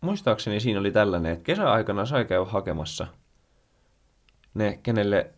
muistaakseni 0.00 0.60
siinä 0.60 0.80
oli 0.80 0.92
tällainen, 0.92 1.32
että 1.32 1.44
kesäaikana 1.44 2.06
sai 2.06 2.24
käydä 2.24 2.44
hakemassa 2.44 3.06
ne, 4.58 4.78
kenelle 4.82 5.30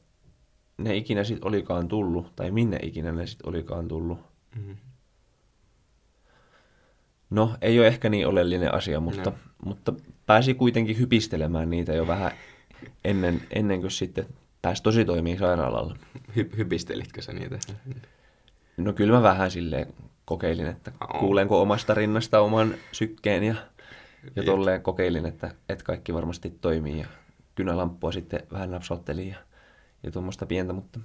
ne 0.78 0.96
ikinä 0.96 1.24
sit 1.24 1.44
olikaan 1.44 1.88
tullut, 1.88 2.36
tai 2.36 2.50
minne 2.50 2.78
ikinä 2.82 3.12
ne 3.12 3.26
sit 3.26 3.40
olikaan 3.46 3.88
tullut. 3.88 4.18
Mm. 4.56 4.76
No, 7.30 7.56
ei 7.62 7.78
ole 7.78 7.86
ehkä 7.86 8.08
niin 8.08 8.26
oleellinen 8.26 8.74
asia, 8.74 9.00
mutta, 9.00 9.30
No. 9.30 9.36
mutta 9.64 9.92
pääsi 10.26 10.54
kuitenkin 10.54 10.98
hypistelemään 10.98 11.70
niitä 11.70 11.92
jo 11.92 12.06
vähän 12.06 12.32
ennen, 13.04 13.42
ennen 13.50 13.80
kuin 13.80 13.90
sitten 13.90 14.26
pääsi 14.62 14.82
tosi 14.82 15.04
toimii 15.04 15.38
sairaalalla. 15.38 15.96
Hy- 16.36 16.56
hypistelitkö 16.56 17.22
sä 17.22 17.32
niitä? 17.32 17.58
No 18.76 18.92
kyllä 18.92 19.16
mä 19.16 19.22
vähän 19.22 19.50
silleen 19.50 19.86
kokeilin, 20.24 20.66
että 20.66 20.92
kuulenko 21.18 21.62
omasta 21.62 21.94
rinnasta 21.94 22.40
oman 22.40 22.74
sykkeen 22.92 23.44
ja, 23.44 23.54
ja 24.36 24.42
tolleen 24.42 24.82
kokeilin, 24.82 25.26
että, 25.26 25.54
että 25.68 25.84
kaikki 25.84 26.14
varmasti 26.14 26.50
toimii 26.60 26.98
ja 27.00 27.06
kynälamppua 27.54 28.12
sitten 28.12 28.40
vähän 28.52 28.70
napsauttelin 28.70 29.28
ja, 29.28 29.36
ja 30.02 30.10
tuommoista 30.10 30.46
pientä, 30.46 30.72
mutta 30.72 31.00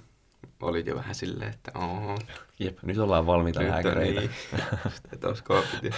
Olit 0.62 0.86
jo 0.86 0.96
vähän 0.96 1.14
silleen, 1.14 1.50
että 1.50 1.72
ooo. 1.78 2.18
jep, 2.58 2.78
nyt 2.82 2.98
ollaan 2.98 3.26
valmiita 3.26 3.60
nyt 3.60 3.68
lääkäreitä. 3.70 4.20
Niin. 4.20 4.30
Stetoskoopit. 4.96 5.82
ja- 5.82 5.94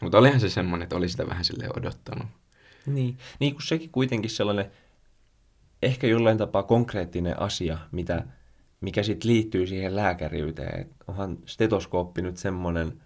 Mutta 0.00 0.18
olihan 0.18 0.40
se 0.40 0.48
semmoinen, 0.48 0.82
että 0.82 0.96
oli 0.96 1.08
sitä 1.08 1.26
vähän 1.28 1.44
silleen 1.44 1.78
odottanut. 1.78 2.26
Niin, 2.86 3.18
niin 3.40 3.52
kuin 3.52 3.62
sekin 3.62 3.90
kuitenkin 3.90 4.30
sellainen 4.30 4.70
ehkä 5.82 6.06
jollain 6.06 6.38
tapaa 6.38 6.62
konkreettinen 6.62 7.40
asia, 7.40 7.78
mitä, 7.92 8.24
mikä 8.80 9.02
sitten 9.02 9.30
liittyy 9.30 9.66
siihen 9.66 9.96
lääkäriyteen. 9.96 10.80
Et 10.80 10.92
onhan 11.08 11.38
stetoskooppi 11.46 12.22
nyt 12.22 12.36
semmoinen, 12.36 13.02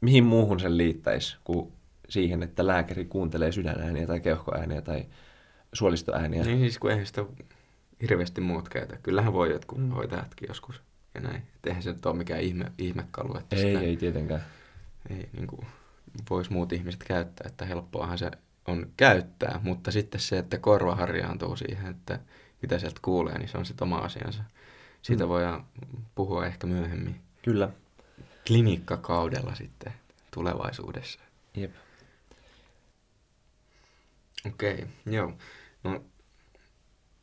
mihin 0.00 0.24
muuhun 0.24 0.60
sen 0.60 0.76
liittäisi 0.78 1.36
kuin 1.44 1.72
siihen, 2.14 2.42
että 2.42 2.66
lääkäri 2.66 3.04
kuuntelee 3.04 3.52
sydänääniä 3.52 4.06
tai 4.06 4.20
keuhkoääniä 4.20 4.82
tai 4.82 5.06
suolistoääniä. 5.72 6.42
Niin 6.42 6.58
siis 6.58 6.78
kun 6.78 6.90
eihän 6.90 7.06
sitä 7.06 7.24
hirveästi 8.02 8.40
muut 8.40 8.68
käytä. 8.68 8.96
Kyllähän 9.02 9.32
voi 9.32 9.50
jotkut 9.52 9.78
Mm. 9.78 9.88
hoitajatkin 9.90 10.48
joskus 10.48 10.82
ja 11.14 11.20
näin. 11.20 11.36
Et 11.36 11.66
eihän 11.66 11.82
se 11.82 11.92
nyt 11.92 12.06
ole 12.06 12.16
mikään 12.16 12.40
ihme, 12.40 12.72
ihmekalu, 12.78 13.38
että 13.38 13.56
Ei, 13.56 13.62
sitä 13.62 13.80
ei 13.80 13.96
tietenkään. 13.96 14.44
ei 15.10 15.28
niin 15.32 15.46
kuin, 15.46 15.66
vois 16.30 16.50
muut 16.50 16.72
ihmiset 16.72 17.04
käyttää. 17.04 17.46
Että 17.48 17.64
helppoahan 17.64 18.18
se 18.18 18.30
on 18.66 18.86
käyttää, 18.96 19.60
mutta 19.62 19.90
sitten 19.90 20.20
se, 20.20 20.38
että 20.38 20.58
korva 20.58 20.94
harjaantuu 20.94 21.56
siihen, 21.56 21.86
että 21.90 22.18
mitä 22.62 22.78
sieltä 22.78 23.00
kuulee, 23.02 23.38
niin 23.38 23.48
se 23.48 23.58
on 23.58 23.66
sitten 23.66 23.86
oma 23.88 23.96
asiansa. 23.98 24.42
Siitä 25.02 25.24
Mm. 25.24 25.28
voidaan 25.28 25.64
puhua 26.14 26.46
ehkä 26.46 26.66
myöhemmin 26.66 27.20
Kyllä. 27.42 27.68
klinikkakaudella 28.46 29.54
sitten 29.54 29.92
tulevaisuudessa. 30.34 31.20
Jep. 31.56 31.72
Okei, 34.46 34.74
okay, 34.74 34.86
joo. 35.06 35.32
No, 35.84 36.04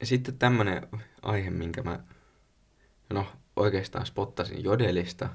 sitten 0.03 0.37
tämmöinen 0.37 0.87
aihe, 1.21 1.49
minkä 1.49 1.83
mä 1.83 1.99
no, 3.13 3.27
oikeastaan 3.55 4.05
spottasin 4.05 4.63
Jodelista. 4.63 5.29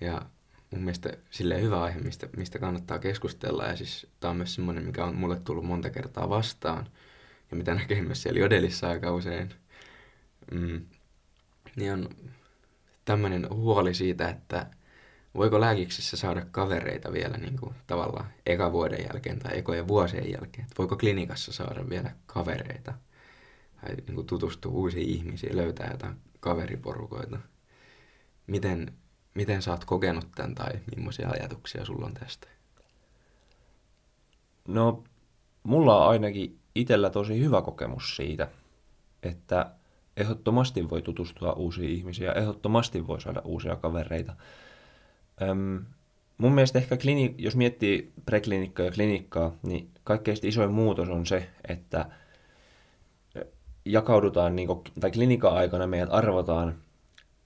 Ja 0.00 0.22
mun 0.70 0.80
mielestä 0.80 1.12
silleen 1.30 1.62
hyvä 1.62 1.82
aihe, 1.82 2.00
mistä, 2.00 2.28
mistä 2.36 2.58
kannattaa 2.58 2.98
keskustella. 2.98 3.64
Ja 3.64 3.76
siis 3.76 4.06
tää 4.20 4.30
on 4.30 4.36
myös 4.36 4.54
semmoinen, 4.54 4.84
mikä 4.84 5.04
on 5.04 5.14
mulle 5.14 5.40
tullut 5.40 5.64
monta 5.64 5.90
kertaa 5.90 6.28
vastaan. 6.28 6.90
Ja 7.50 7.56
mitä 7.56 7.74
näkee 7.74 8.02
myös 8.02 8.22
siellä 8.22 8.40
Jodelissa 8.40 8.88
aika 8.88 9.12
usein. 9.12 9.54
Mm, 10.50 10.86
niin 11.76 11.92
on 11.92 12.08
tämmöinen 13.04 13.48
huoli 13.50 13.94
siitä, 13.94 14.28
että 14.28 14.66
voiko 15.36 15.60
lääkiksessä 15.60 16.16
saada 16.16 16.46
kavereita 16.50 17.12
vielä 17.12 17.36
niin 17.36 17.56
kuin, 17.56 17.74
tavallaan 17.86 18.26
eka 18.46 18.72
vuoden 18.72 19.04
jälkeen 19.04 19.38
tai 19.38 19.58
ekojen 19.58 19.88
vuosien 19.88 20.30
jälkeen? 20.30 20.64
Että 20.64 20.78
voiko 20.78 20.96
klinikassa 20.96 21.52
saada 21.52 21.88
vielä 21.88 22.10
kavereita? 22.26 22.94
Tai 23.80 23.94
niin 23.94 24.14
kuin, 24.14 24.26
tutustua 24.26 24.72
uusiin 24.72 25.08
ihmisiin, 25.08 25.56
löytää 25.56 25.90
jotain 25.90 26.16
kaveriporukoita. 26.40 27.38
Miten, 28.46 28.92
miten 29.34 29.62
sä 29.62 29.70
oot 29.70 29.84
kokenut 29.84 30.28
tämän 30.34 30.54
tai 30.54 30.72
millaisia 30.96 31.28
ajatuksia 31.28 31.84
sulla 31.84 32.06
on 32.06 32.14
tästä? 32.14 32.48
No, 34.68 35.04
mulla 35.62 36.04
on 36.04 36.10
ainakin 36.10 36.58
itsellä 36.74 37.10
tosi 37.10 37.40
hyvä 37.40 37.62
kokemus 37.62 38.16
siitä, 38.16 38.48
että 39.22 39.70
ehdottomasti 40.16 40.90
voi 40.90 41.02
tutustua 41.02 41.52
uusiin 41.52 41.90
ihmisiin 41.90 42.26
ja 42.26 42.34
ehdottomasti 42.34 43.06
voi 43.06 43.20
saada 43.20 43.42
uusia 43.44 43.76
kavereita. 43.76 44.36
Öm, 45.42 45.84
mun 46.38 46.52
mielestä 46.52 46.78
ehkä, 46.78 46.96
klini- 46.96 47.34
jos 47.38 47.56
miettii 47.56 48.12
preklinikkaa 48.26 48.86
ja 48.86 48.92
klinikkaa, 48.92 49.56
niin 49.62 49.90
kaikkein 50.04 50.36
isoin 50.42 50.72
muutos 50.72 51.08
on 51.08 51.26
se, 51.26 51.50
että 51.68 52.06
jakaudutaan, 53.84 54.56
niin 54.56 54.66
kuin, 54.66 54.80
tai 55.00 55.10
klinikan 55.10 55.52
aikana 55.52 55.86
meidät 55.86 56.12
arvotaan 56.12 56.74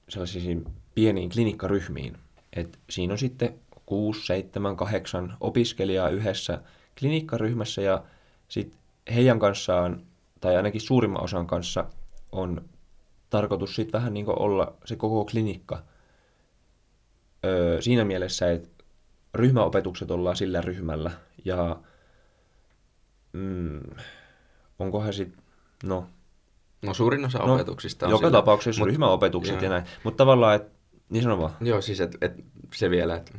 sellaisiin 0.08 0.66
pieniin 0.94 1.30
klinikkaryhmiin. 1.30 2.16
Et 2.52 2.78
siinä 2.90 3.12
on 3.12 3.18
sitten 3.18 3.54
6, 3.86 4.26
7, 4.26 4.76
8 4.76 5.36
opiskelijaa 5.40 6.08
yhdessä 6.08 6.62
klinikkaryhmässä 6.98 7.82
ja 7.82 8.04
sitten 8.48 8.78
heidän 9.14 9.38
kanssaan, 9.38 10.02
tai 10.40 10.56
ainakin 10.56 10.80
suurimman 10.80 11.24
osan 11.24 11.46
kanssa, 11.46 11.84
on 12.32 12.64
tarkoitus 13.30 13.74
sitten 13.74 14.00
vähän 14.00 14.14
niin 14.14 14.26
olla 14.28 14.74
se 14.84 14.96
koko 14.96 15.24
klinikka 15.24 15.82
öö, 17.44 17.80
siinä 17.82 18.04
mielessä, 18.04 18.50
että 18.50 18.84
ryhmäopetukset 19.34 20.10
ollaan 20.10 20.36
sillä 20.36 20.60
ryhmällä 20.60 21.10
ja 21.44 21.76
mm, 23.32 23.80
onkohan 24.78 25.12
sitten, 25.12 25.44
no... 25.84 26.06
No 26.82 26.94
suurin 26.94 27.24
osa 27.24 27.38
no, 27.38 27.54
opetuksista 27.54 28.06
on 28.06 28.10
Joka 28.10 28.26
sillä, 28.26 28.38
tapauksessa 28.38 28.80
mut, 28.80 28.88
ryhmäopetukset 28.88 29.54
joo. 29.54 29.62
ja 29.62 29.68
näin, 29.68 29.84
mutta 30.04 30.16
tavallaan, 30.16 30.56
että 30.56 30.70
niin 31.10 31.22
sano 31.22 31.38
vaan. 31.38 31.52
Joo, 31.60 31.80
siis 31.80 32.00
et, 32.00 32.16
et 32.20 32.44
se 32.74 32.90
vielä, 32.90 33.16
että 33.16 33.32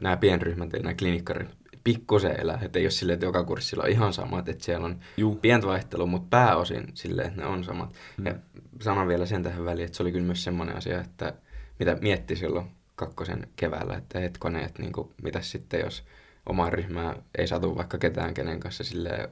nämä 0.00 0.16
pienryhmät 0.16 0.72
ja 0.72 0.78
nämä 0.78 0.94
klinikkaryhmät 0.94 1.56
pikkusen 1.84 2.40
elää, 2.40 2.58
että 2.62 2.78
ei 2.78 2.84
ole 2.84 2.90
silleen, 2.90 3.14
että 3.14 3.26
joka 3.26 3.44
kurssilla 3.44 3.84
on 3.84 3.90
ihan 3.90 4.12
samat, 4.12 4.48
että 4.48 4.64
siellä 4.64 4.86
on 4.86 5.00
Juh. 5.16 5.40
pientä 5.40 5.66
vaihtelua, 5.66 6.06
mutta 6.06 6.26
pääosin 6.30 6.86
silleen, 6.94 7.28
että 7.28 7.40
ne 7.40 7.46
on 7.46 7.64
samat. 7.64 7.94
Mm. 8.16 8.26
Ja 8.26 8.34
sanon 8.80 9.08
vielä 9.08 9.26
sen 9.26 9.42
tähän 9.42 9.64
väliin, 9.64 9.86
että 9.86 9.96
se 9.96 10.02
oli 10.02 10.12
kyllä 10.12 10.26
myös 10.26 10.44
semmoinen 10.44 10.76
asia, 10.76 11.00
että 11.00 11.34
mitä 11.78 11.94
mietti 12.00 12.36
silloin 12.36 12.70
kakkosen 12.96 13.48
keväällä, 13.56 13.96
että 13.96 14.18
hetkonen, 14.18 14.64
että 14.64 14.82
niin 14.82 14.92
kuin, 14.92 15.10
mitä 15.22 15.40
sitten, 15.40 15.80
jos 15.80 16.04
omaa 16.46 16.70
ryhmää 16.70 17.22
ei 17.38 17.46
saatu 17.46 17.76
vaikka 17.76 17.98
ketään, 17.98 18.34
kenen 18.34 18.60
kanssa 18.60 18.84
sille 18.84 19.30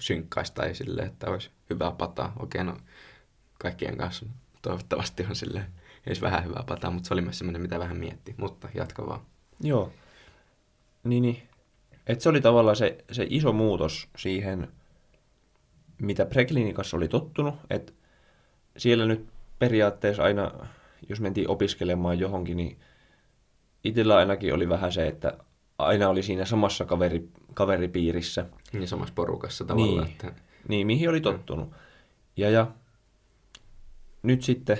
synkkaista 0.00 0.62
tai 0.62 0.74
sille, 0.74 1.02
että 1.02 1.30
olisi 1.30 1.50
hyvää 1.70 1.90
pataa. 1.90 2.32
Okei, 2.38 2.64
no 2.64 2.76
kaikkien 3.58 3.96
kanssa 3.96 4.26
toivottavasti 4.62 5.26
on 5.28 5.36
sille 5.36 5.66
ei 6.06 6.14
vähän 6.20 6.44
hyvää 6.44 6.64
pataa, 6.66 6.90
mutta 6.90 7.08
se 7.08 7.14
oli 7.14 7.22
myös 7.22 7.38
semmoinen, 7.38 7.62
mitä 7.62 7.78
vähän 7.78 7.96
mietti. 7.96 8.34
Mutta 8.36 8.68
jatka 8.74 9.06
vaan. 9.06 9.20
Joo. 9.60 9.92
Niin, 11.04 11.22
niin. 11.22 11.42
Et 12.06 12.20
se 12.20 12.28
oli 12.28 12.40
tavallaan 12.40 12.76
se, 12.76 13.04
se 13.12 13.26
iso 13.30 13.52
muutos 13.52 14.08
siihen, 14.16 14.68
mitä 15.98 16.26
preklinikassa 16.26 16.96
oli 16.96 17.08
tottunut, 17.08 17.54
että 17.70 17.92
siellä 18.76 19.06
nyt 19.06 19.28
periaatteessa 19.58 20.22
aina, 20.22 20.66
jos 21.08 21.20
mentiin 21.20 21.48
opiskelemaan 21.48 22.18
johonkin, 22.18 22.56
niin 22.56 22.78
itsellä 23.84 24.16
ainakin 24.16 24.54
oli 24.54 24.68
vähän 24.68 24.92
se, 24.92 25.06
että 25.06 25.38
aina 25.78 26.08
oli 26.08 26.22
siinä 26.22 26.44
samassa 26.44 26.84
kaveri, 26.84 27.28
kaveripiirissä. 27.54 28.46
Niin 28.72 28.88
samassa 28.88 29.14
porukassa 29.14 29.64
tavallaan. 29.64 30.06
Niin, 30.06 30.12
että... 30.12 30.32
niin 30.68 30.86
mihin 30.86 31.08
oli 31.08 31.20
tottunut. 31.20 31.70
Ja, 32.36 32.50
ja 32.50 32.66
nyt 34.22 34.42
sitten, 34.42 34.78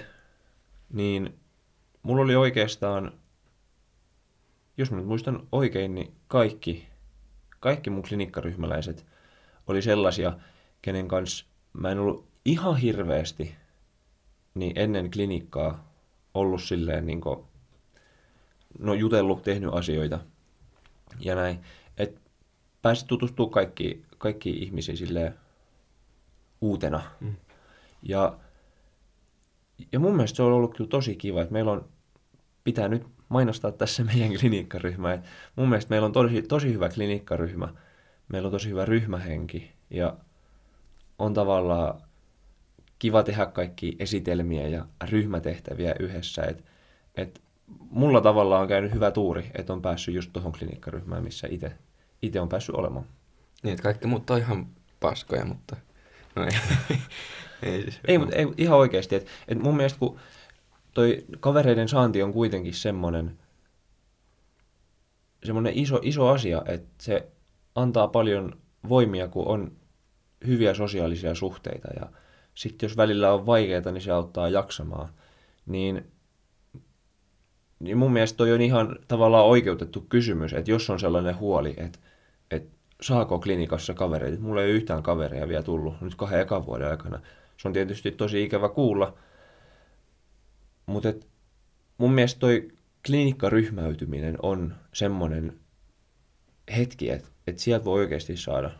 niin 0.92 1.34
mulla 2.02 2.22
oli 2.22 2.36
oikeastaan 2.36 3.12
jos 4.76 4.90
mä 4.90 4.96
nyt 4.96 5.06
muistan 5.06 5.48
oikein, 5.52 5.94
niin 5.94 6.14
kaikki, 6.28 6.88
kaikki 7.60 7.90
mun 7.90 8.02
klinikkaryhmäläiset 8.02 9.06
oli 9.66 9.82
sellaisia, 9.82 10.32
kenen 10.82 11.08
kanssa 11.08 11.46
mä 11.72 11.90
en 11.90 11.98
ollut 11.98 12.28
ihan 12.44 12.76
hirveästi 12.76 13.54
niin 14.54 14.72
ennen 14.78 15.10
klinikkaa 15.10 15.93
ollut 16.34 16.62
silleen 16.62 17.06
niin 17.06 17.20
kuin, 17.20 17.44
no 18.78 18.94
jutellut, 18.94 19.42
tehnyt 19.42 19.74
asioita 19.74 20.18
ja 21.20 21.34
näin. 21.34 21.60
Että 21.98 22.20
pääsit 22.82 23.06
tutustumaan 23.06 23.52
kaikki, 23.52 24.02
kaikki 24.18 24.50
ihmisiin 24.50 24.96
silleen 24.96 25.34
uutena. 26.60 27.02
Mm. 27.20 27.34
Ja, 28.02 28.38
ja 29.92 30.00
mun 30.00 30.16
mielestä 30.16 30.36
se 30.36 30.42
on 30.42 30.52
ollut 30.52 30.76
kyllä 30.76 30.88
tosi 30.88 31.16
kiva, 31.16 31.42
että 31.42 31.52
meillä 31.52 31.72
on, 31.72 31.88
pitää 32.64 32.88
nyt 32.88 33.06
mainostaa 33.28 33.72
tässä 33.72 34.04
meidän 34.04 34.30
klinikkaryhmää. 34.40 35.22
Mun 35.56 35.68
mielestä 35.68 35.90
meillä 35.90 36.06
on 36.06 36.12
tosi, 36.12 36.42
tosi 36.42 36.72
hyvä 36.72 36.88
klinikkaryhmä. 36.88 37.74
Meillä 38.28 38.46
on 38.46 38.52
tosi 38.52 38.68
hyvä 38.68 38.84
ryhmähenki 38.84 39.70
ja 39.90 40.16
on 41.18 41.34
tavallaan 41.34 42.00
kiva 43.04 43.22
tehdä 43.22 43.46
kaikki 43.46 43.96
esitelmiä 43.98 44.68
ja 44.68 44.86
ryhmätehtäviä 45.10 45.94
yhdessä. 46.00 46.42
Et, 46.42 46.64
et 47.14 47.42
mulla 47.90 48.20
tavallaan 48.20 48.62
on 48.62 48.68
käynyt 48.68 48.94
hyvä 48.94 49.10
tuuri, 49.10 49.50
että 49.54 49.72
on 49.72 49.82
päässyt 49.82 50.14
just 50.14 50.32
tuohon 50.32 50.52
klinikkaryhmään, 50.52 51.24
missä 51.24 51.48
itse 52.22 52.40
on 52.40 52.48
päässyt 52.48 52.74
olemaan. 52.74 53.04
Niin, 53.62 53.72
että 53.72 53.82
kaikki 53.82 54.06
muut 54.06 54.30
on 54.30 54.38
ihan 54.38 54.66
paskoja, 55.00 55.44
mutta 55.44 55.76
no 56.36 56.44
ei. 56.44 56.50
ei, 57.72 57.82
siis, 57.82 58.00
ei, 58.04 58.18
mutta 58.18 58.36
ei, 58.36 58.46
ihan 58.56 58.78
oikeasti. 58.78 59.14
Et, 59.14 59.26
et 59.48 59.58
mun 59.58 59.76
mielestä 59.76 59.98
kun 59.98 60.18
toi 60.94 61.24
kavereiden 61.40 61.88
saanti 61.88 62.22
on 62.22 62.32
kuitenkin 62.32 62.74
semmoinen, 62.74 63.38
semmoinen 65.44 65.72
iso, 65.76 66.00
iso 66.02 66.28
asia, 66.28 66.62
että 66.66 67.04
se 67.04 67.28
antaa 67.74 68.08
paljon 68.08 68.58
voimia, 68.88 69.28
kun 69.28 69.46
on 69.46 69.72
hyviä 70.46 70.74
sosiaalisia 70.74 71.34
suhteita 71.34 71.88
ja 72.00 72.23
sitten 72.54 72.88
jos 72.88 72.96
välillä 72.96 73.32
on 73.32 73.46
vaikeaa, 73.46 73.90
niin 73.92 74.02
se 74.02 74.12
auttaa 74.12 74.48
jaksamaan. 74.48 75.08
Niin, 75.66 76.06
niin 77.80 77.98
mun 77.98 78.12
mielestä 78.12 78.36
toi 78.36 78.52
on 78.52 78.60
ihan 78.60 78.98
tavallaan 79.08 79.46
oikeutettu 79.46 80.00
kysymys, 80.00 80.52
että 80.52 80.70
jos 80.70 80.90
on 80.90 81.00
sellainen 81.00 81.38
huoli, 81.38 81.74
että, 81.76 81.98
että 82.50 82.76
saako 83.00 83.38
klinikassa 83.38 83.94
kavereita. 83.94 84.40
Mulla 84.40 84.62
ei 84.62 84.66
ole 84.70 84.76
yhtään 84.76 85.02
kavereja 85.02 85.48
vielä 85.48 85.62
tullut 85.62 86.00
nyt 86.00 86.14
kahden 86.14 86.40
ekan 86.40 86.66
vuoden 86.66 86.90
aikana. 86.90 87.20
Se 87.56 87.68
on 87.68 87.74
tietysti 87.74 88.10
tosi 88.10 88.42
ikävä 88.42 88.68
kuulla, 88.68 89.14
mutta 90.86 91.12
mun 91.98 92.12
mielestä 92.12 92.40
toi 92.40 92.68
klinikkaryhmäytyminen 93.06 94.36
on 94.42 94.74
semmoinen 94.92 95.60
hetki, 96.76 97.10
että 97.10 97.28
et 97.46 97.58
sieltä 97.58 97.84
voi 97.84 98.00
oikeasti 98.00 98.36
saada 98.36 98.70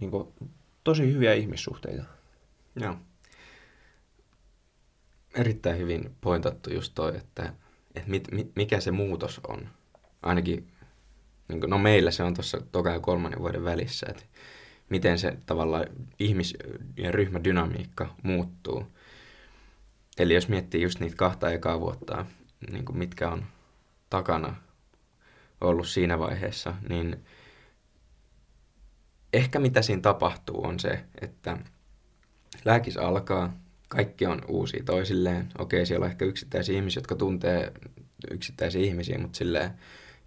niin 0.00 0.10
kuin, 0.10 0.28
tosi 0.84 1.12
hyviä 1.12 1.34
ihmissuhteita. 1.34 2.19
Joo. 2.76 2.96
Erittäin 5.34 5.78
hyvin 5.78 6.16
pointattu 6.20 6.72
just 6.72 6.92
toi, 6.94 7.16
että, 7.16 7.52
että 7.94 8.10
mit, 8.10 8.28
mit, 8.32 8.52
mikä 8.56 8.80
se 8.80 8.90
muutos 8.90 9.40
on. 9.48 9.68
Ainakin, 10.22 10.72
niin 11.48 11.60
kuin, 11.60 11.70
no 11.70 11.78
meillä 11.78 12.10
se 12.10 12.22
on 12.22 12.34
tuossa 12.34 12.60
toka 12.72 12.90
ja 12.90 13.00
kolmannen 13.00 13.40
vuoden 13.40 13.64
välissä, 13.64 14.06
että 14.10 14.22
miten 14.88 15.18
se 15.18 15.38
tavallaan 15.46 15.86
ihmis- 16.18 16.56
ja 16.96 17.12
ryhmädynamiikka 17.12 18.14
muuttuu– 18.22 18.86
Eli 20.20 20.34
jos 20.34 20.48
miettii 20.48 20.82
just 20.82 21.00
niitä 21.00 21.16
kahta 21.16 21.50
ekaa 21.50 21.80
vuotta, 21.80 22.26
niin 22.70 22.84
kuin 22.84 22.98
mitkä 22.98 23.30
on 23.30 23.44
takana 24.10 24.54
ollut 25.60 25.88
siinä 25.88 26.18
vaiheessa, 26.18 26.74
niin 26.88 27.24
ehkä 29.32 29.58
mitä 29.58 29.82
siinä 29.82 30.02
tapahtuu 30.02 30.66
on 30.66 30.80
se, 30.80 31.04
että 31.20 31.58
lääkis 32.64 32.96
alkaa, 32.96 33.60
kaikki 33.88 34.26
on 34.26 34.42
uusia 34.48 34.82
toisilleen. 34.84 35.48
Okei, 35.58 35.86
siellä 35.86 36.04
on 36.04 36.10
ehkä 36.10 36.24
yksittäisiä 36.24 36.76
ihmisiä, 36.76 37.00
jotka 37.00 37.14
tuntee 37.14 37.72
yksittäisiä 38.30 38.82
ihmisiä, 38.82 39.18
mutta 39.18 39.38
silleen 39.38 39.70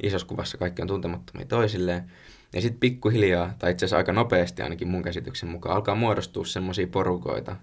isossa 0.03 0.27
kuvassa 0.27 0.57
kaikki 0.57 0.81
on 0.81 0.88
tuntemattomia 0.88 1.45
toisilleen. 1.45 2.11
Ja 2.53 2.61
sitten 2.61 2.79
pikkuhiljaa, 2.79 3.53
tai 3.59 3.71
itse 3.71 3.86
asiassa 3.86 3.97
aika 3.97 4.13
nopeasti 4.13 4.61
ainakin 4.61 4.88
mun 4.88 5.03
käsityksen 5.03 5.49
mukaan, 5.49 5.75
alkaa 5.75 5.95
muodostua 5.95 6.45
semmoisia 6.45 6.88
porukoita, 6.88 7.55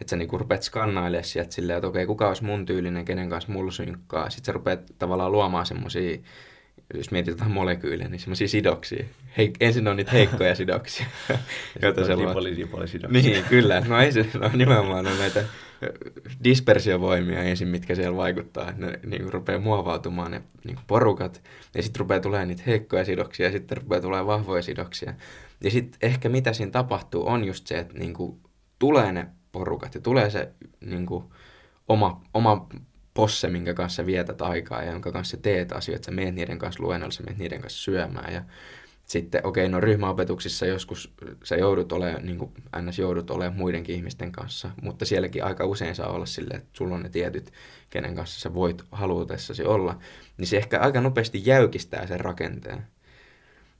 että 0.00 0.10
sä 0.10 0.16
niinku 0.16 0.38
rupeat 0.38 0.62
skannailemaan 0.62 1.24
sieltä 1.24 1.54
silleen, 1.54 1.76
että 1.76 1.88
okei, 1.88 2.06
kuka 2.06 2.28
olisi 2.28 2.44
mun 2.44 2.66
tyylinen, 2.66 3.04
kenen 3.04 3.28
kanssa 3.30 3.52
mulla 3.52 3.70
synkkaa. 3.70 4.30
Sitten 4.30 4.46
sä 4.46 4.52
rupeat 4.52 4.80
tavallaan 4.98 5.32
luomaan 5.32 5.66
semmoisia, 5.66 6.18
jos 6.94 7.10
mietitään 7.10 7.50
molekyylejä, 7.50 8.08
niin 8.08 8.20
semmoisia 8.20 8.48
sidoksia. 8.48 9.04
Hei, 9.36 9.52
ensin 9.60 9.88
on 9.88 9.96
niitä 9.96 10.10
heikkoja 10.10 10.54
sidoksia. 10.54 11.06
joita 11.82 12.04
se 12.04 12.16
dipoli, 12.16 12.56
dipoli 12.56 12.88
sidoksia. 12.88 13.22
Niin, 13.22 13.44
kyllä. 13.44 13.80
No 13.80 14.00
ei 14.00 14.12
se, 14.12 14.26
no 14.34 14.50
nimenomaan 14.54 15.06
on 15.06 15.18
näitä 15.18 15.44
dispersiovoimia 16.44 17.42
ensin, 17.42 17.68
mitkä 17.68 17.94
siellä 17.94 18.16
vaikuttaa, 18.16 18.72
ne 18.76 19.00
niin 19.06 19.32
rupeaa 19.32 19.60
muovautumaan 19.60 20.30
ne 20.30 20.42
niin 20.64 20.78
porukat, 20.86 21.42
ja 21.74 21.82
sitten 21.82 22.00
rupeaa 22.00 22.20
tulemaan 22.20 22.48
niitä 22.48 22.62
heikkoja 22.66 23.04
sidoksia, 23.04 23.46
ja 23.46 23.52
sitten 23.52 23.76
rupeaa 23.76 24.00
tulemaan 24.00 24.26
vahvoja 24.26 24.62
sidoksia. 24.62 25.14
Ja 25.64 25.70
sitten 25.70 25.98
ehkä 26.02 26.28
mitä 26.28 26.52
siinä 26.52 26.72
tapahtuu 26.72 27.28
on 27.28 27.44
just 27.44 27.66
se, 27.66 27.78
että 27.78 27.98
niin 27.98 28.14
kuin, 28.14 28.40
tulee 28.78 29.12
ne 29.12 29.26
porukat 29.52 29.94
ja 29.94 30.00
tulee 30.00 30.30
se 30.30 30.48
niin 30.80 31.06
kuin, 31.06 31.24
oma, 31.88 32.20
oma 32.34 32.68
posse, 33.18 33.48
minkä 33.48 33.74
kanssa 33.74 34.06
vietät 34.06 34.42
aikaa 34.42 34.82
ja 34.82 34.92
jonka 34.92 35.12
kanssa 35.12 35.36
teet 35.36 35.72
asioita, 35.72 36.04
sä 36.04 36.10
meet 36.10 36.34
niiden 36.34 36.58
kanssa 36.58 36.82
luennolla, 36.82 37.12
sä 37.12 37.22
meet 37.22 37.38
niiden 37.38 37.60
kanssa 37.60 37.82
syömään 37.82 38.34
ja 38.34 38.42
sitten, 39.06 39.46
okei, 39.46 39.64
okay, 39.64 39.72
no 39.72 39.80
ryhmäopetuksissa 39.80 40.66
joskus 40.66 41.14
sä 41.44 41.56
joudut 41.56 41.92
olemaan, 41.92 42.26
niin 42.26 42.38
kuin 42.38 42.52
ns. 42.82 42.98
joudut 42.98 43.30
olemaan 43.30 43.58
muidenkin 43.58 43.96
ihmisten 43.96 44.32
kanssa, 44.32 44.70
mutta 44.82 45.04
sielläkin 45.04 45.44
aika 45.44 45.66
usein 45.66 45.94
saa 45.94 46.08
olla 46.08 46.26
silleen, 46.26 46.60
että 46.60 46.70
sulla 46.72 46.94
on 46.94 47.02
ne 47.02 47.08
tietyt, 47.08 47.52
kenen 47.90 48.14
kanssa 48.14 48.40
sä 48.40 48.54
voit 48.54 48.82
halutessasi 48.92 49.64
olla, 49.64 49.98
niin 50.36 50.46
se 50.46 50.56
ehkä 50.56 50.80
aika 50.80 51.00
nopeasti 51.00 51.42
jäykistää 51.44 52.06
sen 52.06 52.20
rakenteen. 52.20 52.86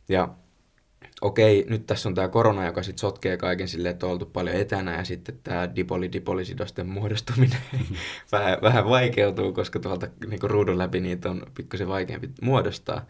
Ja 0.08 0.34
okei, 1.20 1.66
nyt 1.68 1.86
tässä 1.86 2.08
on 2.08 2.14
tämä 2.14 2.28
korona, 2.28 2.66
joka 2.66 2.82
sitten 2.82 3.00
sotkee 3.00 3.36
kaiken 3.36 3.68
silleen, 3.68 3.92
että 3.92 4.06
on 4.06 4.12
oltu 4.12 4.26
paljon 4.26 4.56
etänä 4.56 4.96
ja 4.96 5.04
sitten 5.04 5.38
tämä 5.44 5.68
dipoli-dipolisidosten 5.76 6.86
muodostuminen 6.86 7.58
vähän, 8.32 8.58
vähän 8.62 8.84
vaikeutuu, 8.88 9.52
koska 9.52 9.78
tuolta 9.78 10.08
niin 10.26 10.40
ruudun 10.42 10.78
läpi 10.78 11.00
niitä 11.00 11.30
on 11.30 11.46
pikkusen 11.54 11.88
vaikeampi 11.88 12.30
muodostaa. 12.42 13.06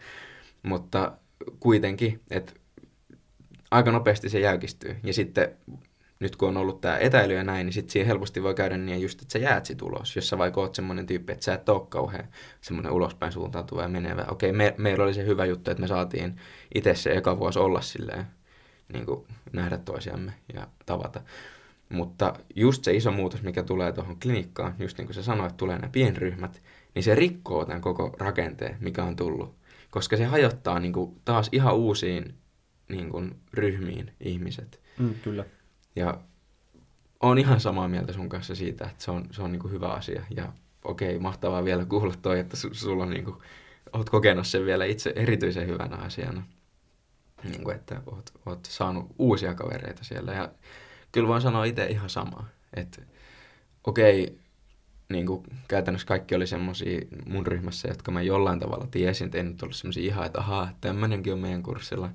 Mutta 0.63 1.11
kuitenkin, 1.59 2.19
että 2.29 2.53
aika 3.71 3.91
nopeasti 3.91 4.29
se 4.29 4.39
jäykistyy. 4.39 4.95
Ja 5.03 5.13
sitten 5.13 5.55
nyt 6.19 6.35
kun 6.35 6.49
on 6.49 6.57
ollut 6.57 6.81
tämä 6.81 6.97
etäily 6.97 7.33
ja 7.33 7.43
näin, 7.43 7.65
niin 7.65 7.73
sitten 7.73 7.91
siihen 7.91 8.07
helposti 8.07 8.43
voi 8.43 8.53
käydä 8.53 8.77
niin 8.77 9.01
just, 9.01 9.21
että 9.21 9.31
sä 9.31 9.39
jäät 9.39 9.65
sit 9.65 9.81
ulos, 9.81 10.15
jos 10.15 10.29
sä 10.29 10.37
vaikka 10.37 10.61
oot 10.61 10.75
semmoinen 10.75 11.05
tyyppi, 11.05 11.33
että 11.33 11.45
sä 11.45 11.53
et 11.53 11.69
ole 11.69 11.87
kauhean 11.89 12.27
semmoinen 12.61 12.91
ulospäin 12.91 13.31
suuntautuva 13.31 13.81
ja 13.81 13.87
menevä. 13.87 14.25
Okei, 14.29 14.51
me, 14.51 14.75
meillä 14.77 15.03
oli 15.03 15.13
se 15.13 15.25
hyvä 15.25 15.45
juttu, 15.45 15.71
että 15.71 15.81
me 15.81 15.87
saatiin 15.87 16.35
itse 16.75 16.95
se 16.95 17.11
eka 17.11 17.39
vuosi 17.39 17.59
olla 17.59 17.81
silleen, 17.81 18.25
niin 18.93 19.05
kuin 19.05 19.27
nähdä 19.53 19.77
toisiamme 19.77 20.33
ja 20.53 20.67
tavata. 20.85 21.21
Mutta 21.89 22.33
just 22.55 22.83
se 22.83 22.93
iso 22.93 23.11
muutos, 23.11 23.43
mikä 23.43 23.63
tulee 23.63 23.91
tuohon 23.91 24.19
klinikkaan, 24.19 24.75
just 24.79 24.97
niin 24.97 25.07
kuin 25.07 25.15
sä 25.15 25.23
sanoit, 25.23 25.57
tulee 25.57 25.75
nämä 25.77 25.89
pienryhmät, 25.91 26.61
niin 26.95 27.03
se 27.03 27.15
rikkoo 27.15 27.65
tämän 27.65 27.81
koko 27.81 28.15
rakenteen, 28.19 28.77
mikä 28.79 29.03
on 29.03 29.15
tullut. 29.15 29.55
Koska 29.89 30.17
se 30.17 30.25
hajottaa 30.25 30.79
niin 30.79 30.93
kuin 30.93 31.21
taas 31.25 31.49
ihan 31.51 31.75
uusiin 31.75 32.35
niin 32.89 33.09
kuin, 33.09 33.35
ryhmiin 33.53 34.11
ihmiset. 34.19 34.79
Mm, 34.99 35.13
kyllä. 35.23 35.45
Ja 35.95 36.17
on 37.19 37.37
ihan 37.37 37.59
samaa 37.59 37.87
mieltä 37.87 38.13
sun 38.13 38.29
kanssa 38.29 38.55
siitä, 38.55 38.85
että 38.85 39.03
se 39.03 39.11
on, 39.11 39.25
se 39.31 39.41
on 39.41 39.51
niin 39.51 39.59
kuin 39.59 39.71
hyvä 39.71 39.87
asia. 39.87 40.23
Ja 40.35 40.53
okei, 40.83 41.19
mahtavaa 41.19 41.65
vielä 41.65 41.85
kuulla 41.85 42.13
toi, 42.21 42.39
että 42.39 42.57
su, 42.57 42.73
sulla 42.73 43.03
on 43.03 43.09
niin 43.09 43.25
kuin, 43.25 43.37
oot 43.93 44.09
kokenut 44.09 44.47
sen 44.47 44.65
vielä 44.65 44.85
itse 44.85 45.13
erityisen 45.15 45.67
hyvänä 45.67 45.95
asiana. 45.95 46.43
Niin 47.43 47.63
kuin, 47.63 47.75
että 47.75 48.01
oot, 48.05 48.29
oot 48.45 48.65
saanut 48.65 49.15
uusia 49.19 49.53
kavereita 49.53 50.03
siellä. 50.03 50.33
Ja 50.33 50.51
kyllä 51.11 51.27
voin 51.27 51.41
sanoa 51.41 51.65
itse 51.65 51.85
ihan 51.85 52.09
samaa. 52.09 52.45
Että 52.73 53.01
okei, 53.83 54.39
niin 55.09 55.25
kuin 55.25 55.43
käytännössä 55.67 56.07
kaikki 56.07 56.35
oli 56.35 56.47
semmoisia 56.47 57.01
mun 57.25 57.47
ryhmässä, 57.47 57.87
jotka 57.87 58.11
mä 58.11 58.21
jollain 58.21 58.59
tavalla 58.59 58.87
tiesin, 58.91 59.25
että 59.25 59.37
ei 59.37 59.43
nyt 59.43 59.63
ollut 59.63 59.75
semmoisia 59.75 60.03
ihan, 60.03 60.25
että 60.25 60.39
ahaa, 60.39 60.71
tämmöinenkin 60.81 61.33
on 61.33 61.39
meidän 61.39 61.63
kurssilla. 61.63 62.09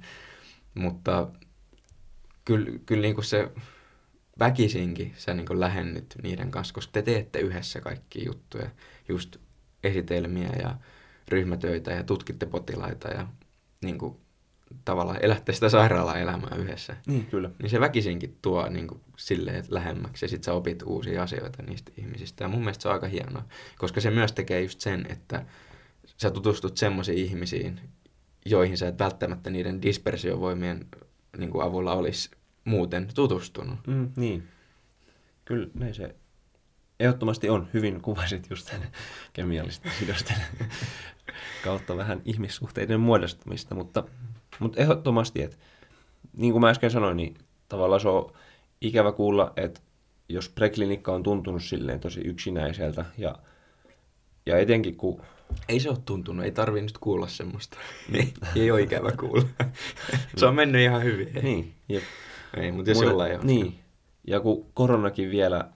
Mutta 0.74 1.28
kyllä, 2.44 2.78
kyllä 2.86 3.02
niin 3.02 3.14
kuin 3.14 3.24
se 3.24 3.50
väkisinkin 4.38 5.14
sä 5.16 5.34
niin 5.34 5.46
kuin 5.46 5.60
lähennyt 5.60 6.14
niiden 6.22 6.50
kanssa, 6.50 6.74
koska 6.74 6.92
te 6.92 7.02
teette 7.02 7.38
yhdessä 7.38 7.80
kaikki 7.80 8.24
juttuja, 8.24 8.70
just 9.08 9.36
esitelmiä 9.84 10.50
ja 10.62 10.74
ryhmätöitä 11.28 11.90
ja 11.90 12.04
tutkitte 12.04 12.46
potilaita 12.46 13.08
ja 13.08 13.26
niin 13.82 13.98
kuin, 13.98 14.16
tavallaan 14.84 15.18
elätte 15.22 15.52
sitä 15.52 15.68
sairaala-elämää 15.68 16.56
yhdessä. 16.56 16.96
Niin, 17.06 17.26
kyllä. 17.26 17.50
Niin 17.62 17.70
se 17.70 17.80
väkisinkin 17.80 18.38
tuo 18.42 18.68
niin 18.68 18.88
kuin, 18.88 19.00
silleen 19.16 19.64
lähemmäksi 19.68 20.24
ja 20.24 20.28
sit 20.28 20.44
sä 20.44 20.52
opit 20.52 20.82
uusia 20.82 21.22
asioita 21.22 21.62
niistä 21.62 21.92
ihmisistä. 21.96 22.44
Ja 22.44 22.48
mun 22.48 22.60
mielestä 22.60 22.82
se 22.82 22.88
on 22.88 22.94
aika 22.94 23.08
hienoa, 23.08 23.44
koska 23.78 24.00
se 24.00 24.10
myös 24.10 24.32
tekee 24.32 24.62
just 24.62 24.80
sen, 24.80 25.06
että 25.08 25.46
sä 26.16 26.30
tutustut 26.30 26.76
semmoisiin 26.76 27.18
ihmisiin, 27.18 27.80
joihin 28.46 28.78
sä 28.78 28.88
et 28.88 28.98
välttämättä 28.98 29.50
niiden 29.50 29.82
dispersiovoimien 29.82 30.86
niin 31.38 31.50
kuin 31.50 31.64
avulla 31.64 31.92
olisi 31.92 32.30
muuten 32.64 33.08
tutustunut. 33.14 33.78
Mm, 33.86 34.12
niin. 34.16 34.48
Kyllä 35.44 35.68
näin 35.74 35.94
se 35.94 36.14
ehdottomasti 37.00 37.48
on. 37.50 37.68
Hyvin 37.74 38.00
kuvasit 38.00 38.46
just 38.50 38.66
tämän 38.66 38.88
kemiallisten 39.32 39.92
sidosten 39.98 40.36
kautta 41.64 41.96
vähän 41.96 42.22
ihmissuhteiden 42.24 43.00
muodostumista, 43.00 43.74
mutta, 43.74 44.04
mutta 44.58 44.80
ehdottomasti, 44.80 45.42
että 45.42 45.56
niin 46.36 46.52
kuin 46.52 46.60
mä 46.60 46.68
äsken 46.68 46.90
sanoin, 46.90 47.16
niin 47.16 47.34
tavallaan 47.68 48.00
se 48.00 48.08
on 48.08 48.32
ikävä 48.80 49.12
kuulla, 49.12 49.52
että 49.56 49.80
jos 50.28 50.48
preklinikka 50.48 51.12
on 51.12 51.22
tuntunut 51.22 51.62
silleen 51.62 52.00
tosi 52.00 52.20
yksinäiseltä 52.20 53.04
ja, 53.18 53.38
ja 54.46 54.58
etenkin 54.58 54.96
kun... 54.96 55.22
Ei 55.68 55.80
se 55.80 55.88
ole 55.88 55.98
tuntunut, 56.04 56.44
ei 56.44 56.52
tarvi 56.52 56.82
nyt 56.82 56.98
kuulla 56.98 57.26
semmoista. 57.26 57.78
ei, 58.12 58.34
ei 58.56 58.70
ole 58.70 58.82
ikävä 58.82 59.12
kuulla. 59.12 59.48
se 60.36 60.46
on 60.46 60.54
mennyt 60.54 60.82
ihan 60.82 61.02
hyvin. 61.02 61.34
Niin, 61.42 61.74
jep. 61.88 62.02
Ei, 62.56 62.72
mutta 62.72 62.90
jos 62.90 63.02
jollain 63.02 63.30
ei 63.30 63.36
ole. 63.36 63.44
Niin, 63.44 63.78
ja 64.26 64.40
kun 64.40 64.66
koronakin 64.74 65.30
vielä 65.30 65.70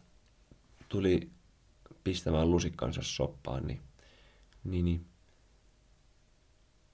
tuli 0.88 1.30
pistämään 2.04 2.50
lusikkansa 2.50 3.00
soppaan, 3.04 3.66
niin, 3.66 3.80
niin, 4.64 4.84
niin. 4.84 5.06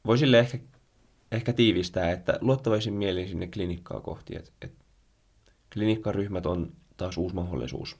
voi 0.06 0.18
sille 0.18 0.38
ehkä, 0.38 0.58
ehkä 1.32 1.52
tiivistää, 1.52 2.12
että 2.12 2.38
luottavaisin 2.40 2.94
mielin 2.94 3.28
sinne 3.28 3.46
klinikkaa 3.46 4.00
kohti, 4.00 4.36
että, 4.36 4.50
että 4.62 4.84
klinikkaryhmät 5.72 6.46
on 6.46 6.72
taas 6.96 7.18
uusi 7.18 7.34
mahdollisuus. 7.34 7.96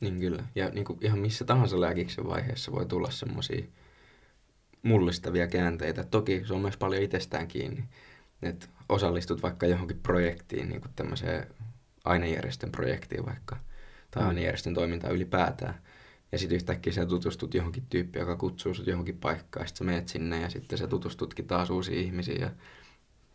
Niin 0.00 0.20
kyllä. 0.20 0.44
Ja 0.54 0.68
niin 0.68 0.84
kuin 0.84 0.98
ihan 1.02 1.18
missä 1.18 1.44
tahansa 1.44 1.80
lääkiksen 1.80 2.26
vaiheessa 2.26 2.72
voi 2.72 2.86
tulla 2.86 3.10
semmoisia 3.10 3.64
mullistavia 4.84 5.46
käänteitä. 5.46 6.04
Toki 6.04 6.42
se 6.46 6.54
on 6.54 6.60
myös 6.60 6.76
paljon 6.76 7.02
itsestään 7.02 7.48
kiinni. 7.48 7.84
Että 8.42 8.66
osallistut 8.88 9.42
vaikka 9.42 9.66
johonkin 9.66 10.00
projektiin, 10.02 10.68
niin 10.68 10.80
kuin 10.80 10.92
tämmöiseen 10.96 11.46
ainejärjestön 12.04 12.70
projektiin 12.70 13.26
vaikka, 13.26 13.56
tai 14.10 14.22
mm. 14.22 14.28
ainejärjestön 14.28 14.74
toimintaan 14.74 15.14
ylipäätään. 15.14 15.74
Ja 16.32 16.38
sitten 16.38 16.56
yhtäkkiä 16.56 16.92
sä 16.92 17.06
tutustut 17.06 17.54
johonkin 17.54 17.86
tyyppiin, 17.90 18.20
joka 18.20 18.36
kutsuu 18.36 18.74
sut 18.74 18.86
johonkin 18.86 19.18
paikkaan, 19.18 19.64
ja 19.64 19.68
sitten 19.68 19.86
sä 19.86 19.92
meet 19.92 20.08
sinne, 20.08 20.40
ja 20.40 20.50
sitten 20.50 20.78
sä 20.78 20.86
tutustutkin 20.86 21.46
taas 21.46 21.70
uusiin 21.70 22.04
ihmisiin, 22.04 22.40
ja 22.40 22.50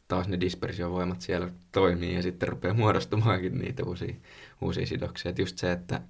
taas 0.07 0.27
ne 0.27 0.39
dispersiovoimat 0.39 1.21
siellä 1.21 1.49
toimii, 1.71 2.15
ja 2.15 2.21
sitten 2.21 2.49
rupeaa 2.49 2.73
muodostumaankin 2.73 3.57
niitä 3.57 3.83
uusia, 3.83 4.15
uusia 4.61 4.85
sidoksia. 4.85 5.29
Et 5.29 5.39
just 5.39 5.57
se, 5.57 5.71
että 5.71 6.01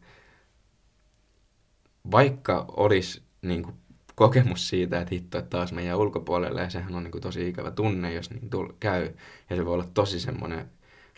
vaikka 2.11 2.65
olisi 2.77 3.21
niin 3.41 3.63
kuin, 3.63 3.75
kokemus 4.19 4.69
siitä, 4.69 5.01
että 5.01 5.15
hitto, 5.15 5.37
että 5.37 5.49
taas 5.49 5.71
meidän 5.71 5.97
ulkopuolelle, 5.97 6.61
ja 6.61 6.69
sehän 6.69 6.95
on 6.95 7.03
niin 7.03 7.11
kuin, 7.11 7.21
tosi 7.21 7.49
ikävä 7.49 7.71
tunne, 7.71 8.13
jos 8.13 8.29
niin 8.29 8.49
tull, 8.49 8.67
käy, 8.79 9.09
ja 9.49 9.55
se 9.55 9.65
voi 9.65 9.73
olla 9.73 9.89
tosi 9.93 10.19
semmoinen 10.19 10.69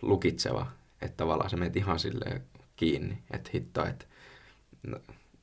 lukitseva, 0.01 0.67
että 1.01 1.17
tavallaan 1.17 1.49
se 1.49 1.57
menet 1.57 1.75
ihan 1.75 1.99
silleen 1.99 2.41
kiinni, 2.75 3.17
että 3.31 3.49
hitto, 3.53 3.85
että 3.85 4.05
no, 4.87 4.99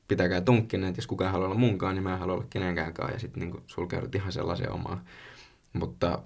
pitäkää 0.07 0.41
tunkkinen, 0.41 0.89
että 0.89 0.99
jos 0.99 1.07
kukaan 1.07 1.31
haluaa 1.31 1.49
olla 1.49 1.59
munkaan, 1.59 1.95
niin 1.95 2.03
mä 2.03 2.13
en 2.13 2.19
halua 2.19 2.33
olla 2.33 2.45
kenenkään 2.49 2.93
ja 3.13 3.19
sitten 3.19 3.39
niin 3.43 3.63
sulkeudut 3.67 4.15
ihan 4.15 4.31
sellaisen 4.31 4.71
omaan. 4.71 5.01
Mutta 5.73 6.19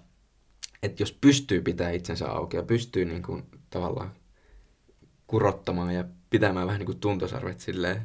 että 0.84 1.04
jos 1.04 1.18
pystyy 1.22 1.62
pitää 1.62 1.92
itsensä 1.92 2.32
auki 2.32 2.58
ja 2.58 2.64
pystyy 2.64 3.06
niin 3.06 3.24
kuin, 3.24 3.44
tavallaan 3.70 4.12
kurottamaan 5.28 5.94
ja 5.94 6.04
pitämään 6.30 6.68
vähän 6.68 6.80
niin 6.80 6.86
kuin 6.86 7.00
tuntosarvet 7.00 7.60
silleen 7.60 8.02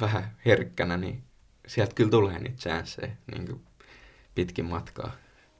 vähän 0.00 0.36
herkkänä, 0.46 0.96
niin 0.96 1.25
sieltä 1.66 1.94
kyllä 1.94 2.10
tulee 2.10 2.38
niitä 2.38 2.56
chanceja 2.58 3.12
niin 3.32 3.46
kuin 3.46 3.60
pitkin 4.34 4.64
matkaa 4.64 5.12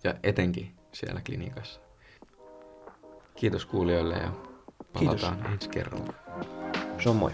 ja 0.05 0.15
etenkin 0.23 0.75
siellä 0.93 1.21
klinikassa. 1.21 1.81
Kiitos 3.37 3.67
kuulijoille 3.67 4.15
ja 4.15 4.33
palataan 4.93 5.35
Kiitos. 5.37 5.53
ensi 5.53 5.69
kerralla. 5.69 6.13
Se 7.03 7.09
on 7.09 7.17
moi. 7.17 7.33